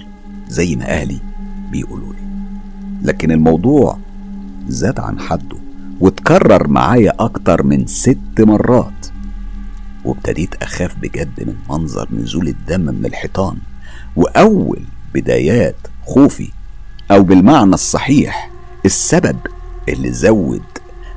زي 0.50 0.76
ما 0.76 0.84
أهلي 0.86 1.20
بيقولوا 1.72 2.14
لي. 2.14 2.25
لكن 3.06 3.32
الموضوع 3.32 3.98
زاد 4.68 5.00
عن 5.00 5.20
حده 5.20 5.58
وتكرر 6.00 6.68
معايا 6.68 7.14
أكتر 7.20 7.64
من 7.64 7.88
ست 7.88 8.18
مرات. 8.40 9.08
وابتديت 10.06 10.56
أخاف 10.64 10.96
بجد 11.02 11.44
من 11.48 11.56
منظر 11.70 12.08
نزول 12.12 12.48
الدم 12.48 12.82
من 12.82 13.06
الحيطان 13.06 13.58
وأول 14.16 14.82
بدايات 15.14 15.76
خوفي 16.06 16.52
أو 17.12 17.24
بالمعنى 17.24 17.74
الصحيح 17.74 18.52
السبب 18.86 19.38
اللي 19.90 20.12
زود 20.12 20.64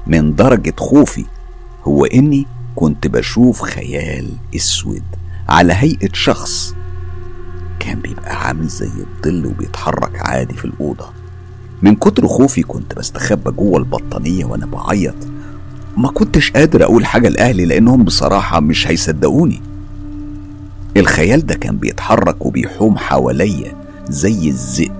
من 0.06 0.34
درجة 0.34 0.74
خوفي 0.78 1.24
هو 1.84 2.04
إني 2.04 2.46
كنت 2.76 3.06
بشوف 3.06 3.62
خيال 3.62 4.28
أسود 4.56 5.02
على 5.48 5.72
هيئة 5.72 6.12
شخص 6.12 6.74
كان 7.80 8.00
بيبقى 8.00 8.46
عامل 8.46 8.66
زي 8.68 8.86
الظل 8.86 9.46
وبيتحرك 9.46 10.28
عادي 10.28 10.54
في 10.54 10.64
الأوضة. 10.64 11.17
من 11.82 11.94
كتر 11.94 12.26
خوفي 12.26 12.62
كنت 12.62 12.94
بستخبى 12.94 13.50
جوه 13.50 13.78
البطانية 13.78 14.44
وأنا 14.44 14.66
بعيط. 14.66 15.14
ما 15.96 16.08
كنتش 16.08 16.50
قادر 16.50 16.84
أقول 16.84 17.06
حاجة 17.06 17.28
لأهلي 17.28 17.64
لأنهم 17.64 18.04
بصراحة 18.04 18.60
مش 18.60 18.88
هيصدقوني. 18.88 19.62
الخيال 20.96 21.46
ده 21.46 21.54
كان 21.54 21.76
بيتحرك 21.76 22.46
وبيحوم 22.46 22.98
حواليا 22.98 23.72
زي 24.08 24.48
الذئب. 24.48 24.92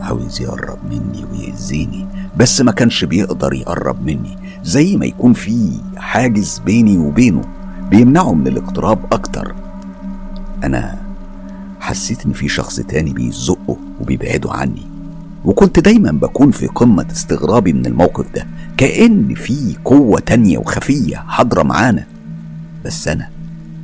عاوز 0.00 0.40
يقرب 0.40 0.78
مني 0.90 1.24
ويأذيني 1.32 2.06
بس 2.36 2.60
ما 2.60 2.72
كانش 2.72 3.04
بيقدر 3.04 3.52
يقرب 3.54 4.06
مني. 4.06 4.38
زي 4.64 4.96
ما 4.96 5.06
يكون 5.06 5.32
في 5.32 5.80
حاجز 5.96 6.62
بيني 6.66 6.98
وبينه 6.98 7.42
بيمنعه 7.90 8.34
من 8.34 8.46
الاقتراب 8.46 8.98
أكتر. 9.12 9.54
أنا 10.64 10.98
حسيت 11.80 12.26
إن 12.26 12.32
في 12.32 12.48
شخص 12.48 12.76
تاني 12.76 13.12
بيزقه 13.12 13.76
وبيبعده 14.00 14.52
عني. 14.52 14.91
وكنت 15.44 15.78
دايما 15.78 16.10
بكون 16.10 16.50
في 16.50 16.66
قمة 16.66 17.06
استغرابي 17.12 17.72
من 17.72 17.86
الموقف 17.86 18.26
ده 18.34 18.46
كأن 18.76 19.34
في 19.34 19.76
قوة 19.84 20.20
تانية 20.20 20.58
وخفية 20.58 21.16
حاضرة 21.16 21.62
معانا. 21.62 22.06
بس 22.84 23.08
أنا 23.08 23.28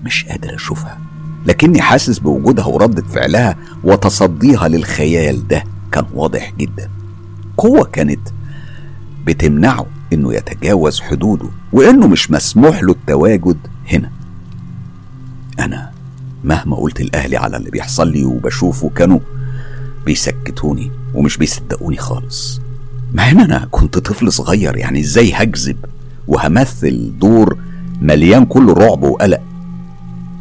مش 0.05 0.25
قادر 0.25 0.55
أشوفها 0.55 0.99
لكني 1.47 1.81
حاسس 1.83 2.19
بوجودها 2.19 2.67
وردة 2.67 3.03
فعلها 3.03 3.57
وتصديها 3.85 4.69
للخيال 4.69 5.49
ده 5.49 5.65
كان 5.93 6.05
واضح 6.15 6.53
جدا. 6.59 6.91
قوة 7.57 7.85
كانت 7.85 8.21
بتمنعه 9.27 9.87
إنه 10.13 10.35
يتجاوز 10.35 11.01
حدوده 11.01 11.49
وإنه 11.73 12.07
مش 12.07 12.31
مسموح 12.31 12.83
له 12.83 12.93
التواجد 12.93 13.57
هنا. 13.93 14.11
أنا 15.61 15.91
مهما 16.45 16.77
قلت 16.77 17.01
لأهلي 17.03 17.37
على 17.37 17.57
اللي 17.57 17.71
بيحصل 17.71 18.13
لي 18.13 18.25
وبشوفه 18.25 18.89
كانوا 18.89 19.21
بيسكتوني. 20.07 20.91
ومش 21.15 21.37
بيصدقوني 21.37 21.97
خالص. 21.97 22.61
مع 23.15 23.31
إن 23.31 23.41
أنا 23.41 23.69
كنت 23.71 23.99
طفل 23.99 24.33
صغير 24.33 24.77
يعني 24.77 25.01
إزاي 25.01 25.33
هكذب 25.33 25.77
وهمثل 26.29 27.13
دور 27.19 27.59
مليان 28.01 28.45
كله 28.45 28.73
رعب 28.73 29.03
وقلق؟ 29.03 29.41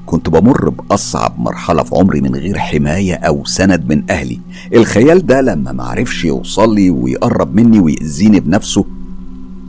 كنت 0.05 0.30
بمر 0.30 0.70
بأصعب 0.70 1.39
مرحلة 1.39 1.84
في 1.84 1.95
عمري 1.95 2.22
من 2.22 2.36
غير 2.36 2.57
حماية 2.57 3.13
أو 3.15 3.45
سند 3.45 3.93
من 3.93 4.03
أهلي. 4.09 4.39
الخيال 4.74 5.26
ده 5.26 5.41
لما 5.41 5.72
معرفش 5.72 6.28
لي 6.57 6.89
ويقرب 6.89 7.55
مني 7.55 7.80
ويأذيني 7.80 8.39
بنفسه 8.39 8.86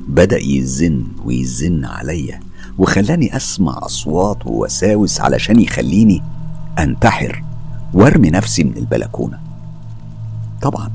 بدأ 0.08 0.38
يزن 0.38 1.04
ويزن 1.24 1.84
عليا 1.84 2.40
وخلاني 2.78 3.36
أسمع 3.36 3.78
أصوات 3.82 4.46
ووساوس 4.46 5.20
علشان 5.20 5.60
يخليني 5.60 6.22
أنتحر 6.78 7.42
وأرمي 7.94 8.30
نفسي 8.30 8.64
من 8.64 8.76
البلكونة. 8.76 9.47
طبعا 10.62 10.90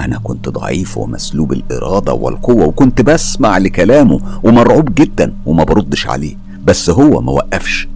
أنا 0.00 0.18
كنت 0.18 0.48
ضعيف 0.48 0.98
ومسلوب 0.98 1.52
الإرادة 1.52 2.12
والقوة 2.12 2.64
وكنت 2.66 3.00
بسمع 3.00 3.58
لكلامه 3.58 4.40
ومرعوب 4.44 4.94
جدا 4.94 5.34
وما 5.46 5.64
بردش 5.64 6.06
عليه 6.06 6.36
بس 6.64 6.90
هو 6.90 7.20
ما 7.20 7.32
وقفش. 7.32 7.88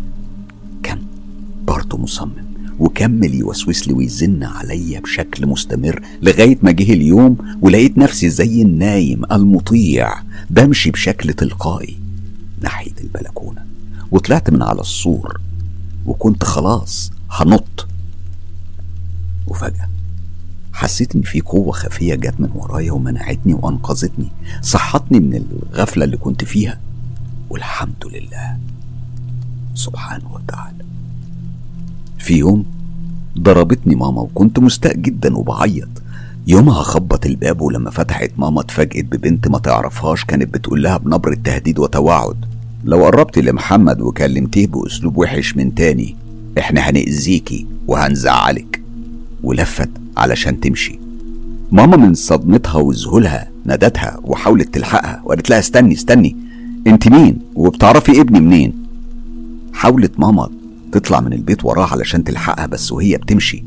كان 0.82 0.98
برضه 1.66 1.98
مصمم 1.98 2.44
وكمل 2.78 3.34
يوسوس 3.34 3.88
لي 3.88 3.94
ويزن 3.94 4.42
عليا 4.44 5.00
بشكل 5.00 5.46
مستمر 5.46 6.00
لغاية 6.22 6.58
ما 6.62 6.70
جه 6.70 6.92
اليوم 6.92 7.36
ولقيت 7.62 7.98
نفسي 7.98 8.28
زي 8.28 8.62
النايم 8.62 9.22
المطيع 9.32 10.14
بمشي 10.50 10.90
بشكل 10.90 11.32
تلقائي 11.32 11.96
ناحية 12.60 12.92
البلكونة 13.00 13.64
وطلعت 14.10 14.50
من 14.50 14.62
على 14.62 14.80
السور 14.80 15.40
وكنت 16.06 16.44
خلاص 16.44 17.12
هنط. 17.30 17.86
وفجأة 19.46 19.88
حسيت 20.74 21.16
إن 21.16 21.22
في 21.22 21.40
قوة 21.40 21.72
خفية 21.72 22.14
جت 22.14 22.34
من 22.38 22.48
ورايا 22.54 22.92
ومنعتني 22.92 23.54
وأنقذتني 23.54 24.28
صحتني 24.62 25.20
من 25.20 25.44
الغفلة 25.72 26.04
اللي 26.04 26.16
كنت 26.16 26.44
فيها. 26.44 26.80
والحمد 27.50 28.06
لله. 28.06 28.58
سبحانه 29.74 30.32
وتعالى. 30.34 30.84
في 32.18 32.34
يوم 32.34 32.64
ضربتني 33.38 33.94
ماما 33.94 34.20
وكنت 34.20 34.58
مستاء 34.58 34.96
جدا 34.96 35.36
وبعيط. 35.36 35.88
يومها 36.46 36.82
خبط 36.82 37.26
الباب 37.26 37.60
ولما 37.60 37.90
فتحت 37.90 38.30
ماما 38.36 38.60
اتفاجئت 38.60 39.04
ببنت 39.04 39.48
ما 39.48 39.58
تعرفهاش 39.58 40.24
كانت 40.24 40.54
بتقول 40.54 40.82
لها 40.82 40.96
بنبرة 40.96 41.34
تهديد 41.34 41.78
وتوعد. 41.78 42.36
لو 42.84 43.04
قربتي 43.04 43.40
لمحمد 43.40 44.00
وكلمتيه 44.00 44.66
بأسلوب 44.66 45.16
وحش 45.16 45.56
من 45.56 45.74
تاني 45.74 46.16
إحنا 46.58 46.80
هنأذيكي 46.80 47.66
وهنزعلك. 47.86 48.80
ولفت 49.42 49.90
علشان 50.16 50.60
تمشي. 50.60 50.98
ماما 51.72 51.96
من 51.96 52.14
صدمتها 52.14 52.76
وذهولها 52.76 53.50
نادتها 53.64 54.20
وحاولت 54.22 54.74
تلحقها 54.74 55.22
وقالت 55.24 55.50
لها 55.50 55.58
استني 55.58 55.94
استني. 55.94 56.36
انت 56.86 57.08
مين؟ 57.08 57.38
وبتعرفي 57.54 58.20
ابني 58.20 58.40
منين؟ 58.40 58.72
حاولت 59.72 60.20
ماما 60.20 60.50
تطلع 60.92 61.20
من 61.20 61.32
البيت 61.32 61.64
وراها 61.64 61.86
علشان 61.92 62.24
تلحقها 62.24 62.66
بس 62.66 62.92
وهي 62.92 63.16
بتمشي. 63.16 63.64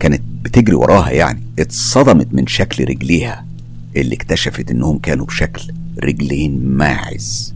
كانت 0.00 0.22
بتجري 0.42 0.74
وراها 0.74 1.10
يعني. 1.10 1.42
اتصدمت 1.58 2.28
من 2.32 2.46
شكل 2.46 2.84
رجليها 2.84 3.44
اللي 3.96 4.14
اكتشفت 4.14 4.70
إنهم 4.70 4.98
كانوا 4.98 5.26
بشكل 5.26 5.62
رجلين 6.04 6.66
ماعز. 6.66 7.54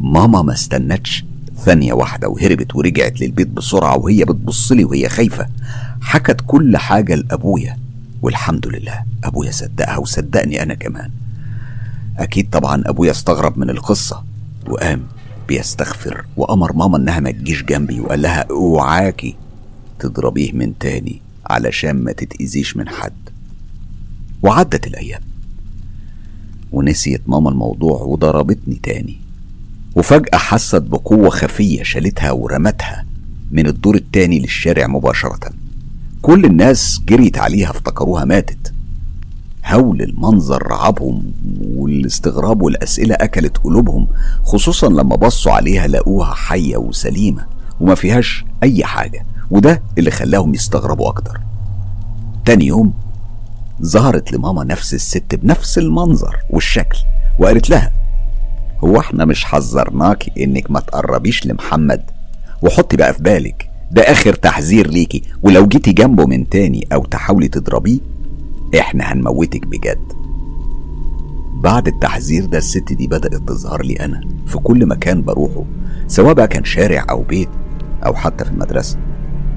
ماما 0.00 0.42
ما 0.42 0.52
استنتش. 0.52 1.24
ثانية 1.64 1.92
واحدة 1.92 2.28
وهربت 2.28 2.76
ورجعت 2.76 3.20
للبيت 3.20 3.48
بسرعة 3.48 3.96
وهي 3.98 4.24
بتبصلي 4.24 4.84
وهي 4.84 5.08
خايفة. 5.08 5.46
حكت 6.02 6.40
كل 6.46 6.76
حاجة 6.76 7.14
لأبويا 7.14 7.78
والحمد 8.22 8.66
لله 8.66 9.04
أبويا 9.24 9.50
صدقها 9.50 9.96
وصدقني 9.96 10.62
أنا 10.62 10.74
كمان. 10.74 11.10
أكيد 12.18 12.50
طبعا 12.50 12.82
أبويا 12.86 13.10
استغرب 13.10 13.58
من 13.58 13.70
القصة 13.70 14.24
وقام 14.68 15.02
بيستغفر 15.48 16.24
وأمر 16.36 16.72
ماما 16.72 16.96
إنها 16.96 17.20
ما 17.20 17.30
تجيش 17.30 17.62
جنبي 17.62 18.00
وقال 18.00 18.22
لها 18.22 18.44
أوعاكي 18.50 19.34
تضربيه 19.98 20.52
من 20.52 20.78
تاني 20.78 21.22
علشان 21.46 21.92
ما 21.92 22.12
تتأذيش 22.12 22.76
من 22.76 22.88
حد. 22.88 23.12
وعدت 24.42 24.86
الأيام 24.86 25.20
ونسيت 26.72 27.22
ماما 27.26 27.50
الموضوع 27.50 28.02
وضربتني 28.02 28.80
تاني. 28.82 29.16
وفجأة 29.96 30.38
حست 30.38 30.82
بقوة 30.82 31.30
خفية 31.30 31.82
شالتها 31.82 32.30
ورمتها 32.30 33.06
من 33.50 33.66
الدور 33.66 33.94
التاني 33.94 34.38
للشارع 34.40 34.86
مباشرة. 34.86 35.61
كل 36.22 36.44
الناس 36.44 37.00
جريت 37.08 37.38
عليها 37.38 37.70
افتكروها 37.70 38.24
ماتت. 38.24 38.72
هول 39.66 40.02
المنظر 40.02 40.66
رعبهم 40.66 41.32
والاستغراب 41.64 42.62
والأسئلة 42.62 43.14
أكلت 43.14 43.58
قلوبهم 43.58 44.08
خصوصا 44.44 44.88
لما 44.88 45.16
بصوا 45.16 45.52
عليها 45.52 45.86
لقوها 45.86 46.34
حية 46.34 46.76
وسليمة 46.76 47.46
وما 47.80 47.94
فيهاش 47.94 48.44
أي 48.62 48.84
حاجة 48.84 49.26
وده 49.50 49.82
اللي 49.98 50.10
خلاهم 50.10 50.54
يستغربوا 50.54 51.08
أكتر. 51.08 51.40
تاني 52.44 52.66
يوم 52.66 52.92
ظهرت 53.82 54.32
لماما 54.32 54.64
نفس 54.64 54.94
الست 54.94 55.34
بنفس 55.34 55.78
المنظر 55.78 56.36
والشكل 56.50 56.98
وقالت 57.38 57.70
لها 57.70 57.92
هو 58.84 59.00
إحنا 59.00 59.24
مش 59.24 59.44
حذرناكي 59.44 60.44
إنك 60.44 60.70
ما 60.70 60.80
تقربيش 60.80 61.46
لمحمد؟ 61.46 62.02
وحطي 62.62 62.96
بقى 62.96 63.14
في 63.14 63.22
بالك 63.22 63.70
ده 63.92 64.02
آخر 64.02 64.34
تحذير 64.34 64.86
ليكي. 64.90 65.22
ولو 65.42 65.66
جيتي 65.66 65.92
جنبه 65.92 66.26
من 66.26 66.48
تاني 66.48 66.86
أو 66.92 67.04
تحاولي 67.04 67.48
تضربيه 67.48 67.98
إحنا 68.78 69.12
هنموتك 69.12 69.66
بجد. 69.66 70.12
بعد 71.54 71.86
التحذير 71.86 72.44
ده 72.44 72.58
الست 72.58 72.92
دي 72.92 73.06
بدأت 73.06 73.34
تظهر 73.48 73.82
لي 73.82 73.94
أنا 73.94 74.20
في 74.46 74.58
كل 74.58 74.86
مكان 74.86 75.22
بروحه 75.22 75.64
سواء 76.06 76.34
بقى 76.34 76.48
كان 76.48 76.64
شارع 76.64 77.06
أو 77.10 77.22
بيت 77.22 77.48
أو 78.06 78.14
حتى 78.14 78.44
في 78.44 78.50
المدرسة. 78.50 78.98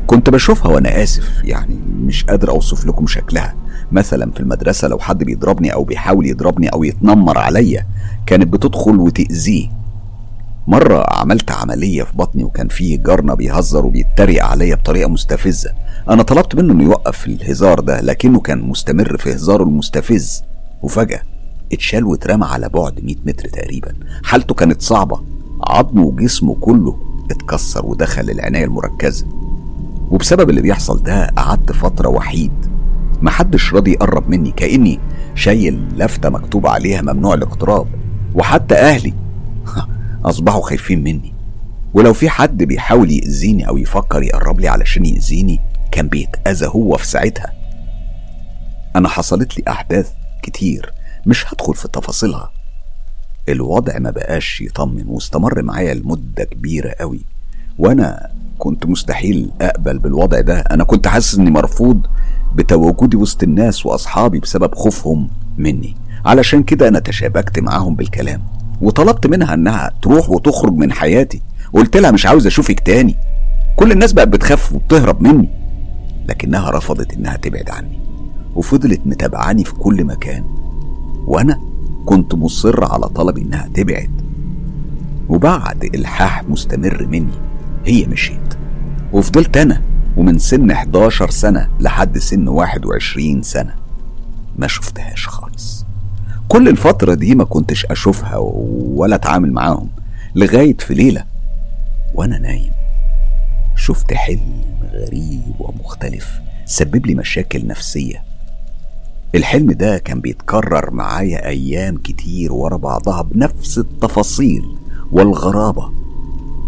كنت 0.08 0.30
بشوفها 0.30 0.72
وأنا 0.72 1.04
آسف 1.04 1.30
يعني 1.44 1.76
مش 2.00 2.24
قادر 2.24 2.50
أوصف 2.50 2.86
لكم 2.86 3.08
شكلها. 3.08 3.56
مثلا 3.92 4.32
في 4.32 4.40
المدرسة 4.40 4.88
لو 4.88 5.00
حد 5.00 5.24
بيضربني 5.24 5.74
أو 5.74 5.84
بيحاول 5.84 6.26
يضربني 6.26 6.68
أو 6.68 6.84
يتنمر 6.84 7.38
عليا 7.38 7.86
كانت 8.26 8.48
بتدخل 8.48 9.00
وتأذيه. 9.00 9.70
مرة 10.68 11.06
عملت 11.08 11.52
عملية 11.52 12.04
في 12.04 12.18
بطني 12.18 12.44
وكان 12.44 12.68
فيه 12.68 12.98
جارنا 12.98 13.34
بيهزر 13.36 13.86
وبيتريق 13.86 14.46
عليا 14.46 14.76
بطريقة 14.76 15.10
مستفزة. 15.10 15.72
أنا 16.10 16.24
طلبت 16.24 16.56
منه 16.56 16.74
إنه 16.74 16.84
يوقف 16.84 17.28
الهزار 17.28 17.80
ده 17.80 18.02
لكنه 18.02 18.40
كان 18.40 18.62
مستمر 18.62 19.18
في 19.18 19.34
هزاره 19.36 19.64
المستفز. 19.64 20.44
وفجأة 20.82 21.22
اتشال 21.74 22.04
واترمى 22.06 22.46
على 22.46 22.70
بعد 22.70 23.04
100 23.04 23.16
متر 23.26 23.48
تقريبا. 23.50 23.94
حالته 24.24 24.56
كانت 24.56 24.82
صعبة. 24.82 25.22
عظمه 25.68 26.04
وجسمه 26.04 26.56
كله 26.56 26.98
اتكسر 27.32 27.86
ودخل 27.86 28.30
العناية 28.30 28.66
المركزة. 28.66 29.26
وبسبب 30.12 30.50
اللي 30.50 30.62
بيحصل 30.62 31.04
ده 31.04 31.28
قعدت 31.28 31.72
فترة 31.72 32.08
وحيد. 32.10 32.52
محدش 33.22 33.74
راضي 33.74 33.92
يقرب 33.92 34.30
مني 34.30 34.52
كأني 34.52 35.00
شايل 35.36 35.88
لفتة 35.98 36.30
مكتوب 36.30 36.68
عليها 36.68 37.02
ممنوع 37.02 37.34
الاقتراب. 37.34 37.88
وحتى 38.36 38.76
أهلي. 38.76 39.14
أصبحوا 40.26 40.62
خايفين 40.62 41.04
مني. 41.04 41.34
ولو 41.94 42.14
في 42.14 42.30
حد 42.30 42.64
بيحاول 42.64 43.12
يأذيني 43.12 43.68
أو 43.68 43.78
يفكر 43.78 44.24
يقرب 44.24 44.60
لي 44.60 44.68
علشان 44.68 45.06
يأذيني 45.06 45.60
كان 45.92 46.08
بيتأذى 46.08 46.68
هو 46.68 46.98
في 46.98 47.08
ساعتها. 47.08 47.52
أنا 48.96 49.10
حصلت 49.10 49.58
لي 49.58 49.64
أحداث 49.68 50.12
كتير 50.44 50.94
مش 51.26 51.54
هدخل 51.54 51.76
في 51.76 51.88
تفاصيلها. 51.88 52.52
الوضع 53.50 54.00
ما 54.00 54.12
بقاش 54.12 54.62
يطمن 54.62 55.08
واستمر 55.08 55.62
معايا 55.62 55.94
لمدة 55.94 56.44
كبيرة 56.44 56.96
قوي. 57.00 57.22
وأنا 57.78 58.32
كنت 58.58 58.86
مستحيل 58.86 59.52
أقبل 59.62 60.00
بالوضع 60.00 60.42
ده. 60.42 60.60
أنا 60.60 60.84
كنت 60.84 61.08
حاسس 61.08 61.36
إني 61.36 61.52
مرفوض 61.52 62.08
بتواجدي 62.56 63.18
وسط 63.18 63.44
الناس 63.44 63.86
وأصحابي 63.86 64.40
بسبب 64.40 64.76
خوفهم 64.76 65.30
مني. 65.58 65.96
علشان 66.26 66.64
كده 66.64 66.88
أنا 66.88 67.00
تشابكت 67.00 67.60
معاهم 67.60 67.96
بالكلام. 67.96 68.55
وطلبت 68.82 69.28
منها 69.28 69.54
إنها 69.54 69.92
تروح 70.02 70.30
وتخرج 70.30 70.74
من 70.74 70.92
حياتي. 70.92 71.42
قلت 71.74 71.98
لها 71.98 72.12
مش 72.12 72.26
عاوز 72.26 72.48
أشوفك 72.48 72.80
تاني. 72.80 73.16
كل 73.76 73.92
الناس 73.92 74.14
بقت 74.14 74.28
بتخاف 74.28 74.74
وبتهرب 74.74 75.22
مني. 75.22 75.50
لكنها 76.28 76.72
رفضت 76.72 77.14
إنها 77.14 77.38
تبعد 77.38 77.70
عني. 77.70 78.00
وفضلت 78.56 79.02
متابعاني 79.06 79.64
في 79.64 79.74
كل 79.74 80.04
مكان. 80.04 80.44
وأنا 81.28 81.62
كنت 82.06 82.36
مصر 82.36 82.94
على 82.94 83.10
طلب 83.10 83.38
إنها 83.38 83.70
تبعد. 83.74 84.22
وبعد 85.30 85.84
إلحاح 85.96 86.44
مستمر 86.44 87.08
مني 87.10 87.34
هي 87.86 88.06
مشيت. 88.06 88.54
وفضلت 89.14 89.58
أنا 89.58 89.82
ومن 90.18 90.38
سن 90.38 90.72
11 90.72 91.30
سنة 91.30 91.70
لحد 91.80 92.18
سن 92.18 92.48
21 92.48 93.42
سنة. 93.42 93.76
ما 94.58 94.68
شفتهاش 94.68 95.28
خالص. 95.28 95.85
كل 96.48 96.68
الفترة 96.70 97.14
دي 97.14 97.36
ما 97.36 97.44
كنتش 97.44 97.86
أشوفها 97.86 98.38
ولا 98.96 99.16
أتعامل 99.16 99.52
معاهم 99.52 99.90
لغاية 100.36 100.78
في 100.78 100.94
ليلة 100.94 101.24
وأنا 102.14 102.38
نايم. 102.40 102.72
شفت 103.76 104.14
حلم 104.14 104.62
غريب 104.94 105.42
ومختلف 105.60 106.40
سبب 106.66 107.06
لي 107.06 107.16
مشاكل 107.16 107.68
نفسية. 107.68 108.24
الحلم 109.36 109.72
ده 109.72 109.98
كان 109.98 110.22
بيتكرر 110.22 110.92
معايا 110.92 111.48
أيام 111.48 111.98
كتير 111.98 112.54
ورا 112.54 112.78
بعضها 112.78 113.22
بنفس 113.22 113.78
التفاصيل 113.78 114.78
والغرابة 115.12 115.92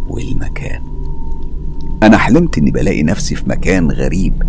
والمكان. 0.08 0.82
أنا 2.04 2.18
حلمت 2.18 2.58
إني 2.58 2.72
بلاقي 2.72 3.04
نفسي 3.04 3.36
في 3.36 3.50
مكان 3.50 3.92
غريب 3.92 4.44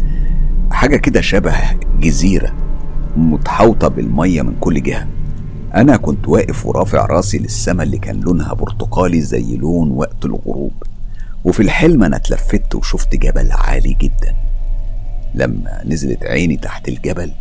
حاجة 0.71 0.97
كده 0.97 1.21
شبه 1.21 1.55
جزيرة. 2.01 2.53
متحوطة 3.19 3.89
بالمية 3.89 4.43
من 4.43 4.55
كل 4.61 4.83
جهة. 4.83 5.09
أنا 5.75 5.97
كنت 5.97 6.29
واقف 6.29 6.67
ورافع 6.67 7.07
راسي 7.07 7.39
للسما 7.39 7.83
اللي 7.83 7.99
كان 7.99 8.21
لونها 8.21 8.55
برتقالي 8.55 9.21
زي 9.21 9.57
لون 9.57 9.91
وقت 9.91 10.25
الغروب. 10.25 10.73
وفي 11.45 11.61
الحلم 11.61 12.03
أنا 12.03 12.17
اتلفت 12.17 12.75
وشفت 12.75 13.17
جبل 13.17 13.53
عالي 13.53 13.97
جدا. 14.01 14.37
لما 15.35 15.83
نزلت 15.85 16.25
عيني 16.25 16.57
تحت 16.57 16.89
الجبل 16.89 17.33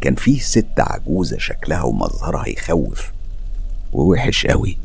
كان 0.00 0.14
فيه 0.14 0.38
ست 0.38 0.80
عجوزة 0.80 1.38
شكلها 1.38 1.82
ومظهرها 1.82 2.48
يخوف. 2.48 3.12
ووحش 3.92 4.46
قوي. 4.46 4.78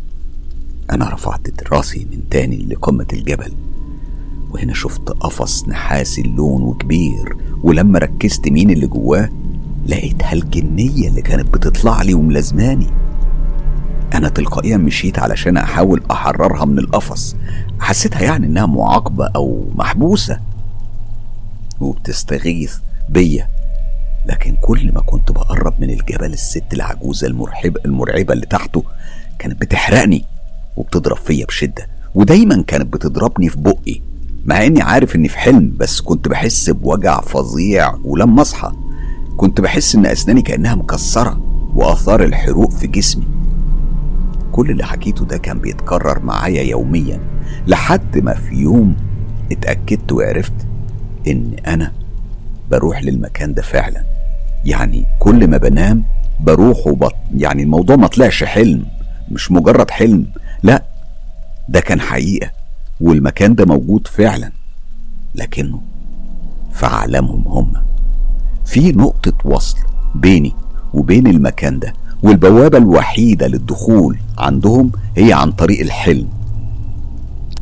أنا 0.92 1.10
رفعت 1.10 1.72
راسي 1.72 2.08
من 2.12 2.30
تاني 2.30 2.58
لقمة 2.58 3.08
الجبل. 3.14 3.54
وهنا 4.52 4.74
شفت 4.74 5.10
قفص 5.10 5.68
نحاسي 5.68 6.22
اللون 6.22 6.62
وكبير. 6.62 7.38
ولما 7.64 8.00
ركزت 8.00 8.48
مين 8.48 8.70
اللي 8.70 8.88
جواه 8.88 9.30
لقيتها 9.86 10.34
الجنية 10.34 11.08
اللي 11.08 11.22
كانت 11.22 11.54
بتطلع 11.54 12.02
لي 12.02 12.14
وملازماني. 12.14 12.88
أنا 14.14 14.30
تلقائيا 14.30 14.78
مشيت 14.78 15.20
علشان 15.20 15.58
أحاول 15.58 16.04
أحررها 16.12 16.66
من 16.66 16.80
القفص. 16.80 17.36
حسيتها 17.80 18.22
يعني 18.22 18.46
إنها 18.46 18.66
معاقبة 18.66 19.28
أو 19.36 19.66
محبوسة. 19.76 20.40
وبتستغيث 21.80 22.76
بيا. 23.10 23.48
لكن 24.26 24.56
كل 24.62 24.92
ما 24.94 25.02
كنت 25.02 25.32
بقرب 25.32 25.74
من 25.80 25.90
الجبل 25.90 26.34
الست 26.34 26.74
العجوزة 26.74 27.28
المرحبة 27.28 27.82
المرعبة 27.86 28.34
اللي 28.34 28.46
تحته 28.46 28.84
كانت 29.40 29.62
بتحرقني 29.62 30.26
وبتضرب 30.78 31.18
فيا 31.18 31.46
بشدة. 31.46 31.88
ودايما 32.16 32.64
كانت 32.68 32.94
بتضربني 32.94 33.50
في 33.50 33.58
بقي 33.60 34.02
مع 34.46 34.66
إني 34.66 34.82
عارف 34.82 35.16
إني 35.16 35.28
في 35.28 35.38
حلم 35.38 35.74
بس 35.78 36.02
كنت 36.02 36.28
بحس 36.28 36.70
بوجع 36.70 37.22
فظيع 37.22 37.96
ولما 38.04 38.42
أصحى. 38.42 38.72
كنت 39.38 39.62
بحس 39.62 39.96
إن 39.96 40.06
أسناني 40.06 40.42
كأنها 40.42 40.76
مكسرة 40.76 41.40
وآثار 41.76 42.24
الحروق 42.24 42.72
في 42.72 42.88
جسمي. 42.88 43.28
كل 44.52 44.70
اللي 44.72 44.84
حكيته 44.84 45.26
ده 45.26 45.38
كان 45.38 45.60
بيتكرر 45.60 46.20
معايا 46.20 46.64
يوميا 46.64 47.20
لحد 47.68 48.18
ما 48.18 48.34
في 48.34 48.56
يوم 48.56 48.96
اتأكدت 49.52 50.12
وعرفت 50.12 50.54
إن 51.28 51.56
أنا 51.68 51.92
بروح 52.72 53.04
للمكان 53.04 53.54
ده 53.54 53.62
فعلا. 53.62 54.04
يعني 54.66 55.06
كل 55.20 55.48
ما 55.48 55.58
بنام 55.58 56.04
بروح 56.40 56.88
وبط 56.88 57.16
يعني 57.38 57.64
الموضوع 57.64 57.96
ما 57.96 58.08
طلعش 58.08 58.44
حلم 58.44 58.86
مش 59.32 59.52
مجرد 59.52 59.92
حلم 59.92 60.26
لا 60.64 60.84
ده 61.70 61.80
كان 61.80 62.02
حقيقة 62.02 62.52
والمكان 63.02 63.56
ده 63.56 63.66
موجود 63.66 64.08
فعلا 64.08 64.52
لكنه 65.36 65.82
في 66.74 66.86
عالمهم 66.86 67.48
هم. 67.48 67.74
في 68.66 68.92
نقطة 68.92 69.34
وصل 69.46 69.78
بيني 70.16 70.54
وبين 70.94 71.28
المكان 71.28 71.80
ده 71.80 71.94
والبوابة 72.24 72.78
الوحيدة 72.78 73.48
للدخول 73.48 74.18
عندهم 74.38 74.92
هي 75.18 75.34
عن 75.34 75.52
طريق 75.52 75.80
الحلم. 75.82 76.28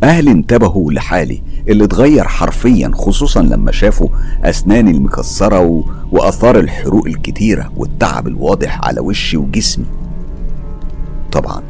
أهلي 0.04 0.32
انتبهوا 0.32 0.92
لحالي 0.94 1.42
اللي 1.68 1.84
اتغير 1.84 2.28
حرفيا 2.28 2.92
خصوصا 2.94 3.42
لما 3.42 3.72
شافوا 3.72 4.10
أسناني 4.44 4.92
المكسرة 4.92 5.60
و... 5.60 5.84
وأثار 6.12 6.60
الحروق 6.60 7.06
الكتيرة 7.06 7.72
والتعب 7.78 8.28
الواضح 8.28 8.82
على 8.88 9.00
وشي 9.00 9.38
وجسمي. 9.38 9.86
طبعا 11.32 11.64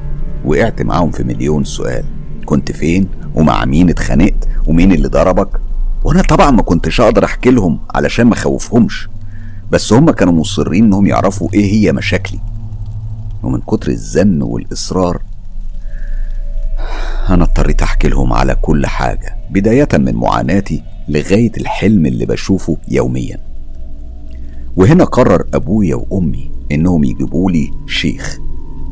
وقعت 0.46 0.82
معاهم 0.82 1.12
في 1.12 1.24
مليون 1.24 1.64
سؤال. 1.64 2.04
كنت 2.46 2.72
فين؟ 2.72 3.08
ومع 3.36 3.66
مين 3.66 3.90
اتخانقت؟ 3.90 4.48
ومين 4.68 4.92
اللي 4.92 5.08
ضربك؟ 5.08 5.50
وأنا 6.04 6.22
طبعا 6.22 6.52
ما 6.52 6.62
كنتش 6.62 7.02
أقدر 7.02 7.26
أحكي 7.26 7.52
لهم 7.52 7.80
علشان 7.96 8.28
ما 8.28 8.36
خوفهمش 8.36 9.10
بس 9.74 9.94
هم 9.94 10.12
كانوا 10.12 10.34
مصرين 10.34 10.84
إنهم 10.84 11.08
يعرفوا 11.08 11.50
إيه 11.54 11.72
هي 11.74 11.92
مشاكلي. 11.92 12.40
ومن 13.44 13.62
كتر 13.62 13.92
الزن 13.92 14.42
والإصرار 14.42 15.22
أنا 17.30 17.44
اضطريت 17.44 17.82
أحكي 17.82 18.08
لهم 18.08 18.34
على 18.34 18.56
كل 18.56 18.86
حاجة 18.86 19.36
بداية 19.50 19.88
من 19.94 20.16
معاناتي 20.16 20.84
لغاية 21.08 21.52
الحلم 21.58 22.06
اللي 22.06 22.26
بشوفه 22.26 22.78
يوميا. 22.88 23.40
وهنا 24.76 25.04
قرر 25.04 25.46
أبويا 25.54 25.96
وأمي 25.96 26.52
إنهم 26.72 27.04
يجيبوا 27.04 27.52
لي 27.52 27.72
شيخ. 27.88 28.40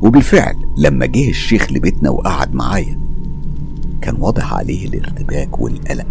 وبالفعل 0.02 0.56
لما 0.78 1.06
جه 1.06 1.30
الشيخ 1.30 1.72
لبيتنا 1.72 2.10
وقعد 2.10 2.54
معايا 2.54 3.00
كان 4.02 4.16
واضح 4.20 4.54
عليه 4.54 4.88
الارتباك 4.88 5.60
والقلق. 5.60 6.08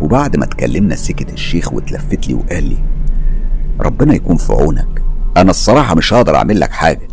وبعد 0.00 0.36
ما 0.36 0.44
اتكلمنا 0.44 0.96
سكت 0.96 1.32
الشيخ 1.32 1.72
واتلفت 1.72 2.28
لي 2.28 2.34
وقال 2.34 2.64
لي 2.64 2.76
ربنا 3.80 4.14
يكون 4.14 4.36
في 4.36 4.52
عونك. 4.52 5.02
أنا 5.36 5.50
الصراحة 5.50 5.94
مش 5.94 6.12
هقدر 6.12 6.36
أعمل 6.36 6.60
لك 6.60 6.70
حاجة 6.70 7.08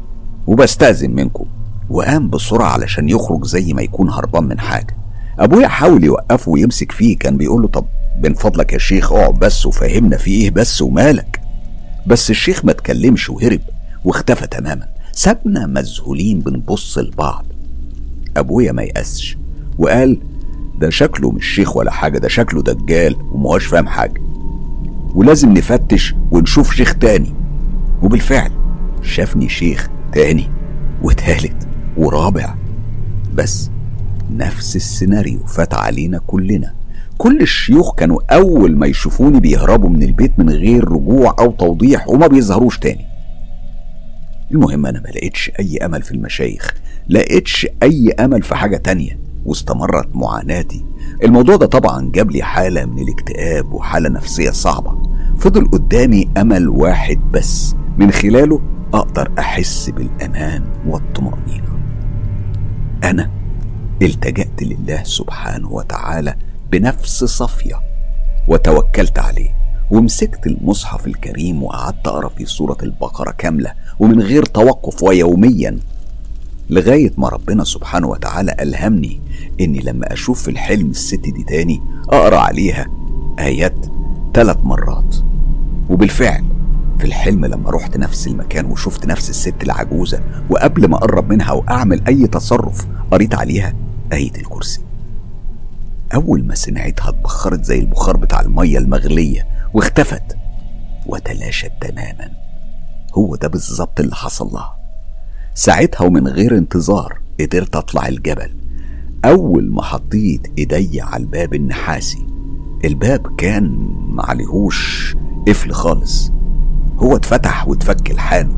وبستأذن 0.47 1.11
منكم. 1.11 1.45
وقام 1.89 2.29
بسرعة 2.29 2.69
علشان 2.69 3.09
يخرج 3.09 3.45
زي 3.45 3.73
ما 3.73 3.81
يكون 3.81 4.09
هربان 4.09 4.43
من 4.43 4.59
حاجة. 4.59 4.97
أبويا 5.39 5.67
حاول 5.67 6.03
يوقفه 6.03 6.51
ويمسك 6.51 6.91
فيه 6.91 7.17
كان 7.17 7.37
بيقول 7.37 7.61
له 7.61 7.67
طب 7.67 7.85
من 8.23 8.33
فضلك 8.33 8.73
يا 8.73 8.77
شيخ 8.77 9.11
اقعد 9.11 9.33
بس 9.33 9.65
وفهمنا 9.65 10.17
في 10.17 10.31
إيه 10.31 10.51
بس 10.51 10.81
ومالك. 10.81 11.41
بس 12.07 12.29
الشيخ 12.29 12.65
ما 12.65 12.71
اتكلمش 12.71 13.29
وهرب 13.29 13.61
واختفى 14.05 14.47
تماما. 14.47 14.87
سابنا 15.11 15.65
مذهولين 15.65 16.39
بنبص 16.39 16.97
لبعض. 16.97 17.45
أبويا 18.37 18.71
ما 18.71 18.83
يأسش 18.83 19.37
وقال 19.77 20.19
ده 20.79 20.89
شكله 20.89 21.31
مش 21.31 21.45
شيخ 21.55 21.77
ولا 21.77 21.91
حاجة 21.91 22.17
ده 22.17 22.27
شكله 22.27 22.61
دجال 22.61 23.15
ومهوش 23.31 23.65
فاهم 23.65 23.87
حاجة. 23.87 24.21
ولازم 25.15 25.53
نفتش 25.53 26.15
ونشوف 26.31 26.73
شيخ 26.73 26.95
تاني. 26.95 27.33
وبالفعل 28.03 28.51
شافني 29.01 29.49
شيخ 29.49 29.89
تاني 30.11 30.49
وتالت 31.03 31.67
ورابع. 31.97 32.55
بس 33.33 33.71
نفس 34.31 34.75
السيناريو 34.75 35.39
فات 35.39 35.73
علينا 35.73 36.19
كلنا. 36.27 36.73
كل 37.17 37.41
الشيوخ 37.41 37.95
كانوا 37.95 38.35
أول 38.35 38.77
ما 38.77 38.87
يشوفوني 38.87 39.39
بيهربوا 39.39 39.89
من 39.89 40.03
البيت 40.03 40.39
من 40.39 40.49
غير 40.49 40.91
رجوع 40.91 41.35
أو 41.39 41.51
توضيح 41.51 42.07
وما 42.09 42.27
بيظهروش 42.27 42.79
تاني. 42.79 43.05
المهم 44.51 44.85
أنا 44.85 44.99
ما 44.99 45.07
لقيتش 45.07 45.51
أي 45.59 45.77
أمل 45.77 46.01
في 46.01 46.11
المشايخ 46.11 46.73
لقيتش 47.09 47.67
أي 47.83 48.11
أمل 48.11 48.43
في 48.43 48.55
حاجة 48.55 48.77
تانية. 48.77 49.19
واستمرت 49.45 50.15
معاناتي 50.15 50.85
الموضوع 51.23 51.55
ده 51.55 51.65
طبعا 51.65 52.11
جاب 52.13 52.31
لي 52.31 52.43
حالة 52.43 52.85
من 52.85 52.99
الاكتئاب 52.99 53.73
وحالة 53.73 54.09
نفسية 54.09 54.51
صعبة. 54.51 54.97
فضل 55.37 55.67
قدامي 55.67 56.29
أمل 56.37 56.69
واحد 56.69 57.19
بس. 57.31 57.75
من 57.97 58.11
خلاله 58.11 58.61
أقدر 58.93 59.31
أحس 59.39 59.89
بالأمان 59.89 60.63
والطمأنينة. 60.87 61.67
أنا 63.03 63.31
التجأت 64.01 64.63
لله 64.63 65.03
سبحانه 65.03 65.71
وتعالى 65.71 66.35
بنفس 66.71 67.23
صافية 67.23 67.79
وتوكلت 68.47 69.19
عليه 69.19 69.49
ومسكت 69.91 70.47
المصحف 70.47 71.07
الكريم 71.07 71.63
وقعدت 71.63 72.07
أقرأ 72.07 72.29
في 72.29 72.45
سورة 72.45 72.77
البقرة 72.83 73.31
كاملة 73.31 73.73
ومن 73.99 74.21
غير 74.21 74.45
توقف 74.45 75.03
ويوميا 75.03 75.79
لغاية 76.69 77.11
ما 77.17 77.29
ربنا 77.29 77.63
سبحانه 77.63 78.07
وتعالى 78.07 78.55
ألهمني 78.59 79.21
إني 79.61 79.79
لما 79.79 80.13
أشوف 80.13 80.41
في 80.43 80.51
الحلم 80.51 80.89
الست 80.89 81.19
دي 81.19 81.43
تاني 81.43 81.81
أقرأ 82.09 82.37
عليها 82.37 82.85
آيات 83.39 83.85
ثلاث 84.33 84.57
مرات. 84.63 85.15
وبالفعل 85.89 86.43
في 86.99 87.05
الحلم 87.05 87.45
لما 87.45 87.69
رحت 87.69 87.97
نفس 87.97 88.27
المكان 88.27 88.65
وشفت 88.65 89.05
نفس 89.05 89.29
الست 89.29 89.63
العجوزة 89.63 90.21
وقبل 90.49 90.87
ما 90.87 90.95
أقرب 90.97 91.29
منها 91.29 91.51
وأعمل 91.51 92.01
أي 92.07 92.27
تصرف 92.27 92.87
قريت 93.11 93.35
عليها 93.35 93.73
آية 94.13 94.31
الكرسي. 94.35 94.81
أول 96.13 96.43
ما 96.43 96.55
سمعتها 96.55 97.09
اتبخرت 97.09 97.63
زي 97.63 97.79
البخار 97.79 98.17
بتاع 98.17 98.41
المية 98.41 98.77
المغلية 98.77 99.47
واختفت 99.73 100.37
وتلاشت 101.05 101.71
تماما. 101.81 102.31
هو 103.13 103.35
ده 103.35 103.47
بالظبط 103.47 103.99
اللي 103.99 104.15
حصل 104.15 104.47
لها. 104.47 104.76
ساعتها 105.57 106.05
ومن 106.05 106.27
غير 106.27 106.57
انتظار 106.57 107.19
قدرت 107.39 107.75
أطلع 107.75 108.07
الجبل. 108.07 108.49
أول 109.25 109.71
ما 109.71 109.81
حطيت 109.81 110.47
إيدي 110.57 111.01
على 111.01 111.23
الباب 111.23 111.53
النحاسي 111.53 112.27
الباب 112.85 113.35
كان 113.35 113.95
معلهوش 114.09 115.15
قفل 115.47 115.71
خالص. 115.71 116.31
هو 116.97 117.15
اتفتح 117.15 117.67
واتفك 117.67 118.11
لحاله 118.11 118.57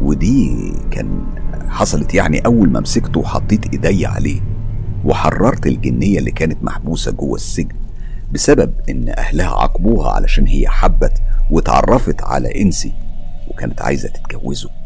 ودي 0.00 0.72
كان 0.90 1.26
حصلت 1.68 2.14
يعني 2.14 2.38
أول 2.38 2.70
ما 2.70 2.80
مسكته 2.80 3.20
وحطيت 3.20 3.72
إيدي 3.72 4.06
عليه 4.06 4.40
وحررت 5.04 5.66
الجنية 5.66 6.18
اللي 6.18 6.30
كانت 6.30 6.64
محبوسة 6.64 7.12
جوه 7.12 7.34
السجن 7.34 7.76
بسبب 8.32 8.72
إن 8.88 9.08
أهلها 9.08 9.60
عاقبوها 9.60 10.10
علشان 10.12 10.46
هي 10.46 10.68
حبت 10.68 11.22
واتعرفت 11.50 12.22
على 12.22 12.62
إنسي 12.62 12.92
وكانت 13.48 13.82
عايزة 13.82 14.08
تتجوزه. 14.08 14.85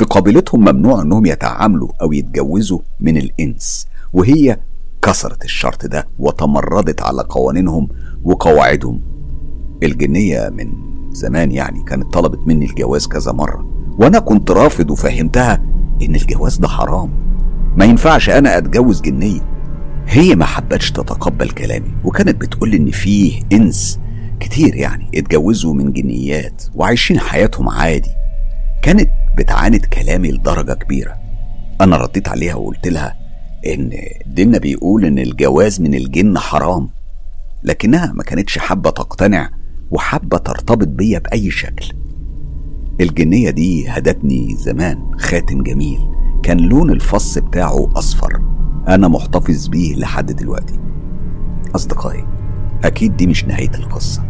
في 0.00 0.06
قبيلتهم 0.06 0.60
ممنوع 0.60 1.02
انهم 1.02 1.26
يتعاملوا 1.26 1.88
أو 2.02 2.12
يتجوزوا 2.12 2.78
من 3.00 3.16
الانس 3.16 3.86
وهي 4.12 4.58
كسرت 5.02 5.44
الشرط 5.44 5.86
ده 5.86 6.08
وتمردت 6.18 7.02
على 7.02 7.22
قوانينهم 7.22 7.88
وقواعدهم 8.24 9.00
الجنية 9.82 10.48
من 10.48 10.72
زمان 11.12 11.52
يعني 11.52 11.82
كانت 11.84 12.12
طلبت 12.12 12.38
مني 12.46 12.66
الجواز 12.66 13.06
كذا 13.06 13.32
مرة 13.32 13.66
وأنا 13.98 14.18
كنت 14.18 14.50
رافض 14.50 14.90
وفهمتها 14.90 15.62
ان 16.02 16.14
الجواز 16.14 16.56
ده 16.56 16.68
حرام. 16.68 17.10
ما 17.76 17.84
ينفعش 17.84 18.30
أنا 18.30 18.58
اتجوز 18.58 19.00
جنية. 19.00 19.40
هي 20.06 20.34
ما 20.34 20.44
حبتش 20.44 20.90
تتقبل 20.90 21.50
كلامي 21.50 21.90
وكانت 22.04 22.40
بتقول 22.40 22.74
ان 22.74 22.90
فيه 22.90 23.42
انس 23.52 23.98
كتير 24.40 24.74
يعني 24.74 25.10
اتجوزوا 25.14 25.74
من 25.74 25.92
جنيات 25.92 26.62
وعايشين 26.74 27.18
حياتهم 27.18 27.68
عادي. 27.68 28.10
كانت 28.82 29.10
بتعاند 29.38 29.84
كلامي 29.84 30.32
لدرجة 30.32 30.72
كبيرة. 30.72 31.18
أنا 31.80 31.96
رديت 31.96 32.28
عليها 32.28 32.54
وقلت 32.54 32.88
لها 32.88 33.16
إن 33.66 33.90
ديننا 34.26 34.58
بيقول 34.58 35.04
إن 35.04 35.18
الجواز 35.18 35.80
من 35.80 35.94
الجن 35.94 36.38
حرام 36.38 36.88
لكنها 37.64 38.12
ما 38.12 38.22
كانتش 38.22 38.58
حابة 38.58 38.90
تقتنع 38.90 39.50
وحابة 39.90 40.38
ترتبط 40.38 40.88
بيا 40.88 41.18
بأي 41.18 41.50
شكل. 41.50 41.92
الجنية 43.00 43.50
دي 43.50 43.88
هدتني 43.88 44.56
زمان 44.56 45.18
خاتم 45.18 45.62
جميل 45.62 46.00
كان 46.42 46.58
لون 46.58 46.90
الفص 46.90 47.38
بتاعه 47.38 47.88
أصفر. 47.94 48.40
أنا 48.88 49.08
محتفظ 49.08 49.68
بيه 49.68 49.94
لحد 49.94 50.32
دلوقتي. 50.32 50.74
أصدقائي 51.74 52.24
أكيد 52.84 53.16
دي 53.16 53.26
مش 53.26 53.44
نهاية 53.44 53.70
القصة. 53.74 54.24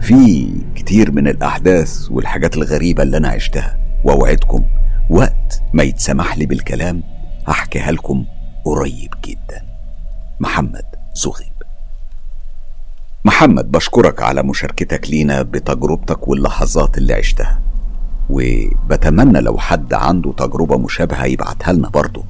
في 0.00 0.48
كتير 0.76 1.12
من 1.12 1.28
الأحداث 1.28 2.10
والحاجات 2.10 2.56
الغريبة 2.56 3.02
اللي 3.02 3.16
أنا 3.16 3.28
عشتها. 3.28 3.76
وأوعدكم 4.04 4.64
وقت 5.10 5.62
ما 5.72 5.82
يتسمح 5.82 6.38
لي 6.38 6.46
بالكلام 6.46 7.02
هحكيها 7.46 7.90
لكم 7.90 8.24
قريب 8.64 9.14
جدا. 9.24 9.62
محمد 10.40 10.84
زغيب. 11.14 11.52
محمد 13.24 13.70
بشكرك 13.72 14.22
على 14.22 14.42
مشاركتك 14.42 15.10
لينا 15.10 15.42
بتجربتك 15.42 16.28
واللحظات 16.28 16.98
اللي 16.98 17.14
عشتها. 17.14 17.60
وبتمنى 18.30 19.40
لو 19.40 19.58
حد 19.58 19.94
عنده 19.94 20.32
تجربة 20.32 20.78
مشابهة 20.78 21.24
يبعتها 21.24 21.72
لنا 21.72 21.88
برضه. 21.88 22.24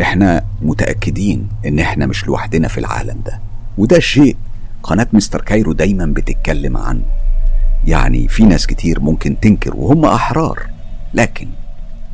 إحنا 0.00 0.44
متأكدين 0.62 1.48
إن 1.66 1.78
إحنا 1.78 2.06
مش 2.06 2.26
لوحدنا 2.26 2.68
في 2.68 2.78
العالم 2.78 3.20
ده. 3.26 3.40
وده 3.78 3.98
شيء 4.00 4.36
قناة 4.82 5.06
مستر 5.12 5.40
كايرو 5.40 5.72
دايما 5.72 6.06
بتتكلم 6.06 6.76
عنه. 6.76 7.04
يعني 7.86 8.28
في 8.28 8.44
ناس 8.44 8.66
كتير 8.66 9.00
ممكن 9.00 9.40
تنكر 9.40 9.76
وهم 9.76 10.04
أحرار 10.04 10.70
لكن 11.14 11.48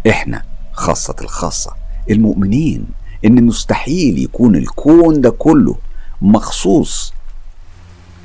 إحنا 0.08 0.42
خاصة 0.72 1.14
الخاصة 1.20 1.72
المؤمنين 2.10 2.86
إن 3.24 3.44
مستحيل 3.44 4.18
يكون 4.18 4.56
الكون 4.56 5.20
ده 5.20 5.30
كله 5.30 5.76
مخصوص 6.22 7.12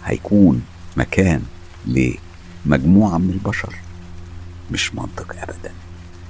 هيكون 0.05 0.61
مكان 0.97 1.41
لمجموعة 1.85 3.17
من 3.17 3.29
البشر 3.29 3.75
مش 4.71 4.95
منطق 4.95 5.35
ابدا. 5.41 5.71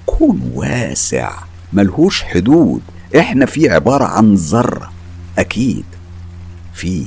كون 0.05 0.51
واسع 0.53 1.32
ملهوش 1.74 2.24
حدود 2.24 2.82
إحنا 3.20 3.45
فيه 3.45 3.72
عبارة 3.72 4.05
عن 4.05 4.34
ذرة 4.34 4.91
أكيد 5.38 5.86
في 6.74 7.05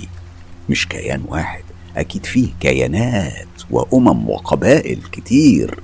مش 0.68 0.88
كيان 0.88 1.22
واحد 1.28 1.62
أكيد 1.96 2.26
فيه 2.26 2.48
كيانات. 2.60 3.55
وأمم 3.70 4.28
وقبائل 4.30 4.98
كتير 5.12 5.80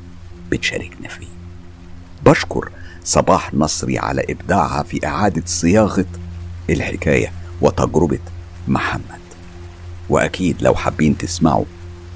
بتشاركنا 0.51 1.09
فيه. 1.09 1.27
بشكر 2.27 2.69
صباح 3.05 3.55
نصري 3.55 3.99
على 3.99 4.25
إبداعها 4.29 4.83
في 4.83 5.07
إعادة 5.07 5.43
صياغة 5.47 6.05
الحكاية 6.71 7.33
وتجربة 7.61 8.19
محمد. 8.69 9.03
وأكيد 10.09 10.57
لو 10.63 10.75
حابين 10.75 11.19
تسمعوا 11.19 11.65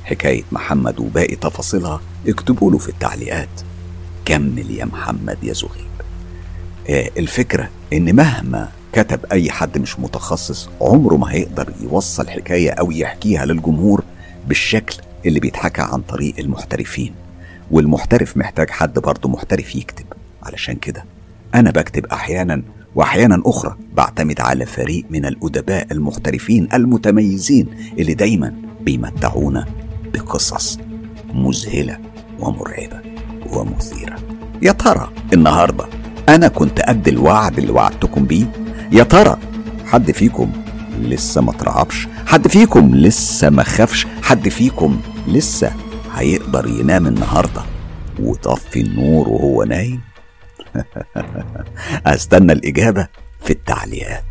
حكاية 0.05 0.43
محمد 0.53 1.01
وباقي 1.01 1.37
تفاصيلها 1.37 2.01
اكتبوا 2.29 2.71
له 2.71 2.79
في 2.79 2.89
التعليقات. 2.89 3.49
كمل 4.25 4.71
يا 4.71 4.85
محمد 4.85 5.39
يا 5.43 5.53
زغيب 5.53 5.87
آه 6.91 7.11
الفكرة 7.17 7.69
إن 7.93 8.17
مهما 8.17 8.69
كتب 8.93 9.21
أي 9.33 9.51
حد 9.51 9.79
مش 9.79 9.99
متخصص 10.01 10.69
عمره 10.81 11.17
ما 11.17 11.33
هيقدر 11.33 11.73
يوصل 11.81 12.29
حكاية 12.29 12.71
أو 12.71 12.91
يحكيها 12.91 13.45
للجمهور 13.47 14.05
بالشكل 14.49 14.97
اللي 15.27 15.41
بيتحكى 15.41 15.83
عن 15.83 16.01
طريق 16.01 16.35
المحترفين. 16.39 17.15
والمحترف 17.71 18.37
محتاج 18.37 18.71
حد 18.71 18.99
برضه 18.99 19.29
محترف 19.29 19.77
يكتب. 19.77 20.05
علشان 20.43 20.75
كده 20.75 21.05
أنا 21.55 21.71
بكتب 21.71 22.07
أحيانا 22.07 22.63
وأحيانا 22.95 23.43
أخرى 23.47 23.77
بعتمد 23.95 24.41
على 24.41 24.67
فريق 24.67 25.05
من 25.11 25.27
الأدباء 25.27 25.87
المحترفين 25.93 26.69
المتميزين 26.75 27.67
اللي 27.99 28.15
دايما 28.15 28.55
بيمتعونا 28.81 29.67
بقصص 30.15 30.79
مذهلة 31.35 31.99
ومرعبة 32.41 33.01
ومثيرة. 33.53 34.17
يا 34.63 34.73
ترى 34.73 35.13
النهارده 35.33 35.85
أنا 36.29 36.49
كنت 36.49 36.81
قد 36.81 37.09
الوعد 37.09 37.59
اللي 37.59 37.73
وعدتكم 37.73 38.25
بيه؟ 38.27 38.45
يا 38.93 39.03
ترى 39.03 39.39
حد 39.87 40.11
فيكم 40.11 40.53
لسه 41.03 41.41
ما 41.41 41.51
اترعبش 41.51 42.09
حد 42.27 42.49
فيكم 42.49 42.95
لسه 42.95 43.51
ما 43.51 43.63
خافش. 43.63 44.07
حد 44.23 44.49
فيكم 44.49 45.01
لسه 45.29 45.73
هيقدر 46.15 46.67
ينام 46.67 47.07
النهارده 47.07 47.63
وطفي 48.19 48.81
النور 48.81 49.29
وهو 49.29 49.65
نايم؟ 49.65 50.01
أستنى 52.07 52.53
الإجابة 52.53 53.09
في 53.41 53.51
التعليقات. 53.51 54.25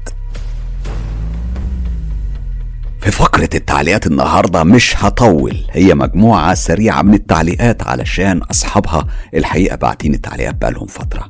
في 3.01 3.11
فقرة 3.11 3.49
التعليقات 3.55 4.07
النهاردة 4.07 4.63
مش 4.63 4.95
هطول. 4.97 5.57
هي 5.71 5.95
مجموعة 5.95 6.53
سريعة 6.53 7.01
من 7.01 7.13
التعليقات 7.13 7.83
علشان 7.83 8.37
أصحابها 8.37 9.07
الحقيقة 9.33 9.75
باعتين 9.75 10.13
التعليقات 10.13 10.55
بقالهم 10.55 10.87
فترة. 10.87 11.29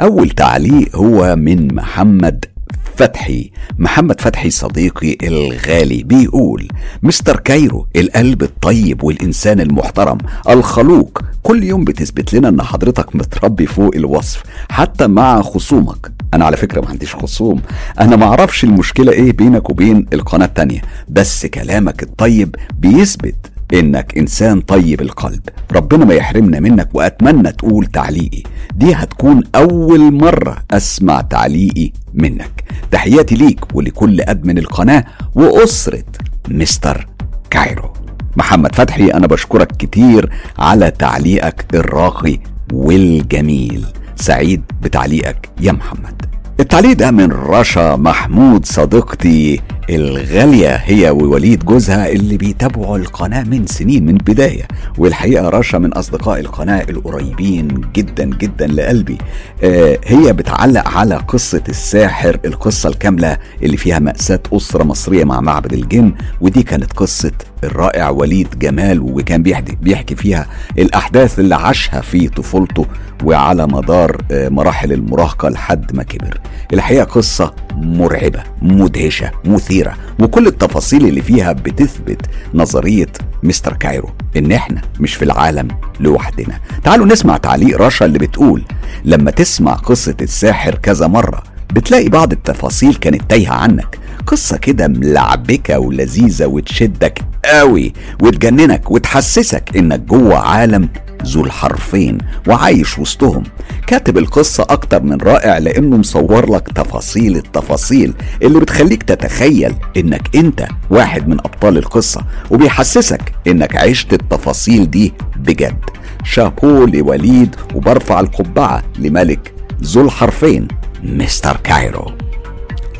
أول 0.00 0.30
تعليق 0.30 0.96
هو 0.96 1.36
من 1.36 1.74
محمد 1.74 2.53
فتحي 2.96 3.50
محمد 3.78 4.20
فتحي 4.20 4.50
صديقي 4.50 5.16
الغالي 5.22 6.02
بيقول 6.02 6.68
مستر 7.02 7.36
كايرو 7.36 7.86
القلب 7.96 8.42
الطيب 8.42 9.02
والإنسان 9.04 9.60
المحترم 9.60 10.18
الخلوق 10.48 11.22
كل 11.42 11.64
يوم 11.64 11.84
بتثبت 11.84 12.34
لنا 12.34 12.48
إن 12.48 12.62
حضرتك 12.62 13.16
متربي 13.16 13.66
فوق 13.66 13.90
الوصف 13.96 14.42
حتى 14.70 15.06
مع 15.06 15.42
خصومك. 15.42 16.12
أنا 16.34 16.44
على 16.44 16.56
فكرة 16.56 16.80
ما 16.80 16.88
عنديش 16.88 17.14
خصوم. 17.14 17.60
أنا 18.00 18.16
ما 18.16 18.24
أعرفش 18.26 18.64
المشكلة 18.64 19.12
إيه 19.12 19.32
بينك 19.32 19.70
وبين 19.70 20.06
القناة 20.12 20.46
التانية 20.46 20.82
بس 21.08 21.46
كلامك 21.46 22.02
الطيب 22.02 22.56
بيثبت 22.78 23.36
إنك 23.74 24.18
إنسان 24.18 24.60
طيب 24.60 25.00
القلب. 25.00 25.40
ربنا 25.72 26.04
ما 26.04 26.14
يحرمنا 26.14 26.60
منك 26.60 26.88
وأتمنى 26.94 27.52
تقول 27.52 27.86
تعليقي. 27.86 28.42
دي 28.74 28.94
هتكون 28.94 29.42
أول 29.54 30.12
مرة 30.12 30.56
أسمع 30.70 31.20
تعليقي 31.20 31.92
منك. 32.14 32.64
تحياتي 32.90 33.34
ليك 33.34 33.76
ولكل 33.76 34.20
ادمن 34.20 34.58
القناة 34.58 35.04
وأسرة 35.34 36.04
مستر 36.48 37.08
كايرو. 37.50 37.92
محمد 38.36 38.74
فتحي 38.74 39.08
أنا 39.08 39.26
بشكرك 39.26 39.72
كتير 39.76 40.30
على 40.58 40.90
تعليقك 40.90 41.66
الراقي 41.74 42.38
والجميل. 42.72 43.86
سعيد 44.16 44.62
بتعليقك 44.82 45.48
يا 45.60 45.72
محمد. 45.72 46.26
التعليق 46.60 46.92
ده 46.92 47.10
من 47.10 47.32
رشا 47.32 47.96
محمود 47.96 48.66
صديقتي 48.66 49.60
الغالية 49.90 50.74
هي 50.74 51.10
ووليد 51.10 51.64
جوزها 51.64 52.08
اللي 52.08 52.36
بيتابعوا 52.36 52.98
القناة 52.98 53.42
من 53.42 53.66
سنين 53.66 54.06
من 54.06 54.14
بداية 54.14 54.68
والحقيقة 54.98 55.48
رشا 55.48 55.76
من 55.76 55.92
أصدقاء 55.92 56.40
القناة 56.40 56.86
القريبين 56.88 57.68
جدا 57.94 58.24
جدا 58.24 58.66
لقلبي. 58.66 59.18
آه 59.64 59.98
هي 60.04 60.32
بتعلق 60.32 60.88
على 60.88 61.14
قصة 61.16 61.62
الساحر 61.68 62.38
القصة 62.44 62.88
الكاملة 62.88 63.36
اللي 63.62 63.76
فيها 63.76 63.98
مأساة 63.98 64.40
أسرة 64.52 64.84
مصرية 64.84 65.24
مع 65.24 65.40
معبد 65.40 65.72
الجن 65.72 66.12
ودي 66.40 66.62
كانت 66.62 66.92
قصة 66.92 67.32
الرائع 67.64 68.10
وليد 68.10 68.58
جمال 68.58 69.00
وكان 69.00 69.42
بيحكي, 69.42 69.76
بيحكي 69.82 70.16
فيها 70.16 70.46
الأحداث 70.78 71.38
اللي 71.38 71.54
عاشها 71.54 72.00
في 72.00 72.28
طفولته 72.28 72.86
وعلى 73.24 73.66
مدار 73.66 74.22
آه 74.32 74.48
مراحل 74.48 74.92
المراهقة 74.92 75.48
لحد 75.48 75.96
ما 75.96 76.02
كبر. 76.02 76.40
الحقيقة 76.72 77.04
قصة 77.04 77.54
مرعبة 77.76 78.42
مدهشة 78.62 79.30
مثيرة 79.44 79.94
وكل 80.20 80.46
التفاصيل 80.46 81.06
اللي 81.06 81.22
فيها 81.22 81.52
بتثبت 81.52 82.20
نظرية 82.54 83.06
مستر 83.42 83.72
كايرو 83.72 84.10
إن 84.36 84.52
إحنا 84.52 84.80
مش 85.00 85.14
في 85.14 85.24
العالم 85.24 85.68
لوحدنا. 86.00 86.58
تعالوا 86.84 87.06
نسمع 87.06 87.36
تعليق 87.36 87.82
رشا 87.82 88.04
اللي 88.06 88.18
بتقول 88.18 88.62
لما 89.04 89.30
تسمع 89.30 89.72
قصة 89.72 90.14
الساحر 90.22 90.74
كذا 90.74 91.06
مرة 91.06 91.42
بتلاقي 91.72 92.08
بعض 92.08 92.32
التفاصيل 92.32 92.94
كانت 92.94 93.30
تايهة 93.30 93.52
عنك. 93.54 93.98
قصة 94.26 94.56
كده 94.56 94.88
ملعبكة 94.88 95.78
ولذيذة 95.78 96.46
وتشدك 96.46 97.18
قوي 97.44 97.92
وتجننك 98.22 98.90
وتحسسك 98.90 99.76
إنك 99.76 100.00
جوه 100.00 100.38
عالم 100.38 100.88
ذو 101.26 101.44
الحرفين 101.44 102.18
وعايش 102.48 102.98
وسطهم. 102.98 103.42
كاتب 103.86 104.18
القصة 104.18 104.66
أكتر 104.70 105.02
من 105.02 105.16
رائع 105.20 105.58
لأنه 105.58 105.96
مصور 105.96 106.50
لك 106.54 106.68
تفاصيل 106.74 107.36
التفاصيل 107.36 108.14
اللي 108.42 108.60
بتخليك 108.60 109.02
تتخيل 109.02 109.74
إنك 109.96 110.36
أنت 110.36 110.66
واحد 110.90 111.28
من 111.28 111.40
أبطال 111.40 111.78
القصة 111.78 112.20
وبيحسسك 112.50 113.20
إنك 113.46 113.76
عشت 113.76 114.12
التفاصيل 114.12 114.90
دي 114.90 115.12
بجد. 115.36 115.76
شابو 116.24 116.84
لوليد 116.84 117.56
وبرفع 117.74 118.20
القبعة 118.20 118.82
لملك 118.98 119.54
ذو 119.82 120.02
الحرفين 120.02 120.68
مستر 121.02 121.56
كايرو. 121.56 122.12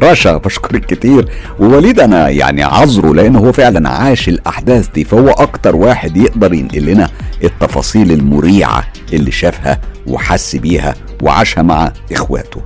رشا 0.02 0.36
بشكرك 0.36 0.86
كتير. 0.86 1.28
ووليد 1.60 2.00
أنا 2.00 2.28
يعني 2.28 2.62
عذره 2.62 3.14
لأن 3.14 3.36
هو 3.36 3.52
فعلا 3.52 3.88
عاش 3.88 4.28
الأحداث 4.28 4.88
دي 4.94 5.04
فهو 5.04 5.30
أكتر 5.30 5.76
واحد 5.76 6.16
يقدر 6.16 6.52
ينقل 6.52 6.82
لنا 6.82 7.08
التفاصيل 7.44 8.12
المريعة 8.12 8.84
اللي 9.12 9.30
شافها 9.30 9.80
وحس 10.06 10.56
بيها 10.56 10.94
وعاشها 11.22 11.62
مع 11.62 11.92
إخواته. 12.12 12.62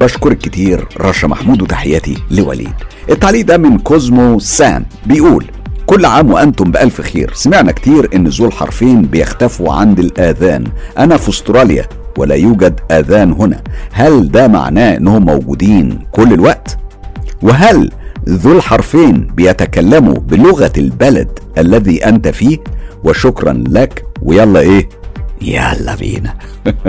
بشكرك 0.00 0.38
كتير 0.38 0.88
رشا 1.00 1.26
محمود 1.26 1.62
وتحياتي 1.62 2.16
لوليد. 2.30 2.72
التعليق 3.10 3.46
ده 3.46 3.56
من 3.58 3.78
كوزمو 3.78 4.38
سان 4.38 4.84
بيقول 5.06 5.44
كل 5.86 6.04
عام 6.04 6.30
وأنتم 6.30 6.70
بألف 6.70 7.00
خير. 7.00 7.30
سمعنا 7.34 7.72
كتير 7.72 8.08
إن 8.14 8.28
ذو 8.28 8.46
الحرفين 8.46 9.02
بيختفوا 9.02 9.72
عند 9.72 9.98
الآذان. 9.98 10.64
أنا 10.98 11.16
في 11.16 11.28
أستراليا 11.28 11.86
ولا 12.20 12.34
يوجد 12.34 12.80
آذان 12.90 13.32
هنا. 13.32 13.60
هل 13.92 14.28
ده 14.28 14.48
معناه 14.48 14.96
إنهم 14.96 15.24
موجودين 15.24 15.98
كل 16.12 16.32
الوقت؟ 16.32 16.78
وهل 17.42 17.90
ذو 18.28 18.52
الحرفين 18.52 19.26
بيتكلموا 19.34 20.14
بلغة 20.14 20.72
البلد 20.78 21.28
الذي 21.58 22.04
أنت 22.04 22.28
فيه؟ 22.28 22.58
وشكرا 23.04 23.64
لك 23.68 24.04
ويلا 24.22 24.60
إيه؟ 24.60 24.88
يلا 25.42 25.94
بينا. 25.94 26.34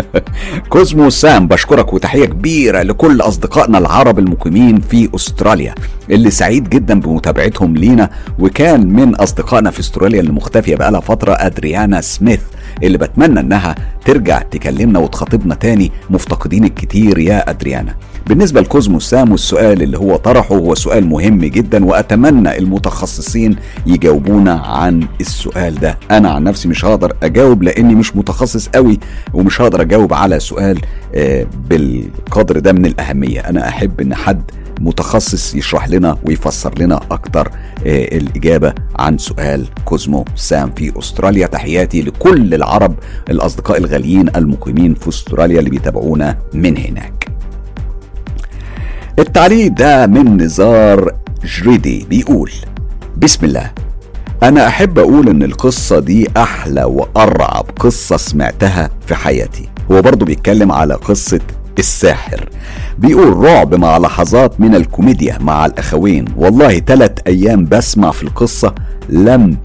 كوزمو 0.70 1.10
سام 1.10 1.48
بشكرك 1.48 1.94
وتحية 1.94 2.26
كبيرة 2.26 2.82
لكل 2.82 3.22
أصدقائنا 3.22 3.78
العرب 3.78 4.20
المقيمين 4.20 4.80
في 4.80 5.10
أستراليا 5.16 5.76
اللي 6.10 6.32
سعيد 6.32 6.70
جدا 6.70 7.00
بمتابعتهم 7.00 7.78
لينا 7.78 8.10
وكان 8.40 8.88
من 8.88 9.16
أصدقائنا 9.16 9.72
في 9.72 9.80
أستراليا 9.80 10.20
اللي 10.20 10.32
مختفية 10.32 10.76
بقالها 10.76 11.00
فترة 11.00 11.34
أدريانا 11.40 12.02
سميث 12.02 12.42
اللي 12.84 12.98
بتمنى 12.98 13.40
إنها 13.40 13.76
ترجع 14.06 14.40
تكلمنا 14.42 15.00
وتخاطبنا 15.00 15.56
تاني 15.56 15.92
مفتقدين 16.10 16.64
الكتير 16.64 17.18
يا 17.20 17.50
أدريانا. 17.50 17.96
بالنسبة 18.28 18.62
لكوزمو 18.62 19.00
سام 19.00 19.32
والسؤال 19.32 19.82
اللي 19.82 19.98
هو 19.98 20.16
طرحه 20.16 20.56
هو 20.56 20.76
سؤال 20.76 21.08
مهم 21.08 21.40
جدا 21.40 21.86
وأتمنى 21.86 22.58
المتخصصين 22.58 23.56
يجاوبونا 23.88 24.54
عن 24.54 25.08
السؤال 25.22 25.76
ده. 25.76 25.98
أنا 26.12 26.30
عن 26.32 26.44
نفسي 26.44 26.68
مش 26.68 26.86
هقدر 26.86 27.14
أجاوب 27.24 27.64
لأني 27.64 27.96
مش 27.96 28.16
متخصص 28.16 28.41
قوي 28.76 29.00
ومش 29.34 29.62
هقدر 29.62 29.82
أجاوب 29.82 30.14
على 30.14 30.40
سؤال 30.40 30.80
بالقدر 31.70 32.60
ده 32.60 32.74
من 32.74 32.86
الأهمية. 32.86 33.40
أنا 33.40 33.68
أحب 33.68 34.02
إن 34.02 34.16
حد 34.16 34.52
متخصص 34.82 35.56
يشرح 35.56 35.90
لنا 35.90 36.18
ويفسر 36.26 36.80
لنا 36.80 37.00
أكتر 37.12 37.52
الإجابة 37.86 38.74
عن 39.00 39.18
سؤال 39.18 39.68
كوزمو 39.86 40.26
سام 40.36 40.72
في 40.76 41.00
أستراليا. 41.00 41.48
تحياتي 41.48 42.02
لكل 42.02 42.54
العرب 42.54 42.96
الأصدقاء 43.30 43.78
الغاليين 43.78 44.30
المقيمين 44.36 44.94
في 44.94 45.10
أستراليا 45.10 45.60
اللي 45.60 45.70
بيتابعونا 45.70 46.38
من 46.54 46.78
هناك. 46.78 47.28
التعليق 49.20 49.72
ده 49.72 50.08
من 50.08 50.38
نزار 50.38 51.16
جريدي 51.44 52.06
بيقول 52.10 52.52
بسم 53.18 53.46
الله 53.46 53.72
أنا 54.44 54.68
أحب 54.68 55.00
أقول 55.00 55.30
إن 55.30 55.44
القصة 55.44 56.00
دي 56.00 56.28
أحلى 56.38 56.84
وأرعب 56.84 57.66
قصة 57.80 58.18
سمعتها 58.18 58.90
في 59.08 59.16
حياتي. 59.16 59.70
هو 59.92 60.02
برضه 60.02 60.26
بيتكلم 60.26 60.72
على 60.72 60.94
قصة 60.94 61.40
الساحر. 61.80 62.50
بيقول 62.98 63.38
رعب 63.38 63.76
مع 63.76 63.98
لحظات 63.98 64.60
من 64.62 64.76
الكوميديا 64.76 65.38
مع 65.42 65.66
الأخوين. 65.66 66.26
والله 66.38 66.80
تلات 66.80 67.20
أيام 67.28 67.66
بسمع 67.66 68.12
في 68.12 68.24
القصة 68.24 68.76
لم 69.10 69.58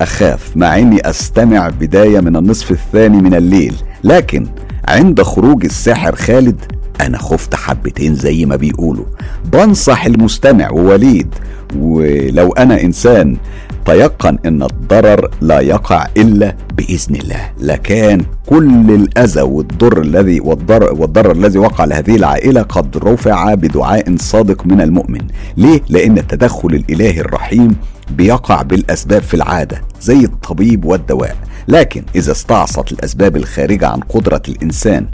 أخاف 0.00 0.56
مع 0.56 0.78
إني 0.78 1.10
أستمع 1.10 1.68
بداية 1.68 2.20
من 2.20 2.36
النصف 2.36 2.70
الثاني 2.70 3.22
من 3.22 3.34
الليل. 3.34 3.74
لكن 4.04 4.46
عند 4.88 5.22
خروج 5.22 5.64
الساحر 5.64 6.16
خالد 6.16 6.60
أنا 7.00 7.18
خفت 7.18 7.54
حبتين 7.54 8.14
زي 8.14 8.44
ما 8.44 8.56
بيقولوا. 8.56 9.04
بنصح 9.44 10.04
المستمع 10.06 10.70
ووليد 10.70 11.34
ولو 11.78 12.52
أنا 12.52 12.80
إنسان 12.80 13.36
تيقن 13.84 14.38
إن 14.46 14.62
الضرر 14.62 15.30
لا 15.40 15.60
يقع 15.60 16.06
إلا 16.16 16.56
بإذن 16.76 17.14
الله. 17.14 17.50
لكان 17.60 18.24
كل 18.46 18.90
الأذى 18.90 19.42
والضر 19.42 20.00
الذي 20.02 20.40
والضرر, 20.40 20.94
والضرر 20.94 21.32
الذي 21.32 21.58
وقع 21.58 21.84
لهذه 21.84 22.16
العائلة 22.16 22.62
قد 22.62 22.96
رفع 22.96 23.54
بدعاء 23.54 24.16
صادق 24.16 24.66
من 24.66 24.80
المؤمن. 24.80 25.20
ليه؟ 25.56 25.80
لأن 25.88 26.18
التدخل 26.18 26.68
الالهي 26.68 27.20
الرحيم 27.20 27.76
بيقع 28.10 28.62
بالأسباب 28.62 29.22
في 29.22 29.34
العادة 29.34 29.82
زي 30.00 30.24
الطبيب 30.24 30.84
والدواء. 30.84 31.36
لكن 31.68 32.02
إذا 32.16 32.32
استعصت 32.32 32.92
الأسباب 32.92 33.36
الخارجة 33.36 33.88
عن 33.88 34.00
قدرة 34.00 34.42
الإنسان 34.48 35.06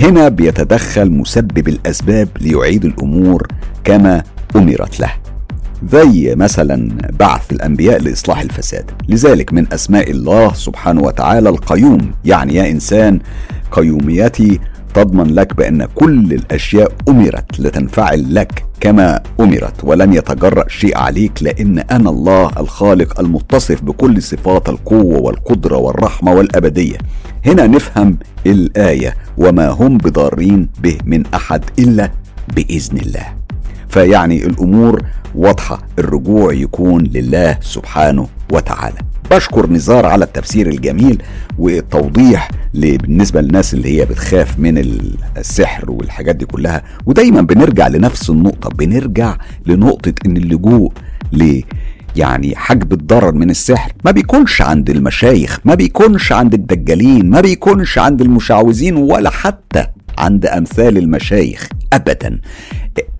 هنا 0.00 0.28
بيتدخل 0.28 1.10
مسبب 1.10 1.68
الأسباب 1.68 2.28
ليعيد 2.40 2.84
الأمور 2.84 3.46
كما 3.84 4.22
أمرت 4.56 5.00
له. 5.00 5.12
زي 5.92 6.34
مثلا 6.36 6.88
بعث 7.18 7.52
الأنبياء 7.52 8.00
لإصلاح 8.02 8.40
الفساد. 8.40 8.90
لذلك 9.08 9.52
من 9.52 9.72
أسماء 9.72 10.10
الله 10.10 10.52
سبحانه 10.52 11.02
وتعالى 11.02 11.48
القيوم 11.48 12.10
يعني 12.24 12.54
يا 12.54 12.70
إنسان 12.70 13.20
قيوميتي 13.72 14.60
تضمن 14.94 15.34
لك 15.34 15.56
بأن 15.56 15.84
كل 15.94 16.32
الأشياء 16.32 16.92
أمرت 17.08 17.60
لتنفعل 17.60 18.34
لك 18.34 18.64
كما 18.80 19.20
أمرت 19.40 19.84
ولن 19.84 20.12
يتجرأ 20.12 20.68
شيء 20.68 20.96
عليك 20.96 21.42
لأن 21.42 21.78
أنا 21.78 22.10
الله 22.10 22.50
الخالق 22.58 23.20
المتصف 23.20 23.82
بكل 23.82 24.22
صفات 24.22 24.68
القوة 24.68 25.18
والقدرة 25.18 25.76
والرحمة 25.76 26.32
والأبدية. 26.32 26.98
هنا 27.46 27.66
نفهم 27.66 28.18
الآية 28.46 29.14
وما 29.38 29.68
هم 29.68 29.98
بضارين 29.98 30.68
به 30.82 30.98
من 31.04 31.22
أحد 31.34 31.64
إلا 31.78 32.10
بإذن 32.56 32.98
الله. 32.98 33.43
فيعني 33.94 34.46
الأمور 34.46 35.02
واضحة. 35.34 35.82
الرجوع 35.98 36.52
يكون 36.52 37.04
لله 37.04 37.58
سبحانه 37.60 38.28
وتعالى. 38.52 38.96
بشكر 39.30 39.70
نزار 39.70 40.06
على 40.06 40.24
التفسير 40.24 40.68
الجميل 40.68 41.22
والتوضيح 41.58 42.50
بالنسبة 42.74 43.40
للناس 43.40 43.74
اللي 43.74 44.00
هي 44.00 44.04
بتخاف 44.04 44.58
من 44.58 44.78
السحر 45.36 45.90
والحاجات 45.90 46.36
دي 46.36 46.46
كلها. 46.46 46.82
ودايما 47.06 47.40
بنرجع 47.40 47.88
لنفس 47.88 48.30
النقطة 48.30 48.68
بنرجع 48.68 49.36
لنقطة 49.66 50.14
إن 50.26 50.36
اللجوء 50.36 50.92
ل 51.32 51.60
يعني 52.16 52.56
حجب 52.56 52.92
الضرر 52.92 53.32
من 53.32 53.50
السحر. 53.50 53.92
ما 54.04 54.10
بيكونش 54.10 54.62
عند 54.62 54.90
المشايخ 54.90 55.58
ما 55.64 55.74
بيكونش 55.74 56.32
عند 56.32 56.54
الدجالين 56.54 57.30
ما 57.30 57.40
بيكونش 57.40 57.98
عند 57.98 58.20
المشعوذين 58.20 58.96
ولا 58.96 59.30
حتى 59.30 59.86
عند 60.18 60.46
أمثال 60.46 60.98
المشايخ 60.98 61.68
ابدا. 61.92 62.40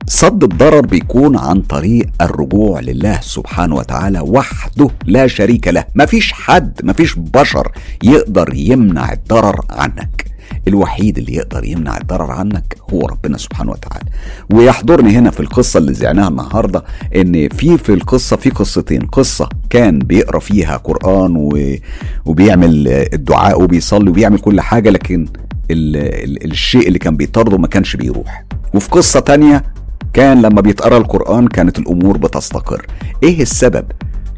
صد 0.07 0.45
الضرر 0.45 0.81
بيكون 0.81 1.37
عن 1.37 1.61
طريق 1.61 2.07
الرجوع 2.21 2.81
لله 2.81 3.21
سبحانه 3.23 3.75
وتعالى 3.75 4.21
وحده 4.21 4.91
لا 5.05 5.27
شريك 5.27 5.69
له. 5.69 5.85
مفيش 5.95 6.33
حد 6.33 6.81
مفيش 6.85 7.15
بشر 7.19 7.73
يقدر 8.03 8.53
يمنع 8.55 9.13
الضرر 9.13 9.61
عنك. 9.71 10.25
الوحيد 10.69 11.19
اللي 11.19 11.35
يقدر 11.35 11.65
يمنع 11.65 11.97
الضرر 11.97 12.31
عنك 12.31 12.77
هو 12.95 13.07
ربنا 13.07 13.39
سبحانه 13.39 13.71
وتعالى. 13.71 14.05
ويحضرني 14.53 15.19
هنا 15.19 15.31
في 15.31 15.41
القصة 15.41 15.79
اللي 15.79 15.95
زعناها 15.95 16.29
النهاردة 16.29 16.85
إن 17.17 17.49
في 17.49 17.79
في 17.79 17.95
القصة 17.95 18.37
في 18.37 18.51
قصتين. 18.51 19.07
قصة 19.07 19.49
كان 19.71 19.99
بيقرأ 19.99 20.39
فيها 20.39 20.77
قرآن 20.77 21.37
و... 21.37 21.77
وبيعمل 22.25 22.89
الدعاء 22.89 23.63
وبيصلي 23.63 24.11
وبيعمل 24.11 24.39
كل 24.39 24.61
حاجة 24.61 24.91
لكن 24.91 25.27
ال... 25.71 25.97
ال... 25.97 26.51
الشيء 26.51 26.89
اللي 26.89 26.99
كان 26.99 27.17
بيطارده 27.17 27.59
ما 27.59 27.67
كانش 27.67 27.97
بيروح. 27.97 28.45
وفي 28.75 28.89
قصة 28.91 29.21
تانية 29.21 29.65
كان 30.13 30.43
لما 30.43 30.61
بيتقرأ 30.61 30.97
القرآن 30.97 31.49
كانت 31.49 31.79
الأمور 31.79 32.17
بتستقر. 32.17 32.87
إيه 33.23 33.43
السبب؟ 33.43 33.85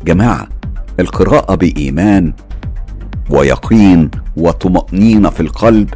جماعة 0.04 0.48
القراءة 1.00 1.54
بإيمان 1.54 2.32
ويقين 3.30 4.10
وطمأنينة 4.36 5.30
في 5.30 5.40
القلب. 5.40 5.88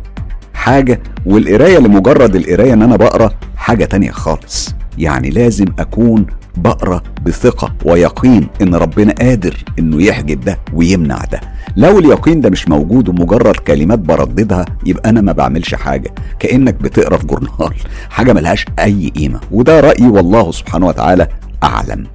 حاجة 0.54 1.02
والقراية 1.26 1.78
لمجرد 1.78 2.36
القراية 2.36 2.72
إن 2.72 2.82
أنا 2.82 2.96
بقرأ 2.96 3.30
حاجة 3.56 3.84
تانية 3.84 4.10
خالص. 4.10 4.74
يعني 4.98 5.30
لازم 5.30 5.66
أكون 5.78 6.26
بقرا 6.60 7.02
بثقة 7.26 7.72
ويقين 7.84 8.48
إن 8.62 8.74
ربنا 8.74 9.12
قادر 9.12 9.56
إنه 9.78 10.02
يحجب 10.02 10.40
ده 10.40 10.58
ويمنع 10.72 11.18
ده. 11.32 11.40
لو 11.76 11.98
اليقين 11.98 12.40
ده 12.40 12.50
مش 12.50 12.68
موجود 12.68 13.08
ومجرد 13.08 13.56
كلمات 13.56 13.98
برددها 13.98 14.64
يبقى 14.86 15.10
أنا 15.10 15.20
ما 15.20 15.32
بعملش 15.32 15.74
حاجة. 15.74 16.14
كأنك 16.38 16.74
بتقرا 16.74 17.16
في 17.16 17.26
جورنال. 17.26 17.74
حاجة 18.10 18.32
ملهاش 18.32 18.66
أي 18.78 19.12
قيمة. 19.16 19.40
وده 19.50 19.80
رأيي 19.80 20.08
والله 20.08 20.52
سبحانه 20.52 20.86
وتعالى 20.86 21.28
أعلم. 21.62 22.06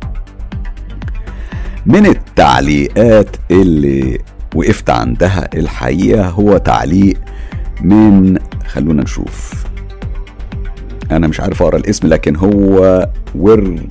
من 1.86 2.06
التعليقات 2.06 3.36
اللي 3.52 4.20
وقفت 4.56 4.90
عندها 4.90 5.50
الحقيقة 5.56 6.30
هو 6.30 6.58
تعليق 6.58 7.18
من 7.82 8.38
خلونا 8.68 9.04
نشوف. 9.04 9.66
أنا 11.12 11.28
مش 11.28 11.40
عارف 11.40 11.62
أقرأ 11.62 11.78
الاسم 11.78 12.08
لكن 12.08 12.36
هو 12.36 13.10
ورجهم 13.36 13.88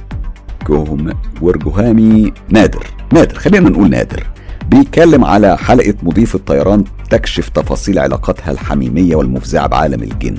ورجهامي 1.40 2.32
نادر. 2.48 2.86
نادر 3.12 3.34
خلينا 3.34 3.68
نقول 3.68 3.90
نادر. 3.90 4.26
بيتكلم 4.68 5.24
على 5.24 5.58
حلقة 5.58 5.94
مضيف 6.02 6.34
الطيران 6.34 6.84
تكشف 7.10 7.48
تفاصيل 7.48 7.98
علاقتها 7.98 8.50
الحميمية 8.50 9.16
والمفزعة 9.16 9.66
بعالم 9.66 10.02
الجن. 10.02 10.34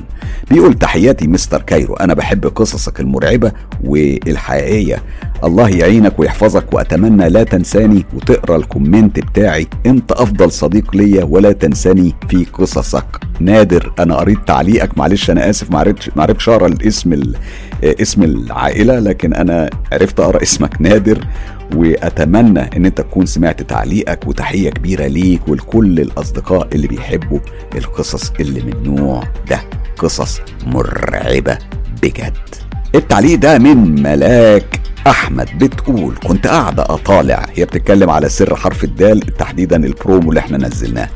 بيقول 0.51 0.73
تحياتي 0.73 1.27
Mister 1.27 1.61
Cairo 1.61 1.93
أنا 1.93 2.13
بحب 2.13 2.45
قصصك 2.45 2.99
المرعبة 2.99 3.51
والحقيقية. 3.83 5.03
الله 5.43 5.69
يعينك 5.69 6.19
ويحفظك 6.19 6.73
وأتمنى 6.73 7.29
لا 7.29 7.43
تنساني 7.43 8.05
وتقرأ 8.13 8.55
ال 8.55 8.63
comment 8.63 9.19
بتاعي. 9.19 9.67
أنت 9.85 10.11
أفضل 10.11 10.51
صديق 10.51 10.95
ليا 10.95 11.23
ولا 11.23 11.51
تنساني 11.51 12.15
في 12.29 12.45
قصصك. 12.53 13.19
نادر 13.39 13.93
أنا 13.99 14.15
قريت 14.15 14.39
تعليقك 14.47 14.97
معلش 14.97 15.29
أنا 15.29 15.49
آسف 15.49 15.71
معرفتش 15.71 16.49
أقرأ 16.49 16.67
الاسم 16.67 17.13
اسم 17.83 18.23
العائلة 18.23 18.99
لكن 18.99 19.33
أنا 19.33 19.69
عرفت 19.91 20.19
أقرأ 20.19 20.41
اسمك 20.43 20.75
نادر 20.79 21.27
وأتمنى 21.75 22.59
إن 22.77 22.85
أنت 22.85 22.97
تكون 23.01 23.25
سمعت 23.25 23.61
تعليقك 23.61 24.27
وتحية 24.27 24.69
كبيرة 24.69 25.07
ليك 25.07 25.47
ولكل 25.47 25.99
الأصدقاء 25.99 26.67
اللي 26.75 26.87
بيحبوا 26.87 27.39
القصص 27.75 28.31
اللي 28.39 28.61
من 28.61 28.73
النوع 28.73 29.23
ده 29.49 29.61
قصص 29.97 30.39
مرعبة 30.65 31.57
بجد. 32.03 32.33
التعليق 32.95 33.39
ده 33.39 33.57
من 33.57 34.01
ملاك 34.03 34.79
أحمد 35.07 35.47
بتقول 35.57 36.15
كنت 36.27 36.47
قاعدة 36.47 36.83
أطالع. 36.83 37.45
هي 37.53 37.65
بتتكلم 37.65 38.09
على 38.09 38.29
سر 38.29 38.55
حرف 38.55 38.83
الدال 38.83 39.19
تحديدا 39.19 39.85
البرومو 39.85 40.29
اللي 40.29 40.39
إحنا 40.39 40.57
نزلناه. 40.57 41.09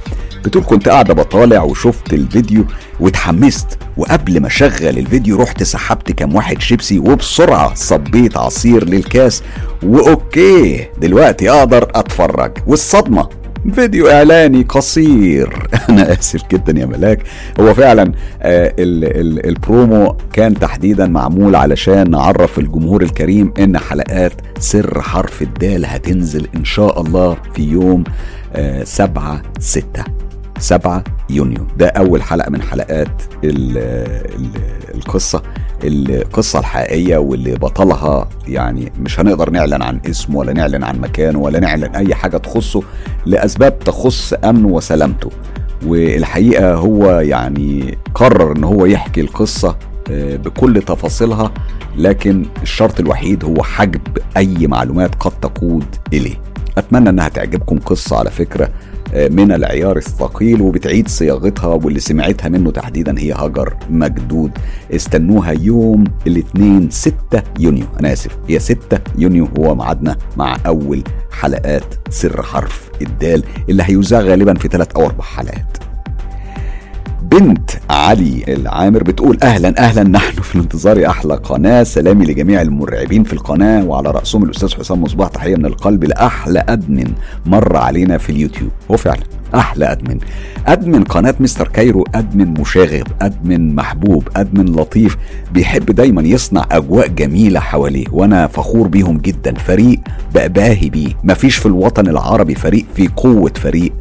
بتقول 0.46 0.64
كنت 0.64 0.90
قاعدة 0.90 1.14
بطالع 1.14 1.64
وشفت 1.64 2.14
الفيديو 2.14 2.66
واتحمست. 3.00 3.78
وقبل 3.98 4.40
ما 4.40 4.48
اشغل 4.48 4.98
الفيديو 4.98 5.42
رحت 5.42 5.64
سحبت 5.64 6.12
كام 6.12 6.36
واحد 6.36 6.62
شيبسي 6.62 7.00
وبسرعة 7.00 7.74
صبيت 7.74 8.38
عصير 8.38 8.86
للكاس. 8.86 9.44
و 9.84 10.05
okay 10.05 10.88
دلوقتي 11.02 11.50
أقدر 11.50 11.92
أتفرج. 11.96 12.52
والصدمة 12.68 13.30
فيديو 13.74 14.08
إعلاني 14.10 14.64
قصير. 14.64 15.68
أنا 15.90 16.14
آسف 16.14 16.42
جدا 16.52 16.80
يا 16.80 16.86
ملاك. 16.86 17.24
هو 17.60 17.74
فعلا 17.74 18.04
آه 18.42 18.74
ال 18.80 19.06
ال 19.06 19.46
البرومو 19.50 20.16
كان 20.34 20.54
تحديدا 20.60 21.08
معمول 21.08 21.56
علشان 21.56 22.12
نعرف 22.12 22.60
الجمهور 22.60 23.02
الكريم 23.02 23.54
إن 23.60 23.78
حلقات 23.78 24.34
سر 24.60 25.02
حرف 25.02 25.42
الدال 25.42 25.86
هتنزل 25.86 26.48
إن 26.56 26.66
شاء 26.66 27.02
الله 27.02 27.38
في 27.56 27.64
يوم 27.64 28.04
آه 28.56 28.84
سبعة 28.84 29.42
ستة. 29.60 30.29
7 30.60 31.04
يونيو. 31.30 31.68
ده 31.78 31.88
أول 31.88 32.22
حلقة 32.24 32.50
من 32.50 32.62
حلقات 32.62 33.22
ال 33.44 33.78
ال 33.78 34.50
القصة 34.96 35.42
القصة 35.84 36.60
الحقيقية 36.60 37.18
واللي 37.18 37.56
بطلها 37.56 38.30
يعني 38.48 38.92
مش 39.00 39.20
هنقدر 39.20 39.50
نعلن 39.50 39.82
عن 39.82 40.00
اسمه 40.10 40.38
ولا 40.38 40.54
نعلن 40.54 40.84
عن 40.84 41.00
مكانه 41.00 41.40
ولا 41.40 41.60
نعلن 41.60 41.96
أي 41.96 42.16
حاجة 42.16 42.38
تخصه 42.38 42.82
لأسباب 43.26 43.80
تخص 43.80 44.34
أمنه 44.34 44.68
وسلامته. 44.68 45.30
والحقيقة 45.86 46.74
هو 46.74 47.12
يعني 47.20 47.98
قرر 48.16 48.58
إن 48.58 48.64
هو 48.64 48.86
يحكي 48.86 49.22
القصة 49.22 49.76
بكل 50.12 50.82
تفاصيلها 50.82 51.52
لكن 51.98 52.46
الشرط 52.64 53.00
الوحيد 53.00 53.46
هو 53.46 53.64
حجب 53.64 54.02
أي 54.38 54.68
معلومات 54.68 55.16
قد 55.16 55.32
تقود 55.42 55.86
إليه. 56.14 56.36
أتمنى 56.78 57.10
إنها 57.10 57.30
تعجبكم 57.30 57.80
قصة 57.80 58.18
على 58.18 58.32
فكرة. 58.32 58.70
من 59.14 59.52
العيار 59.52 59.98
الثقيل 59.98 60.62
وبتعيد 60.62 61.08
صياغتها 61.08 61.68
واللي 61.68 62.00
سمعتها 62.00 62.50
منه 62.50 62.72
تحديدا 62.72 63.20
هي 63.20 63.32
هاجر 63.32 63.74
مجدود. 63.90 64.52
استنوها 64.96 65.52
يوم 65.52 66.04
الاثنين 66.28 66.90
6 66.90 67.14
يونيو. 67.60 67.86
أنا 68.00 68.14
آسف 68.14 68.38
هي 68.48 68.60
6 68.60 69.00
يونيو 69.18 69.48
هو 69.58 69.76
ميعادنا 69.76 70.18
مع 70.38 70.58
أول 70.66 71.04
حلقات 71.32 71.96
سر 72.10 72.44
حرف 72.44 72.90
الدال 73.02 73.44
اللي 73.70 73.84
هيذاع 73.86 74.22
غالبا 74.22 74.54
في 74.54 74.68
ثلاث 74.68 74.96
أو 74.96 75.06
أربع 75.06 75.24
حلقات. 75.24 75.89
بنت 77.32 77.72
علي 77.90 78.44
العامر 78.48 79.04
بتقول 79.04 79.38
أهلا 79.44 79.80
أهلا. 79.80 80.04
نحن 80.04 80.42
في 80.42 80.56
الانتظار 80.56 81.06
أحلى 81.06 81.36
قناة. 81.36 81.84
سلامي 81.84 82.26
لجميع 82.26 82.62
المرعبين 82.62 83.24
في 83.24 83.34
القناة 83.34 83.86
وعلى 83.86 84.12
رأسهم 84.12 84.44
الأستاذ 84.44 84.74
حسام 84.76 85.02
مصباح. 85.04 85.28
تحية 85.28 85.56
من 85.56 85.66
القلب 85.66 86.04
لأحلى 86.04 86.64
admin 86.70 87.14
مر 87.46 87.78
علينا 87.78 88.18
في 88.18 88.30
اليوتيوب. 88.30 88.72
هو 88.92 88.98
فعلا. 88.98 89.24
أحلى 89.56 89.92
admin. 89.92 90.20
admin 90.68 91.04
قناة 91.04 91.36
Mister 91.40 91.68
Cairo 91.68 92.06
admin 92.16 92.54
مشاغب 92.62 93.08
admin 93.22 93.76
محبوب 93.76 94.30
admin 94.36 94.66
لطيف 94.66 95.18
بيحب 95.54 95.86
دايما 95.86 96.22
يصنع 96.22 96.66
أجواء 96.72 97.08
جميلة 97.08 97.60
حواليه 97.60 98.06
وأنا 98.12 98.48
فخور 98.48 98.88
بيهم 98.88 99.18
جدا. 99.18 99.54
فريق 99.54 100.00
بأباهي 100.34 100.90
بيه. 100.90 101.14
مفيش 101.24 101.56
في 101.58 101.66
الوطن 101.66 102.08
العربي 102.08 102.56
فريق 102.56 102.86
في 102.96 103.08
قوة 103.08 103.52
فريق 103.56 103.94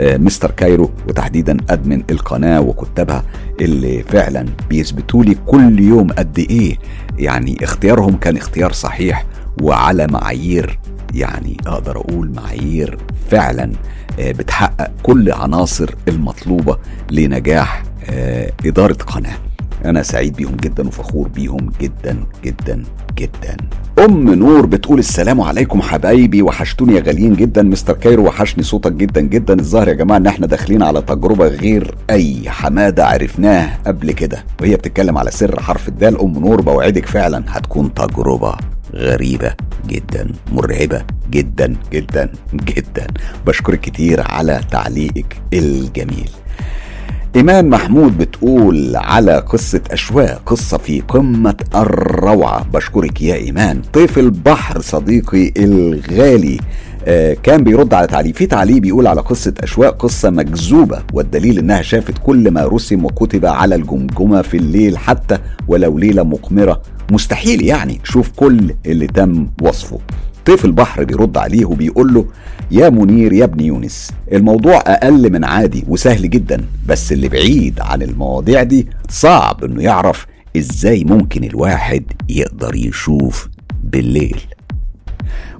مستر 0.00 0.50
كايرو 0.50 0.90
وتحديدا 1.08 1.56
أدمن 1.70 2.02
القناة 2.10 2.60
وكتابها 2.60 3.24
اللي 3.60 4.02
فعلا 4.02 4.46
بيثبتوا 4.70 5.24
لي 5.24 5.36
كل 5.46 5.80
يوم 5.80 6.06
قد 6.12 6.38
إيه. 6.38 6.78
يعني 7.18 7.56
اختيارهم 7.64 8.16
كان 8.16 8.36
اختيار 8.36 8.72
صحيح 8.72 9.26
وعلى 9.62 10.06
معايير 10.06 10.78
يعني 11.14 11.56
أقدر 11.66 11.96
أقول 11.96 12.32
معايير 12.36 12.98
فعلا. 13.30 13.72
بتحقق 14.18 14.90
كل 15.02 15.32
عناصر 15.32 15.90
المطلوبة 16.08 16.78
لنجاح 17.10 17.82
آه 18.10 18.52
إدارة 18.66 18.92
قناة. 18.94 19.36
أنا 19.84 20.02
سعيد 20.02 20.36
بيهم 20.36 20.56
جدا 20.56 20.88
وفخور 20.88 21.28
بيهم 21.28 21.72
جدا 21.80 22.24
جدا 22.44 22.82
جدا. 23.18 23.56
أم 23.98 24.34
نور 24.34 24.66
بتقول 24.66 24.98
السلام 24.98 25.40
عليكم 25.40 25.82
حبايبي 25.82 26.42
وحشتوني 26.42 26.94
يا 26.96 27.00
غاليين 27.00 27.34
جدا. 27.34 27.62
مستر 27.62 27.92
كايرو 27.94 28.24
وحشني 28.26 28.62
صوتك 28.62 28.92
جدا 28.92 29.20
جدا. 29.20 29.54
الظاهر 29.60 29.88
يا 29.88 29.92
جماعة 29.94 30.18
إن 30.18 30.26
إحنا 30.26 30.46
داخلين 30.46 30.82
على 30.82 31.02
تجربة 31.02 31.46
غير 31.46 31.94
أي 32.10 32.50
حمادة 32.50 33.06
عرفناه 33.06 33.78
قبل 33.86 34.12
كده. 34.12 34.44
وهي 34.60 34.76
بتتكلم 34.76 35.18
على 35.18 35.30
سر 35.30 35.60
حرف 35.60 35.88
الدال. 35.88 36.20
أم 36.20 36.32
نور 36.32 36.60
بوعدك 36.60 37.06
فعلا 37.06 37.44
هتكون 37.48 37.94
تجربة 37.94 38.54
غريبة 38.94 39.54
جدا 39.88 40.32
مرعبة 40.52 41.04
جدا 41.30 41.76
جدا 41.92 42.32
جدا. 42.54 43.06
بشكرك 43.46 43.80
كتير 43.80 44.20
على 44.20 44.60
تعليقك 44.70 45.36
الجميل. 45.52 46.30
إيمان 47.36 47.68
محمود 47.68 48.18
بتقول 48.18 48.96
على 48.96 49.36
قصة 49.38 49.80
أشواق 49.90 50.42
قصة 50.46 50.78
في 50.78 51.00
قمة 51.00 51.54
الروعة. 51.74 52.66
بشكرك 52.74 53.22
يا 53.22 53.34
إيمان. 53.34 53.82
طيف 53.92 54.18
البحر 54.18 54.80
صديقي 54.80 55.52
الغالي 55.56 56.60
آه 57.06 57.36
كان 57.42 57.64
بيرد 57.64 57.94
على 57.94 58.06
تعليق. 58.06 58.34
في 58.34 58.46
تعليق 58.46 58.76
بيقول 58.78 59.06
على 59.06 59.20
قصة 59.20 59.54
أشواق 59.60 60.02
قصة 60.02 60.30
مجذوبة 60.30 61.02
والدليل 61.12 61.58
إنها 61.58 61.82
شافت 61.82 62.14
كل 62.18 62.50
ما 62.50 62.64
رسم 62.64 63.04
وكتب 63.04 63.46
على 63.46 63.74
الجمجمة 63.74 64.42
في 64.42 64.56
الليل 64.56 64.98
حتى 64.98 65.38
ولو 65.68 65.98
ليلة 65.98 66.22
مقمرة. 66.22 66.82
مستحيل 67.10 67.62
يعني. 67.62 68.00
شوف 68.04 68.30
كل 68.36 68.74
اللي 68.86 69.06
تم 69.06 69.46
وصفه. 69.62 69.98
طيف 70.46 70.64
البحر 70.64 71.04
بيرد 71.04 71.36
عليه 71.38 71.64
وبيقول 71.64 72.14
له 72.14 72.26
يا 72.70 72.88
منير 72.88 73.32
يا 73.32 73.44
ابن 73.44 73.64
يونس 73.64 74.10
الموضوع 74.32 74.76
أقل 74.86 75.32
من 75.32 75.44
عادي 75.44 75.84
وسهل 75.88 76.30
جدا 76.30 76.64
بس 76.86 77.12
اللي 77.12 77.28
بعيد 77.28 77.80
عن 77.80 78.02
المواضيع 78.02 78.62
دي 78.62 78.86
صعب 79.08 79.64
إنه 79.64 79.82
يعرف 79.82 80.26
إزاي 80.56 81.04
ممكن 81.04 81.44
الواحد 81.44 82.04
يقدر 82.28 82.74
يشوف 82.74 83.48
بالليل. 83.84 84.40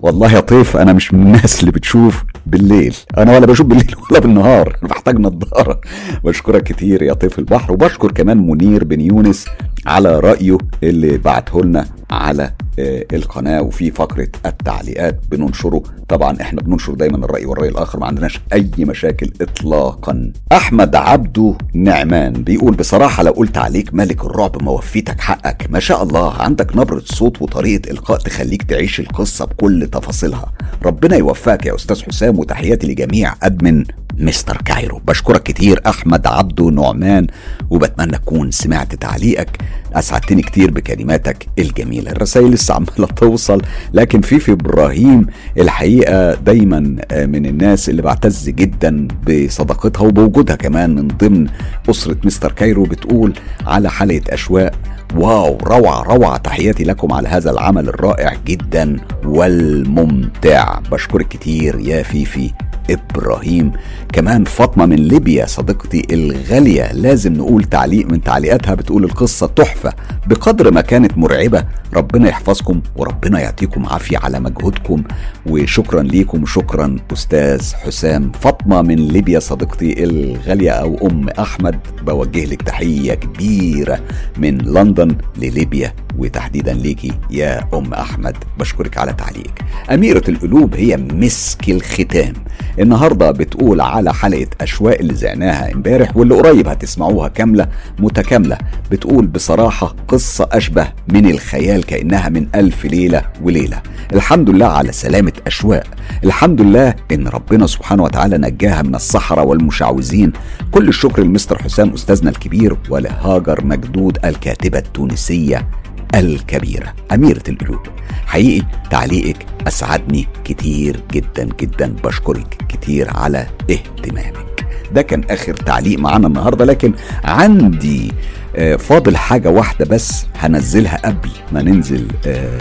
والله 0.02 0.32
يا 0.32 0.40
طيف 0.40 0.76
أنا 0.76 0.92
مش 0.92 1.14
من 1.14 1.26
الناس 1.26 1.60
اللي 1.60 1.70
بتشوف 1.72 2.24
بالليل. 2.46 2.96
أنا 3.18 3.36
ولا 3.36 3.46
بشوف 3.46 3.66
بالليل 3.66 3.94
ولا 4.10 4.20
بالنهار. 4.20 4.76
أنا 4.82 4.90
بحتاج 4.90 5.18
نظارة. 5.20 5.80
بشكرك 6.24 6.62
كتير 6.62 7.02
يا 7.02 7.12
طيف 7.12 7.38
البحر 7.38 7.72
وبشكر 7.72 8.12
كمان 8.12 8.46
منير 8.46 8.84
بن 8.84 9.00
يونس 9.00 9.46
على 9.86 10.20
رأيه 10.20 10.58
اللي 10.82 11.18
بعته 11.18 11.62
لنا 11.64 11.86
على 12.10 12.52
آه، 12.78 13.04
القناة 13.12 13.62
وفي 13.62 13.90
فقرة 13.90 14.28
التعليقات 14.46 15.20
بننشره. 15.30 15.82
طبعا 16.08 16.40
إحنا 16.40 16.60
بننشر 16.60 16.94
دايما 16.94 17.16
الرأي 17.16 17.46
والرأي 17.46 17.68
الآخر 17.68 17.98
ما 17.98 18.06
عندناش 18.06 18.40
أي 18.52 18.70
مشاكل 18.78 19.30
اطلاقا. 19.40 20.32
أحمد 20.52 20.96
عبده 20.96 21.54
نعمان 21.74 22.32
بيقول 22.32 22.74
بصراحة 22.74 23.22
لو 23.22 23.32
قلت 23.32 23.58
عليك 23.58 23.94
ملك 23.94 24.24
الرعب 24.24 24.62
ما 24.62 24.70
وفيتك 24.70 25.20
حقك. 25.20 25.66
ما 25.70 25.80
شاء 25.80 26.02
الله 26.02 26.32
عندك 26.42 26.76
نبرة 26.76 27.02
صوت 27.04 27.42
وطريقة 27.42 27.90
إلقاء 27.90 28.18
تخليك 28.18 28.62
تعيش 28.62 29.00
القصة 29.00 29.44
بكل 29.44 29.86
تفاصيلها. 29.92 30.52
ربنا 30.84 31.16
يوفقك 31.16 31.66
يا 31.66 31.74
أستاذ 31.74 32.02
حسام 32.02 32.38
وتحياتي 32.38 32.86
لجميع 32.86 33.34
admin 33.42 33.84
Mister 34.18 34.56
Cairo. 34.56 35.00
بشكرك 35.06 35.42
كتير 35.42 35.80
أحمد 35.86 36.26
عبده 36.26 36.64
نعمان 36.64 37.26
وبتمنى 37.70 38.12
تكون 38.12 38.50
سمعت 38.50 38.94
تعليقك. 38.94 39.58
أسعدتني 39.92 40.42
كتير 40.42 40.70
بكلماتك 40.70 41.46
الجميلة. 41.58 42.10
الرسائل 42.10 42.50
لسه 42.50 42.74
عمالة 42.74 43.06
توصل 43.16 43.62
لكن 43.94 44.20
فيفي 44.20 44.52
إبراهيم 44.52 45.26
الحقيقة 45.58 46.34
دايما 46.34 46.80
من 47.12 47.46
الناس 47.46 47.88
اللي 47.88 48.02
بعتز 48.02 48.48
جدا 48.48 49.08
بصداقتها 49.28 50.02
وبوجودها 50.06 50.56
كمان 50.56 50.94
من 50.94 51.08
ضمن 51.08 51.46
أسرة 51.90 52.16
Mister 52.24 52.52
Cairo 52.52 52.82
بتقول 52.82 53.32
على 53.66 53.90
حلقه 53.90 54.22
أشواق 54.28 54.72
wow 55.16 55.58
روعة 55.62 56.02
روعة. 56.02 56.36
تحياتي 56.36 56.84
لكم 56.84 57.12
على 57.12 57.28
هذا 57.28 57.50
العمل 57.50 57.88
الرائع 57.88 58.34
جدا 58.46 58.96
والممتع. 59.24 60.78
بشكرك 60.92 61.28
كتير 61.28 61.80
يا 61.80 62.02
فيفي. 62.02 62.50
إبراهيم. 62.90 63.72
كمان 64.12 64.44
فاطمة 64.44 64.86
من 64.86 64.96
ليبيا 64.96 65.46
صديقتي 65.46 66.06
الغالية 66.10 66.92
لازم 66.92 67.32
نقول 67.32 67.64
تعليق 67.64 68.06
من 68.06 68.22
تعليقاتها 68.22 68.74
بتقول 68.74 69.04
القصة 69.04 69.46
تحفة 69.46 69.92
بقدر 70.26 70.70
ما 70.70 70.80
كانت 70.80 71.18
مرعبة. 71.18 71.64
ربنا 71.94 72.28
يحفظكم 72.28 72.80
وربنا 72.96 73.40
يعطيكم 73.40 73.86
عافية 73.86 74.18
على 74.18 74.40
مجهودكم 74.40 75.02
وشكرا 75.46 76.02
ليكم 76.02 76.46
شكرا 76.46 76.96
أستاذ 77.12 77.74
حسام. 77.74 78.32
فاطمة 78.40 78.82
من 78.82 78.96
ليبيا 78.96 79.38
صديقتي 79.38 80.04
الغالية 80.04 80.70
أو 80.70 81.08
أم 81.10 81.28
أحمد 81.28 81.78
بوجه 82.06 82.44
لك 82.44 82.62
تحية 82.62 83.14
كبيرة 83.14 84.00
من 84.38 84.58
لندن 84.58 85.16
لليبيا 85.38 85.92
وتحديدا 86.18 86.72
ليكي 86.72 87.12
يا 87.30 87.68
أم 87.74 87.94
أحمد. 87.94 88.36
بشكرك 88.58 88.98
على 88.98 89.12
تعليقك. 89.12 89.62
أميرة 89.90 90.22
القلوب 90.28 90.74
هي 90.74 90.96
مسك 90.96 91.68
الختام. 91.68 92.32
النهارده 92.78 93.30
بتقول 93.30 93.80
على 93.80 94.14
حلقة 94.14 94.46
أشواق 94.60 94.98
اللي 94.98 95.14
زعناها 95.14 95.72
امبارح 95.72 96.16
واللي 96.16 96.34
قريب 96.34 96.68
هتسمعوها 96.68 97.28
كاملة 97.28 97.68
متكاملة. 97.98 98.58
بتقول 98.90 99.26
بصراحة 99.26 99.96
قصة 100.08 100.48
أشبه 100.52 100.88
من 101.08 101.30
الخيال 101.30 101.84
كأنها 101.84 102.28
من 102.28 102.46
ألف 102.54 102.84
ليلة 102.84 103.22
وليلة. 103.42 103.82
الحمد 104.12 104.50
لله 104.50 104.66
على 104.66 104.92
سلامة 104.92 105.32
أشواق. 105.46 105.84
الحمد 106.24 106.60
لله 106.60 106.94
إن 107.12 107.28
ربنا 107.28 107.66
سبحانه 107.66 108.02
وتعالى 108.02 108.38
نجاها 108.38 108.82
من 108.82 108.94
الصحراء 108.94 109.46
والمشعوذين. 109.46 110.32
كل 110.70 110.88
الشكر 110.88 111.22
لمستر 111.22 111.62
حسام 111.62 111.90
أستاذنا 111.92 112.30
الكبير 112.30 112.76
ولهاجر 112.90 113.64
مجدود 113.64 114.18
الكاتبة 114.24 114.78
التونسية. 114.78 115.68
الكبيرة. 116.14 116.94
أميرة 117.12 117.42
القلوب 117.48 117.80
حقيقي 118.26 118.66
تعليقك 118.90 119.46
أسعدني 119.68 120.26
كتير 120.44 121.00
جدا 121.12 121.48
جدا 121.60 121.94
بشكرك 122.04 122.56
كتير 122.68 123.10
على 123.16 123.46
اهتمامك. 123.70 124.66
ده 124.94 125.02
كان 125.02 125.24
آخر 125.30 125.54
تعليق 125.54 125.98
معانا 125.98 126.26
النهاردة 126.26 126.64
لكن 126.64 126.92
عندي 127.24 128.12
آه، 128.56 128.76
فاضل 128.76 129.16
حاجة 129.16 129.50
واحدة 129.50 129.84
بس 129.84 130.26
هنزلها 130.38 130.96
قبل 131.04 131.30
ما 131.52 131.62
ننزل 131.62 132.08
آه، 132.26 132.58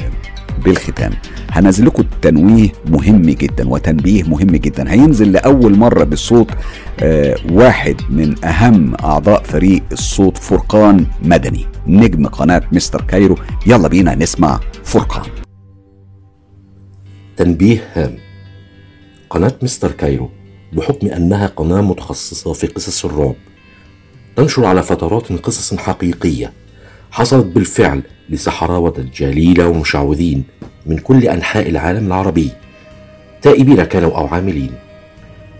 بالختام. 0.65 1.11
هنزل 1.49 1.85
لكم 1.85 2.03
تنويه 2.21 2.69
مهم 2.85 3.21
جدا 3.21 3.69
وتنبيه 3.69 4.23
مهم 4.23 4.51
جدا. 4.51 4.91
هينزل 4.91 5.31
لأول 5.31 5.77
مرة 5.77 6.03
بصوت 6.03 6.51
آه 6.99 7.35
واحد 7.51 7.95
من 8.09 8.45
أهم 8.45 8.95
أعضاء 8.95 9.43
فريق 9.43 9.83
الصوت 9.91 10.37
فرقان 10.37 11.05
مدني. 11.23 11.65
نجم 11.87 12.27
قناة 12.27 12.61
Mister 12.71 13.01
Cairo. 13.01 13.37
يلا 13.67 13.87
بينا 13.87 14.15
نسمع 14.15 14.59
فرقان. 14.83 15.29
تنبيه 17.37 17.87
هام. 17.93 18.17
قناة 19.29 19.53
Mister 19.61 19.91
Cairo 19.91 20.29
بحكم 20.73 21.07
أنها 21.07 21.47
قناة 21.47 21.81
متخصصة 21.81 22.53
في 22.53 22.67
قصص 22.67 23.05
الرعب 23.05 23.35
تنشر 24.35 24.65
على 24.65 24.83
فترات 24.83 25.31
قصص 25.31 25.73
حقيقية. 25.75 26.53
حصلت 27.11 27.45
بالفعل 27.45 28.01
لسحرة 28.29 28.77
ودجالين 28.77 29.61
ومشعوذين 29.61 30.43
من 30.85 30.97
كل 30.97 31.27
أنحاء 31.27 31.69
العالم 31.69 32.07
العربي. 32.07 32.49
تائبين 33.41 33.83
كانوا 33.83 34.17
أو 34.17 34.27
عاملين. 34.27 34.71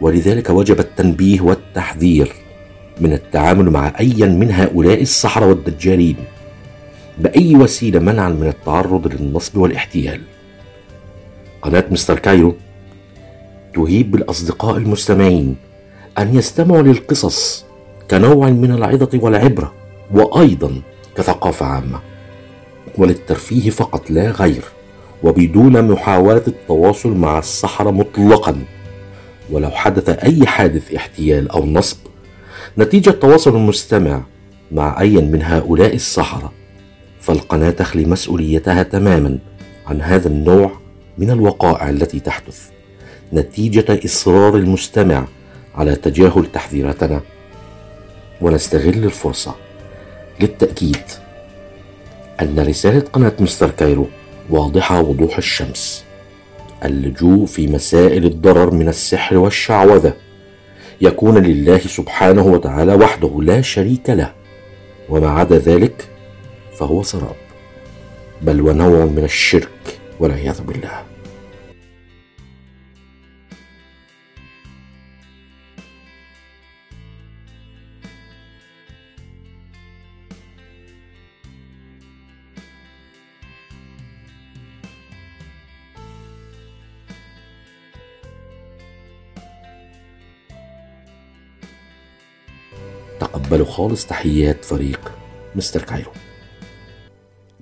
ولذلك 0.02 0.50
وجب 0.50 0.80
التنبيه 0.80 1.42
والتحذير 1.42 2.34
من 3.02 3.14
التعامل 3.14 3.70
مع 3.70 3.94
أي 4.00 4.28
من 4.28 4.52
هؤلاء 4.52 5.02
السحرة 5.02 5.46
والدجالين. 5.46 6.16
بأي 7.18 7.56
وسيلة 7.56 8.00
منعا 8.00 8.30
من 8.30 8.48
التعرض 8.48 9.14
للنصب 9.14 9.58
والاحتيال. 9.58 10.22
قناة 11.62 11.86
مستر 11.92 12.20
كايرو. 12.20 12.56
تهيب 13.74 14.12
بالأصدقاء 14.12 14.78
المستمعين 14.78 15.56
أن 16.20 16.36
يستمعوا 16.36 16.82
للقصص 16.82 17.66
كنوع 18.12 18.50
من 18.50 18.72
العظة 18.72 19.10
والعبرة 19.14 19.74
وأيضا 20.12 20.82
كثقافة 21.18 21.66
عامة 21.66 22.00
وللترفيه 22.98 23.70
فقط 23.70 24.12
لا 24.12 24.32
غير 24.32 24.64
وبدون 25.24 25.92
محاولة 25.92 26.44
التواصل 26.48 27.16
مع 27.16 27.40
السحرة 27.40 27.92
مطلقا. 27.92 28.56
ولو 29.52 29.70
حدث 29.70 30.10
أي 30.10 30.46
حادث 30.46 30.94
احتيال 30.94 31.52
أو 31.52 31.66
نصب 31.66 31.98
نتيجة 32.78 33.10
تواصل 33.10 33.56
المستمع 33.56 34.22
مع 34.72 35.02
أي 35.02 35.16
من 35.16 35.42
هؤلاء 35.44 35.96
السحرة 35.96 36.52
فالقناة 37.22 37.70
تخلي 37.70 38.06
مسؤوليتها 38.06 38.84
تماما 38.84 39.40
عن 39.88 40.02
هذا 40.02 40.28
النوع 40.28 40.72
من 41.18 41.32
الوقائع 41.32 41.90
التي 41.90 42.20
تحدث. 42.20 42.70
نتيجة 43.34 44.00
إصرار 44.06 44.56
المستمع 44.56 45.26
على 45.76 45.96
تجاهل 45.96 46.46
تحذيراتنا. 46.54 47.22
ونستغل 48.42 49.04
الفرصة 49.04 49.56
للتأكيد 50.40 51.02
أن 52.42 52.60
رسالة 52.60 53.00
قناة 53.00 53.34
مستر 53.40 53.70
كايرو 53.70 54.08
واضحة 54.50 55.02
وضوح 55.02 55.38
الشمس. 55.38 56.04
اللجوء 56.86 57.46
في 57.46 57.68
مسائل 57.68 58.26
الضرر 58.26 58.72
من 58.72 58.90
السحر 58.90 59.38
والشعوذة 59.38 60.14
يكون 61.02 61.38
لله 61.38 61.78
سبحانه 61.78 62.46
وتعالى 62.46 62.94
وحده 62.94 63.42
لا 63.42 63.62
شريك 63.62 64.10
له 64.10 64.34
وما 65.10 65.30
عدا 65.30 65.58
ذلك 65.58 66.10
فهو 66.78 67.04
سراب 67.04 67.36
بل 68.42 68.62
ونوع 68.62 69.06
من 69.06 69.24
الشرك 69.24 70.00
والعياذ 70.20 70.62
بالله. 70.62 71.11
تقبلوا 93.22 93.66
خالص 93.66 94.06
تحيات 94.06 94.66
فريق 94.66 95.12
Mister 95.56 95.82
Cairo. 95.82 96.12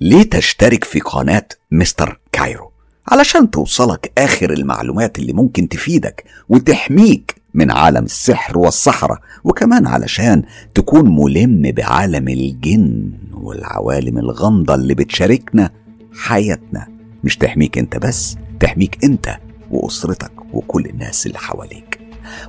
ليه 0.01 0.23
تشترك 0.23 0.83
في 0.83 0.99
قناة 0.99 1.47
Mister 1.71 2.19
Cairo؟ 2.31 2.71
علشان 3.07 3.51
توصلك 3.51 4.11
آخر 4.17 4.53
المعلومات 4.53 5.19
اللي 5.19 5.33
ممكن 5.33 5.69
تفيدك 5.69 6.23
وتحميك 6.49 7.35
من 7.53 7.71
عالم 7.71 8.05
السحر 8.05 8.57
والسحرة 8.57 9.19
وكمان 9.43 9.87
علشان 9.87 10.43
تكون 10.75 11.15
ملم 11.15 11.71
بعالم 11.71 12.27
الجن 12.27 13.11
والعوالم 13.33 14.17
الغامضة 14.17 14.75
اللي 14.75 14.93
بتشاركنا 14.93 15.69
حياتنا. 16.13 16.87
مش 17.23 17.37
تحميك 17.37 17.77
انت 17.77 17.97
بس 17.97 18.35
تحميك 18.59 19.03
انت 19.03 19.37
وأسرتك 19.71 20.31
وكل 20.53 20.85
الناس 20.85 21.27
اللي 21.27 21.37
حواليك. 21.37 21.88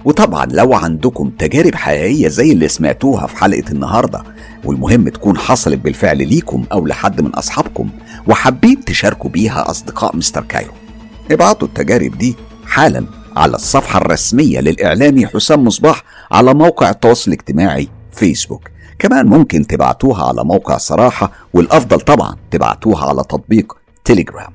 وطبعا 0.05 0.47
لو 0.47 0.74
عندكم 0.74 1.31
تجارب 1.39 1.74
حقيقية 1.74 2.28
زي 2.28 2.52
اللي 2.52 2.69
سمعتوها 2.69 3.27
في 3.27 3.36
حلقة 3.36 3.65
النهاردة 3.70 4.23
والمهم 4.65 5.09
تكون 5.09 5.39
حصلت 5.39 5.78
بالفعل 5.78 6.28
ليكم 6.28 6.65
أو 6.73 6.86
لحد 6.86 7.20
من 7.20 7.31
أصحابكم 7.31 7.90
وحابين 8.27 8.85
تشاركوا 8.85 9.31
بيها 9.31 9.70
أصدقاء 9.70 10.16
Mister 10.16 10.44
Cairo. 10.44 10.73
ابعتوا 11.31 11.69
التجارب 11.69 12.19
دي 12.19 12.36
حالا 12.66 13.07
على 13.36 13.55
الصفحة 13.55 13.98
الرسمية 13.98 14.61
للإعلامي 14.61 15.27
حسام 15.27 15.65
مصباح 15.65 16.02
على 16.32 16.55
موقع 16.55 16.90
التواصل 16.90 17.31
الاجتماعي 17.31 17.89
فيسبوك. 18.12 18.69
كمان 18.98 19.27
ممكن 19.27 19.66
تبعتوها 19.66 20.28
على 20.28 20.44
موقع 20.44 20.77
صراحة 20.77 21.32
والأفضل 21.55 22.01
طبعا 22.01 22.36
تبعتوها 22.51 23.09
على 23.09 23.23
تطبيق 23.23 23.77
تيليجرام. 24.05 24.52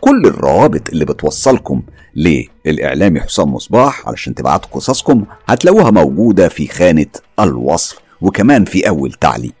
كل 0.00 0.26
الروابط 0.26 0.90
اللي 0.90 1.04
بتوصلكم 1.04 1.82
للإعلامي 2.16 3.20
حسام 3.20 3.54
مصباح 3.54 4.08
علشان 4.08 4.34
تبعتوا 4.34 4.70
قصصكم 4.70 5.24
هتلاقوها 5.46 5.90
موجودة 5.90 6.48
في 6.48 6.66
خانة 6.66 7.06
الوصف 7.40 7.98
وكمان 8.20 8.64
في 8.64 8.88
أول 8.88 9.12
تعليق. 9.12 9.52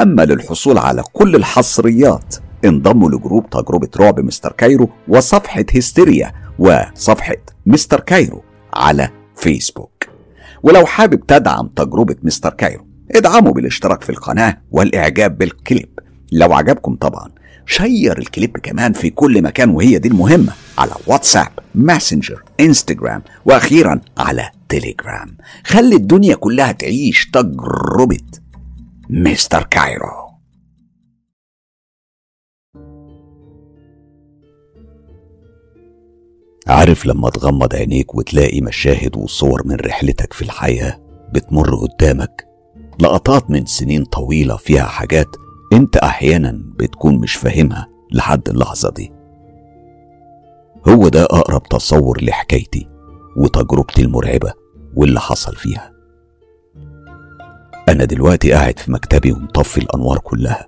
أما 0.00 0.22
للحصول 0.22 0.78
على 0.78 1.02
كل 1.12 1.34
الحصريات 1.36 2.34
انضموا 2.64 3.10
ل 3.10 3.17
group 3.17 3.50
تجربة 3.50 3.88
رعب 4.00 4.20
مستر 4.20 4.52
كايرو 4.52 4.88
وصفحة 5.08 5.64
هستيريا 5.76 6.32
وصفحة 6.58 7.36
مستر 7.66 8.00
كايرو 8.00 8.42
على 8.74 9.08
فيسبوك. 9.36 10.04
ولو 10.62 10.86
حابب 10.86 11.26
تدعم 11.26 11.66
تجربة 11.76 12.16
مستر 12.22 12.50
كايرو 12.50 12.86
ادعموا 13.10 13.52
بالاشتراك 13.52 14.02
في 14.02 14.10
القناة 14.10 14.56
والإعجاب 14.70 15.38
بالكليب. 15.38 15.98
لو 16.32 16.52
عجبكم 16.52 16.94
طبعا 16.96 17.28
share 17.66 18.18
الكليب 18.18 18.56
كمان 18.58 18.92
في 18.92 19.10
كل 19.10 19.42
مكان 19.42 19.70
وهي 19.70 19.98
دي 19.98 20.08
المهمة. 20.08 20.52
على 20.80 20.92
واتساب 21.06 21.48
ماسنجر 21.74 22.42
انستجرام 22.60 23.22
وأخيرا 23.44 24.00
على 24.18 24.50
تليجرام 24.68 25.36
خلي 25.64 25.96
الدنيا 25.96 26.34
كلها 26.34 26.72
تعيش 26.72 27.30
تجربة 27.30 28.20
مستر 29.10 29.62
كايرو. 29.62 30.30
عارف 36.68 37.06
لما 37.06 37.30
تغمض 37.30 37.74
عينيك 37.74 38.14
وتلاقي 38.14 38.60
مشاهد 38.60 39.16
وصور 39.16 39.66
من 39.66 39.76
رحلتك 39.76 40.32
في 40.32 40.42
الحياة 40.42 41.00
بتمر 41.32 41.74
قدامك؟ 41.76 42.46
لقطات 43.00 43.50
من 43.50 43.66
سنين 43.66 44.04
طويلة 44.04 44.56
فيها 44.56 44.84
حاجات 44.84 45.26
انت 45.72 45.96
أحيانا 45.96 46.62
بتكون 46.78 47.18
مش 47.18 47.34
فاهمها 47.34 47.88
لحد 48.12 48.48
اللحظة 48.48 48.90
دي. 48.90 49.19
هو 50.88 51.08
ده 51.08 51.24
أقرب 51.24 51.62
تصور 51.62 52.24
لحكايتي 52.24 52.88
وتجربتي 53.36 54.02
المرعبة 54.02 54.52
واللي 54.96 55.20
حصل 55.20 55.56
فيها. 55.56 55.92
أنا 57.88 58.04
دلوقتي 58.04 58.52
قاعد 58.52 58.78
في 58.78 58.92
مكتبي 58.92 59.32
ومطفي 59.32 59.78
الأنوار 59.78 60.18
كلها 60.18 60.66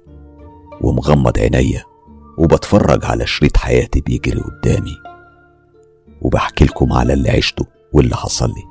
ومغمض 0.81 1.39
عينيا 1.39 1.85
وبتفرج 2.39 3.05
على 3.05 3.27
شريط 3.27 3.57
حياتي 3.57 4.01
بيجري 4.01 4.41
قدامي 4.41 4.97
وبحكي 6.23 6.65
لكم 6.65 6.93
على 6.93 7.13
اللي 7.13 7.31
عشته 7.31 7.67
واللي 7.93 8.17
حصل 8.17 8.49
لي. 8.49 8.65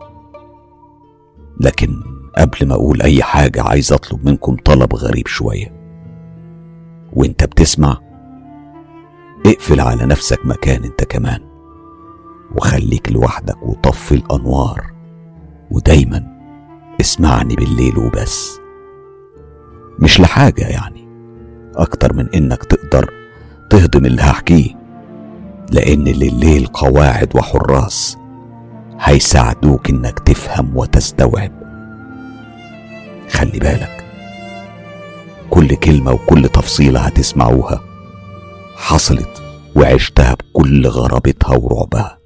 لكن 1.61 2.03
قبل 2.37 2.67
ما 2.67 2.73
أقول 2.73 3.01
أي 3.01 3.23
حاجة 3.23 3.63
عايز 3.63 3.93
أطلب 3.93 4.25
منكم 4.25 4.55
طلب 4.65 4.95
غريب 4.95 5.27
شوية. 5.27 5.81
وأنت 7.13 7.43
بتسمع 7.43 7.97
اقفل 9.45 9.79
على 9.79 10.05
نفسك 10.05 10.45
مكان 10.45 10.83
انت 10.83 11.03
كمان 11.03 11.39
وخليك 12.55 13.11
لوحدك 13.11 13.63
وطفي 13.63 14.11
الأنوار 14.15 14.91
ودايما 15.71 16.23
اسمعني 17.01 17.55
بالليل 17.55 17.97
وبس. 17.97 18.59
مش 19.99 20.19
لحاجة 20.19 20.67
يعني 20.67 21.07
أكتر 21.75 22.13
من 22.13 22.29
إنك 22.35 22.63
تقدر 22.63 23.13
تهضم 23.69 24.05
اللي 24.05 24.21
هحكيه 24.21 24.75
لأن 25.71 26.03
لليل 26.03 26.67
قواعد 26.67 27.35
وحراس 27.35 28.17
هيساعدوك 28.99 29.89
إنك 29.89 30.19
تفهم 30.19 30.77
وتستوعب. 30.77 31.51
خلي 33.29 33.59
بالك 33.59 34.05
كل 35.49 35.75
كلمة 35.75 36.11
وكل 36.11 36.49
تفصيلة 36.49 36.99
هتسمعوها. 36.99 37.90
حصلت 38.81 39.43
وعشتها 39.75 40.33
بكل 40.33 40.87
غرابتها 40.87 41.55
ورعبها. 41.57 42.19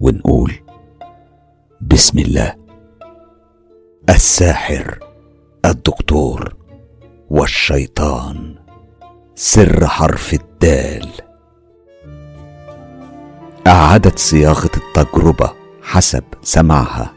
ونقول 0.00 0.52
بسم 1.80 2.18
الله. 2.18 2.56
الساحر 4.08 4.98
الدكتور 5.64 6.54
والشيطان 7.30 8.54
سر 9.34 9.86
حرف 9.86 10.34
الدال. 10.34 11.08
أعادت 13.66 14.18
صياغة 14.18 14.70
التجربة 14.76 15.52
حسب 15.82 16.24
سمعها 16.42 17.12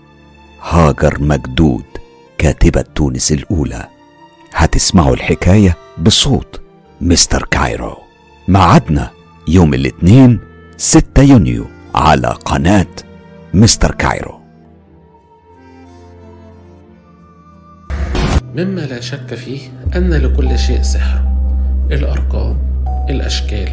هاجر 0.61 1.21
مجدود 1.21 1.85
كاتبة 2.37 2.81
تونس 2.81 3.31
الأولى. 3.31 3.87
هتسمعوا 4.53 5.13
الحكاية 5.13 5.77
بصوت 5.97 6.61
مستر 7.01 7.47
كايرو. 7.51 8.00
معادنا 8.51 9.11
يوم 9.47 9.73
الاثنين 9.73 10.39
6 10.77 11.21
يونيو 11.21 11.67
على 11.95 12.27
قناة 12.27 12.87
مستر 13.53 13.91
كايرو. 13.91 14.39
مما 18.55 18.81
لا 18.81 18.99
شك 18.99 19.35
فيه 19.35 19.59
أن 19.95 20.13
لكل 20.13 20.59
شيء 20.59 20.81
سحر. 20.81 21.21
الأرقام 21.91 22.57
الأشكال 23.09 23.69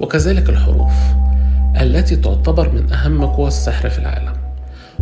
وكذلك 0.00 0.48
الحروف 0.48 0.94
التي 1.80 2.16
تعتبر 2.16 2.68
من 2.68 2.92
أهم 2.92 3.24
قوى 3.26 3.48
السحر 3.48 3.90
في 3.90 3.98
العالم. 3.98 4.36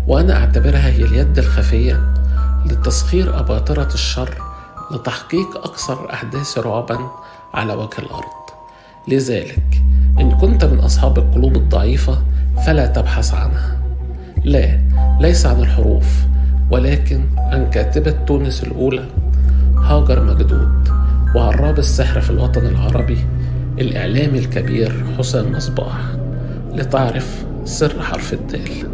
وأنا 0.06 0.36
أعتبرها 0.36 0.88
هي 0.88 1.02
اليد 1.02 1.38
الخفية 1.38 2.14
لتسخير 2.66 3.38
أباطرة 3.38 3.94
الشر 3.94 4.34
لتحقيق 4.90 5.56
أكثر 5.56 6.04
الأحداث 6.04 6.58
رعبا 6.58 6.98
على 7.54 7.72
وجه 7.72 7.98
الأرض. 7.98 8.41
لذلك 9.08 9.82
إن 10.20 10.30
كنت 10.30 10.64
من 10.64 10.78
أصحاب 10.78 11.18
القلوب 11.18 11.56
الضعيفة 11.56 12.18
فلا 12.66 12.86
تبحث 12.86 13.34
عنها. 13.34 13.78
لا 14.44 14.80
ليس 15.20 15.46
عن 15.46 15.60
الحروف 15.60 16.26
ولكن 16.70 17.20
عن 17.36 17.70
كاتبة 17.70 18.10
تونس 18.10 18.64
الأولى 18.64 19.04
هاجر 19.76 20.24
مجدود 20.24 20.88
وعراب 21.34 21.78
السحر 21.78 22.20
في 22.20 22.30
الوطن 22.30 22.66
العربي 22.66 23.18
الإعلامي 23.78 24.38
الكبير 24.38 25.04
حسام 25.18 25.52
مصباح. 25.52 26.00
لتعرف 26.74 27.44
سر 27.64 28.02
حرف 28.02 28.32
الدال. 28.32 28.88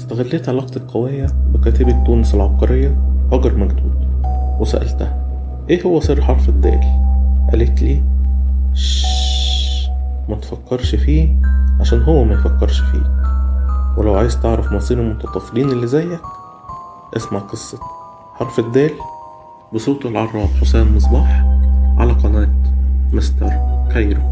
استغليت 0.00 0.48
علاقتي 0.48 0.78
القوية 0.78 1.26
بكاتبة 1.54 2.04
تونس 2.06 2.34
العبقرية 2.34 2.96
هاجر 3.32 3.56
مجدود 3.56 3.94
وسألتها 4.60 5.26
إيه 5.70 5.82
هو 5.82 6.00
سر 6.00 6.22
حرف 6.22 6.48
الدال؟ 6.48 6.80
قالت 7.52 7.82
لي 7.82 8.02
ما 10.28 10.36
تفكرش 10.36 10.94
فيه 10.94 11.36
عشان 11.80 12.02
هو 12.02 12.24
ما 12.24 12.34
يفكرش 12.34 12.80
فيك. 12.80 13.02
ولو 13.96 14.14
عايز 14.14 14.40
تعرف 14.40 14.72
مصير 14.72 15.00
المتطفلين 15.00 15.70
اللي 15.70 15.86
زيك 15.86 16.20
اسمع 17.16 17.38
قصة 17.38 17.78
حرف 18.34 18.58
الدال 18.58 18.90
بصوت 19.74 20.06
العراب 20.06 20.48
حسام 20.60 20.96
مصباح 20.96 21.44
على 21.98 22.12
قناة 22.12 22.48
مستر 23.12 23.50
كايرو. 23.94 24.22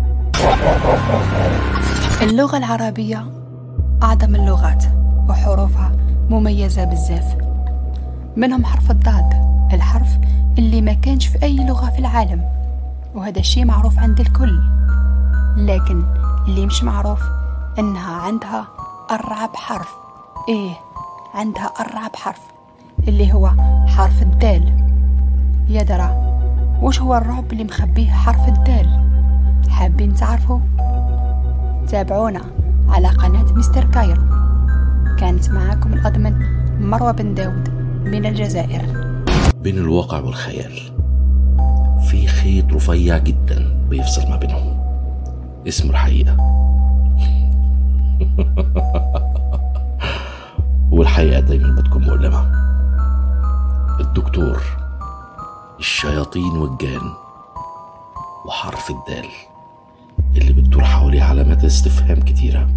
اللغة 2.23 2.57
العربية 2.57 3.25
أعظم 4.03 4.35
اللغات 4.35 4.85
وحروفها 5.29 5.93
مميزة 6.31 6.85
بزاف 6.85 7.37
منهم 8.37 8.65
حرف 8.65 8.91
الضاد 8.91 9.31
الحرف 9.73 10.09
اللي 10.59 10.81
ما 10.81 10.93
كانش 10.93 11.27
في 11.27 11.43
أي 11.43 11.57
لغة 11.67 11.91
في 11.91 11.99
العالم 11.99 12.45
وهذا 13.15 13.39
الشيء 13.41 13.65
معروف 13.65 13.99
عند 13.99 14.21
الكل. 14.21 14.61
لكن 15.57 16.03
اللي 16.49 16.67
مش 16.67 16.85
معروف 16.85 17.21
إنها 17.79 18.13
عندها 18.13 18.67
أرعب 19.11 19.57
حرف. 19.57 19.89
إيه 20.49 20.71
عندها 21.35 21.65
أرعب 21.81 22.17
حرف 22.17 22.41
اللي 23.09 23.33
هو 23.33 23.51
حرف 23.87 24.23
الدال. 24.23 24.87
يا 25.69 25.83
درا 25.83 26.31
وش 26.83 27.01
هو 27.01 27.17
الرعب 27.17 27.53
اللي 27.53 27.65
مخبيه 27.65 28.11
حرف 28.11 28.49
الدال؟ 28.49 29.11
حابين 29.69 30.15
تعرفوا 30.15 30.61
تابعونا 31.89 32.41
على 32.89 33.09
قناة 33.09 33.53
مستر 33.53 33.85
كايرو. 33.85 34.23
كانت 35.19 35.51
معاكم 35.51 35.93
الأضمن 35.93 36.47
مروة 36.81 37.13
بن 37.13 37.35
داود 37.35 37.69
من 38.05 38.27
الجزائر. 38.27 38.83
بين 39.63 39.79
الواقع 39.79 40.19
والخيال 40.19 40.81
في 42.11 42.27
خيط 42.27 42.73
رفيع 42.73 43.19
جدا 43.19 43.87
بيفصل 43.89 44.31
ما 44.31 44.37
بينهم. 44.37 44.80
اسمه 45.69 45.91
الحقيقة. 45.91 46.37
والحقيقة 50.93 51.41
دايما 51.41 51.81
بتكون 51.81 52.03
مؤلمة. 52.05 52.51
الدكتور 54.01 54.63
الشياطين 55.79 56.53
والجان 56.53 57.01
وحرف 58.47 58.91
الدال 58.91 59.29
اللي 60.37 60.53
بتدور 60.53 60.85
حواليه 60.85 61.23
علامات 61.23 61.65
استفهام 61.65 62.21
كتيرة. 62.21 62.69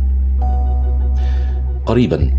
قريبا 1.85 2.37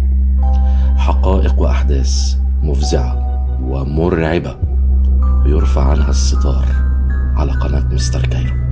حقائق 0.96 1.60
وأحداث 1.60 2.36
مفزعة 2.62 3.24
ومرعبة 3.62 4.56
بيرفع 5.44 5.90
عنها 5.90 6.10
الستار 6.10 6.64
على 7.36 7.52
قناة 7.52 7.94
مستر 7.94 8.26
كايرو. 8.26 8.63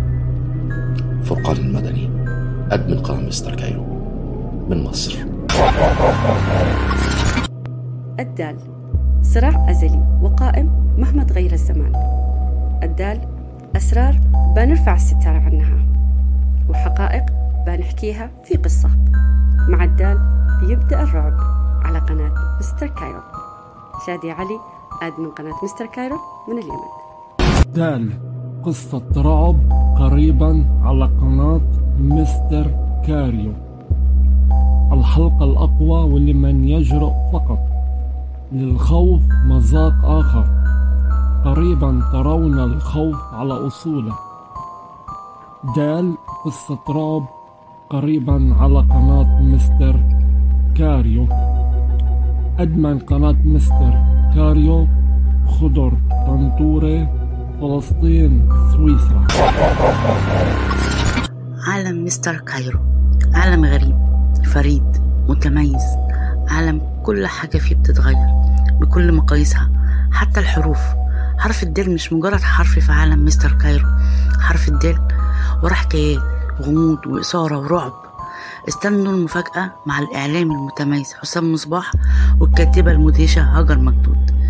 فرقان 1.24 1.56
المدني 1.56 2.10
admin 2.72 2.98
قناة 2.98 3.20
مستر 3.20 3.54
كايرو 3.54 3.84
من 4.68 4.84
مصر. 4.84 5.18
الدال 8.20 8.56
صراع 9.22 9.70
أزلي 9.70 10.18
وقائم 10.22 10.94
مهما 10.98 11.24
تغير 11.24 11.52
الزمان. 11.52 11.92
الدال 12.82 13.20
أسرار 13.76 14.20
بنرفع 14.56 14.94
الستار 14.94 15.34
عنها. 15.34 15.78
وحقائق 16.68 17.22
بنحكيها 17.66 18.30
في 18.44 18.54
قصة. 18.54 18.90
مع 19.68 19.84
الدال 19.84 20.18
بيبدأ 20.60 21.02
الرعب 21.02 21.36
على 21.84 21.98
قناة 21.98 22.32
مستر 22.58 22.86
كايرو. 22.86 23.20
شادي 24.06 24.30
علي 24.30 24.58
admin 25.02 25.30
قناة 25.30 25.64
مستر 25.64 25.86
كايرو 25.86 26.16
من 26.48 26.58
اليمن. 26.58 27.72
دال. 27.74 28.31
قصة 28.64 29.02
رعب 29.16 29.56
قريبا 29.98 30.64
على 30.82 31.04
قناة 31.04 31.60
مستر 31.98 32.70
كايرو. 33.06 33.52
الحلقة 34.92 35.44
الأقوى 35.44 36.12
ولمن 36.12 36.68
يجرؤ 36.68 37.12
فقط. 37.32 37.58
للخوف 38.52 39.22
مذاق 39.46 40.04
آخر. 40.04 40.46
قريبا 41.44 42.02
ترون 42.12 42.58
الخوف 42.58 43.16
على 43.34 43.66
أصوله. 43.66 44.14
دال 45.76 46.14
قصة 46.44 46.78
رعب 46.88 47.22
قريبا 47.90 48.54
على 48.60 48.78
قناة 48.78 49.42
مستر 49.42 50.00
كايرو. 50.74 51.26
admin 52.58 52.98
قناة 52.98 53.36
مستر 53.44 53.92
كايرو. 54.34 54.86
خضر 55.46 55.92
طنطورة. 56.26 57.21
فلسطين. 57.62 58.48
سويسرا. 58.72 59.26
عالم 61.66 62.04
مستر 62.04 62.36
كايرو. 62.36 62.80
عالم 63.34 63.64
غريب. 63.64 63.96
فريد. 64.44 64.96
متميز. 65.28 65.82
عالم 66.50 66.80
كل 67.02 67.26
حاجة 67.26 67.58
فيه 67.58 67.74
بتتغير. 67.74 68.26
بكل 68.80 69.12
مقاييسها. 69.12 69.70
حتى 70.12 70.40
الحروف. 70.40 70.78
حرف 71.38 71.62
الدال 71.62 71.94
مش 71.94 72.12
مجرد 72.12 72.40
حرف 72.40 72.78
في 72.78 72.92
عالم 72.92 73.24
مستر 73.24 73.52
كايرو. 73.52 73.86
حرف 74.40 74.68
الدال 74.68 75.08
وراه 75.62 75.74
حكايات 75.74 76.22
غموض 76.62 77.06
وإثارة 77.06 77.58
ورعب. 77.58 77.92
استنوا 78.68 79.12
المفاجأة 79.12 79.72
مع 79.86 79.98
الإعلامي 79.98 80.54
المتميز 80.54 81.12
حسام 81.12 81.52
مصباح 81.52 81.92
والكاتبة 82.40 82.92
المدهشة 82.92 83.42
هاجر 83.42 83.78
مجدود 83.78 84.41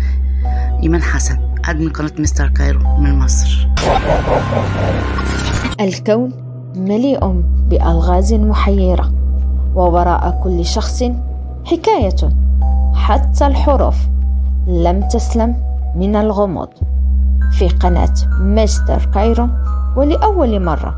إيمان 0.83 1.01
حسن 1.01 1.39
admin 1.65 1.89
قناة 1.89 2.11
مستر 2.19 2.47
كايرو 2.47 2.79
من 2.99 3.19
مصر. 3.19 3.67
الكون 5.79 6.31
مليء 6.75 7.43
بألغاز 7.69 8.33
محيرة 8.33 9.11
ووراء 9.75 10.41
كل 10.43 10.65
شخص 10.65 11.03
حكاية. 11.65 12.29
حتى 12.95 13.47
الحروف 13.47 13.95
لم 14.67 15.07
تسلم 15.07 15.55
من 15.95 16.15
الغموض. 16.15 16.69
في 17.51 17.67
قناة 17.67 18.13
مستر 18.39 19.05
كايرو 19.13 19.49
ولأول 19.95 20.65
مرة 20.65 20.95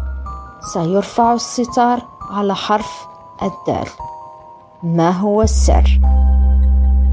سيرفع 0.74 1.34
الستار 1.34 2.00
على 2.32 2.56
حرف 2.56 3.08
الدال. 3.44 3.88
ما 4.84 5.12
هو 5.12 5.42
السر؟ 5.42 6.00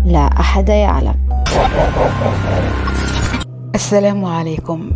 لا 0.05 0.41
أحد 0.41 0.69
يعلم. 0.69 1.32
السلام 3.75 4.25
عليكم. 4.25 4.91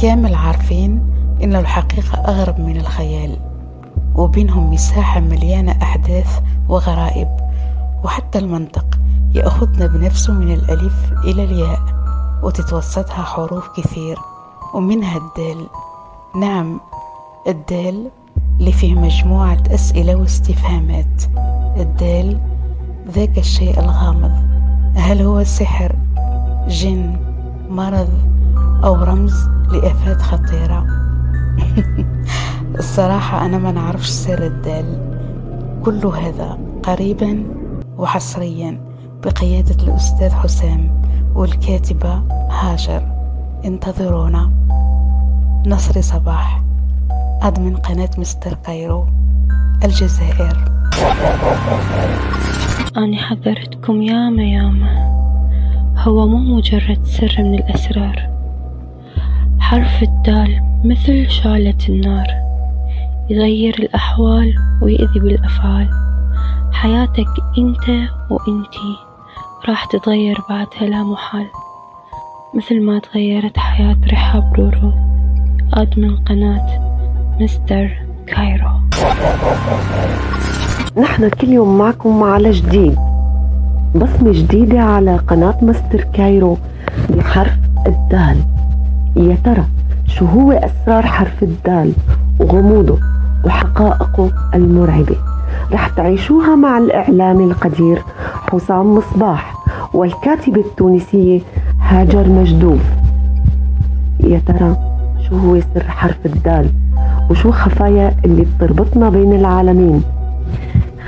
كامل 0.00 0.34
عارفين 0.34 1.00
إن 1.42 1.56
الحقيقة 1.56 2.18
أغرب 2.18 2.60
من 2.60 2.76
الخيال 2.76 3.36
وبينهم 4.14 4.72
مساحة 4.72 5.20
مليانة 5.20 5.78
أحداث 5.82 6.40
وغرائب 6.68 7.28
وحتى 8.04 8.38
المنطق 8.38 8.86
يأخذنا 9.34 9.86
بنفسه 9.86 10.32
من 10.32 10.52
الألف 10.52 11.12
إلى 11.24 11.44
الياء 11.44 11.80
وتتوسطها 12.42 13.22
حروف 13.22 13.68
كثير 13.76 14.18
ومنها 14.74 15.16
الدال. 15.16 15.66
نعم 16.40 16.80
الدال 17.46 18.10
اللي 18.60 18.72
فيه 18.72 18.94
مجموعة 18.94 19.58
أسئلة 19.70 20.14
واستفهامات. 20.14 21.22
الدال 21.76 22.40
ذاك 23.10 23.38
الشيء 23.38 23.80
الغامض. 23.80 24.58
هل 24.98 25.22
هو 25.22 25.44
سحر 25.44 25.96
جن 26.68 27.16
مرض 27.70 28.08
أو 28.84 28.94
رمز 28.94 29.48
لآفات 29.72 30.22
خطيرة؟ 30.22 30.86
الصراحة 32.78 33.46
أنا 33.46 33.58
ما 33.58 33.72
نعرفش 33.72 34.08
سر 34.08 34.46
الدال. 34.46 35.08
كل 35.84 36.06
هذا 36.06 36.58
قريبا 36.82 37.44
وحصريا 37.98 38.80
بقيادة 39.24 39.84
الأستاذ 39.84 40.30
حسام 40.32 41.02
والكاتبة 41.34 42.22
هاجر. 42.50 43.02
انتظرونا. 43.64 44.50
نصر 45.66 46.00
صباح. 46.00 46.62
أدمن 47.42 47.76
قناة 47.76 48.10
مستر 48.18 48.54
كايرو. 48.54 49.06
الجزائر. 49.84 50.87
أنا 52.96 53.16
حذرتكم 53.16 54.02
ياما 54.02 54.42
ياما. 54.42 55.08
هو 55.96 56.26
مو 56.26 56.56
مجرد 56.56 57.04
سر 57.04 57.34
من 57.38 57.54
الأسرار. 57.54 58.28
حرف 59.60 60.02
الدال 60.02 60.62
مثل 60.84 61.30
شعلة 61.30 61.78
النار. 61.88 62.26
يغير 63.30 63.74
الأحوال 63.78 64.54
ويأذي 64.82 65.20
بالأفعال. 65.20 65.88
حياتك 66.72 67.28
أنت 67.58 67.88
وأنتي 68.30 68.96
راح 69.68 69.84
تتغير 69.84 70.38
بعدها 70.50 70.88
لا 70.88 71.02
محال. 71.02 71.46
مثل 72.54 72.82
ما 72.82 72.98
تغيرت 72.98 73.58
حياة 73.58 73.96
رحاب 74.12 74.54
رورو. 74.54 74.92
admin 75.74 76.16
قناة 76.16 76.66
مستر 77.40 77.90
كايرو. 78.26 78.70
نحن 80.96 81.28
كل 81.28 81.48
يوم 81.48 81.78
معكم 81.78 82.22
على 82.22 82.50
جديد. 82.50 82.96
بصمة 83.94 84.32
جديدة 84.32 84.80
على 84.80 85.16
قناة 85.16 85.54
مستر 85.62 86.00
كايرو 86.12 86.56
بحرف 87.10 87.56
الدال. 87.86 88.36
يا 89.16 89.36
ترى 89.44 89.64
شو 90.06 90.24
هو 90.26 90.52
أسرار 90.52 91.06
حرف 91.06 91.42
الدال 91.42 91.92
وغموضه 92.40 92.98
وحقائقه 93.44 94.30
المرعبة؟ 94.54 95.16
رح 95.72 95.88
تعيشوها 95.88 96.56
مع 96.56 96.78
الإعلامي 96.78 97.44
القدير 97.44 98.02
حسام 98.52 98.94
مصباح 98.94 99.54
والكاتبة 99.94 100.60
التونسية 100.60 101.40
هاجر 101.80 102.28
مجدوف. 102.28 102.80
يا 104.20 104.40
ترى 104.46 104.76
شو 105.28 105.36
هو 105.36 105.60
سر 105.74 105.84
حرف 105.88 106.26
الدال 106.26 106.70
وشو 107.30 107.52
خفايا 107.52 108.14
اللي 108.24 108.46
بتربطنا 108.58 109.08
بين 109.10 109.32
العالمين؟ 109.32 110.02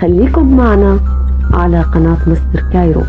خليكم 0.01 0.57
معنا 0.57 1.01
على 1.53 1.83
قناة 1.83 2.19
مستر 2.27 2.65
كايرو. 2.73 3.03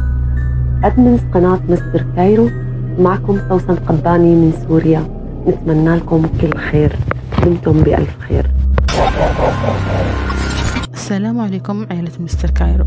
admins 0.83 1.19
قناة 1.33 1.59
مستر 1.69 2.05
كايرو. 2.15 2.49
معكم 2.99 3.39
سوسن 3.49 3.75
قباني 3.75 4.35
من 4.35 4.53
سوريا. 4.67 5.03
نتمنى 5.47 5.95
لكم 5.95 6.25
كل 6.41 6.57
خير. 6.57 6.95
دمتم 7.45 7.83
بألف 7.83 8.17
خير. 8.19 8.51
السلام 10.93 11.39
عليكم 11.39 11.85
عائلة 11.91 12.11
مستر 12.19 12.49
كايرو. 12.49 12.85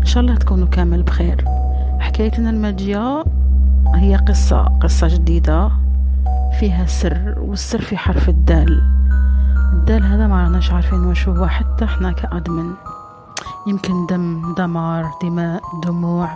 إن 0.00 0.06
شاء 0.06 0.22
الله 0.22 0.34
تكونوا 0.34 0.66
كامل 0.66 1.02
بخير. 1.02 1.44
حكايتنا 1.98 2.50
الماجية 2.50 3.24
هي 3.94 4.16
قصة 4.16 4.62
قصة 4.62 5.08
جديدة. 5.08 5.70
فيها 6.60 6.86
سر 6.86 7.34
والسر 7.38 7.80
في 7.80 7.96
حرف 7.96 8.28
الدال. 8.28 8.82
الدال 9.74 10.02
هذا 10.02 10.26
ما 10.26 10.44
راناش 10.44 10.70
عارفين 10.70 10.98
واش 10.98 11.28
هو 11.28 11.46
حتى 11.46 11.84
إحنا 11.84 12.12
كأدمن. 12.12 12.70
يمكن 13.66 14.06
دم 14.06 14.54
دمار 14.58 15.10
دماء 15.22 15.62
دموع. 15.84 16.28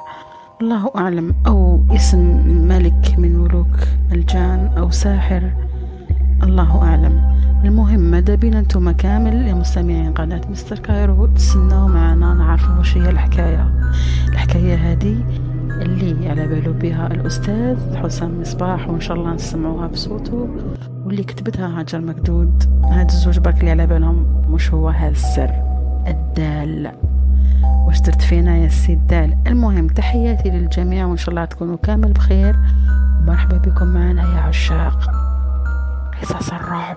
الله 0.61 0.91
أعلم. 0.97 1.35
أو 1.47 1.85
اسم 1.91 2.19
ملك 2.69 3.15
من 3.19 3.39
ملوك 3.39 3.77
الجان 4.13 4.71
أو 4.79 4.91
ساحر. 4.91 5.53
الله 6.43 6.83
أعلم. 6.83 7.39
المهم 7.65 8.01
ماذا 8.01 8.35
بينا 8.35 8.59
أنتم 8.59 8.91
كامل 8.91 9.47
يا 9.47 9.55
مستمعين 9.55 10.13
قناة 10.13 10.41
مستر 10.51 10.79
كايرو؟ 10.79 11.27
تسناو 11.27 11.89
معنا 11.89 12.35
نعرفوا 12.35 12.79
واش 12.79 12.97
هي 12.97 13.11
الحكاية. 13.11 13.71
الحكاية 14.29 14.75
هذه 14.75 15.17
اللي 15.71 16.29
على 16.29 16.47
بالو 16.47 16.73
بها 16.73 17.07
الأستاذ 17.07 17.97
حسام 17.97 18.41
مصباح 18.41 18.89
وإن 18.89 19.01
شاء 19.01 19.17
الله 19.17 19.35
نسمعوها 19.35 19.87
بصوته. 19.87 20.49
واللي 21.09 21.25
كتبتها 21.25 21.81
هاجر 21.81 22.01
مكدود. 22.01 22.83
هاد 22.85 23.11
الزوج 23.11 23.39
برك 23.39 23.61
اللي 23.61 23.71
على 23.71 23.87
بالهم 23.87 24.45
مش 24.51 24.71
هو 24.71 24.89
هذا 24.89 25.11
السر. 25.11 25.51
الدال. 26.07 26.93
واش 27.87 28.01
درت 28.01 28.23
فينا 28.23 28.57
يا 28.57 28.69
سي 28.69 28.93
الدال؟ 28.93 29.37
المهم 29.47 29.87
تحياتي 29.87 30.51
للجميع 30.51 31.07
وإن 31.07 31.17
شاء 31.17 31.31
الله 31.31 31.45
تكونوا 31.45 31.77
كامل 31.77 32.13
بخير. 32.13 32.57
ومرحبا 33.21 33.57
بكم 33.57 33.87
معنا 33.87 34.23
يا 34.23 34.41
عشاق. 34.41 35.11
قصص 36.23 36.53
الرعب. 36.53 36.97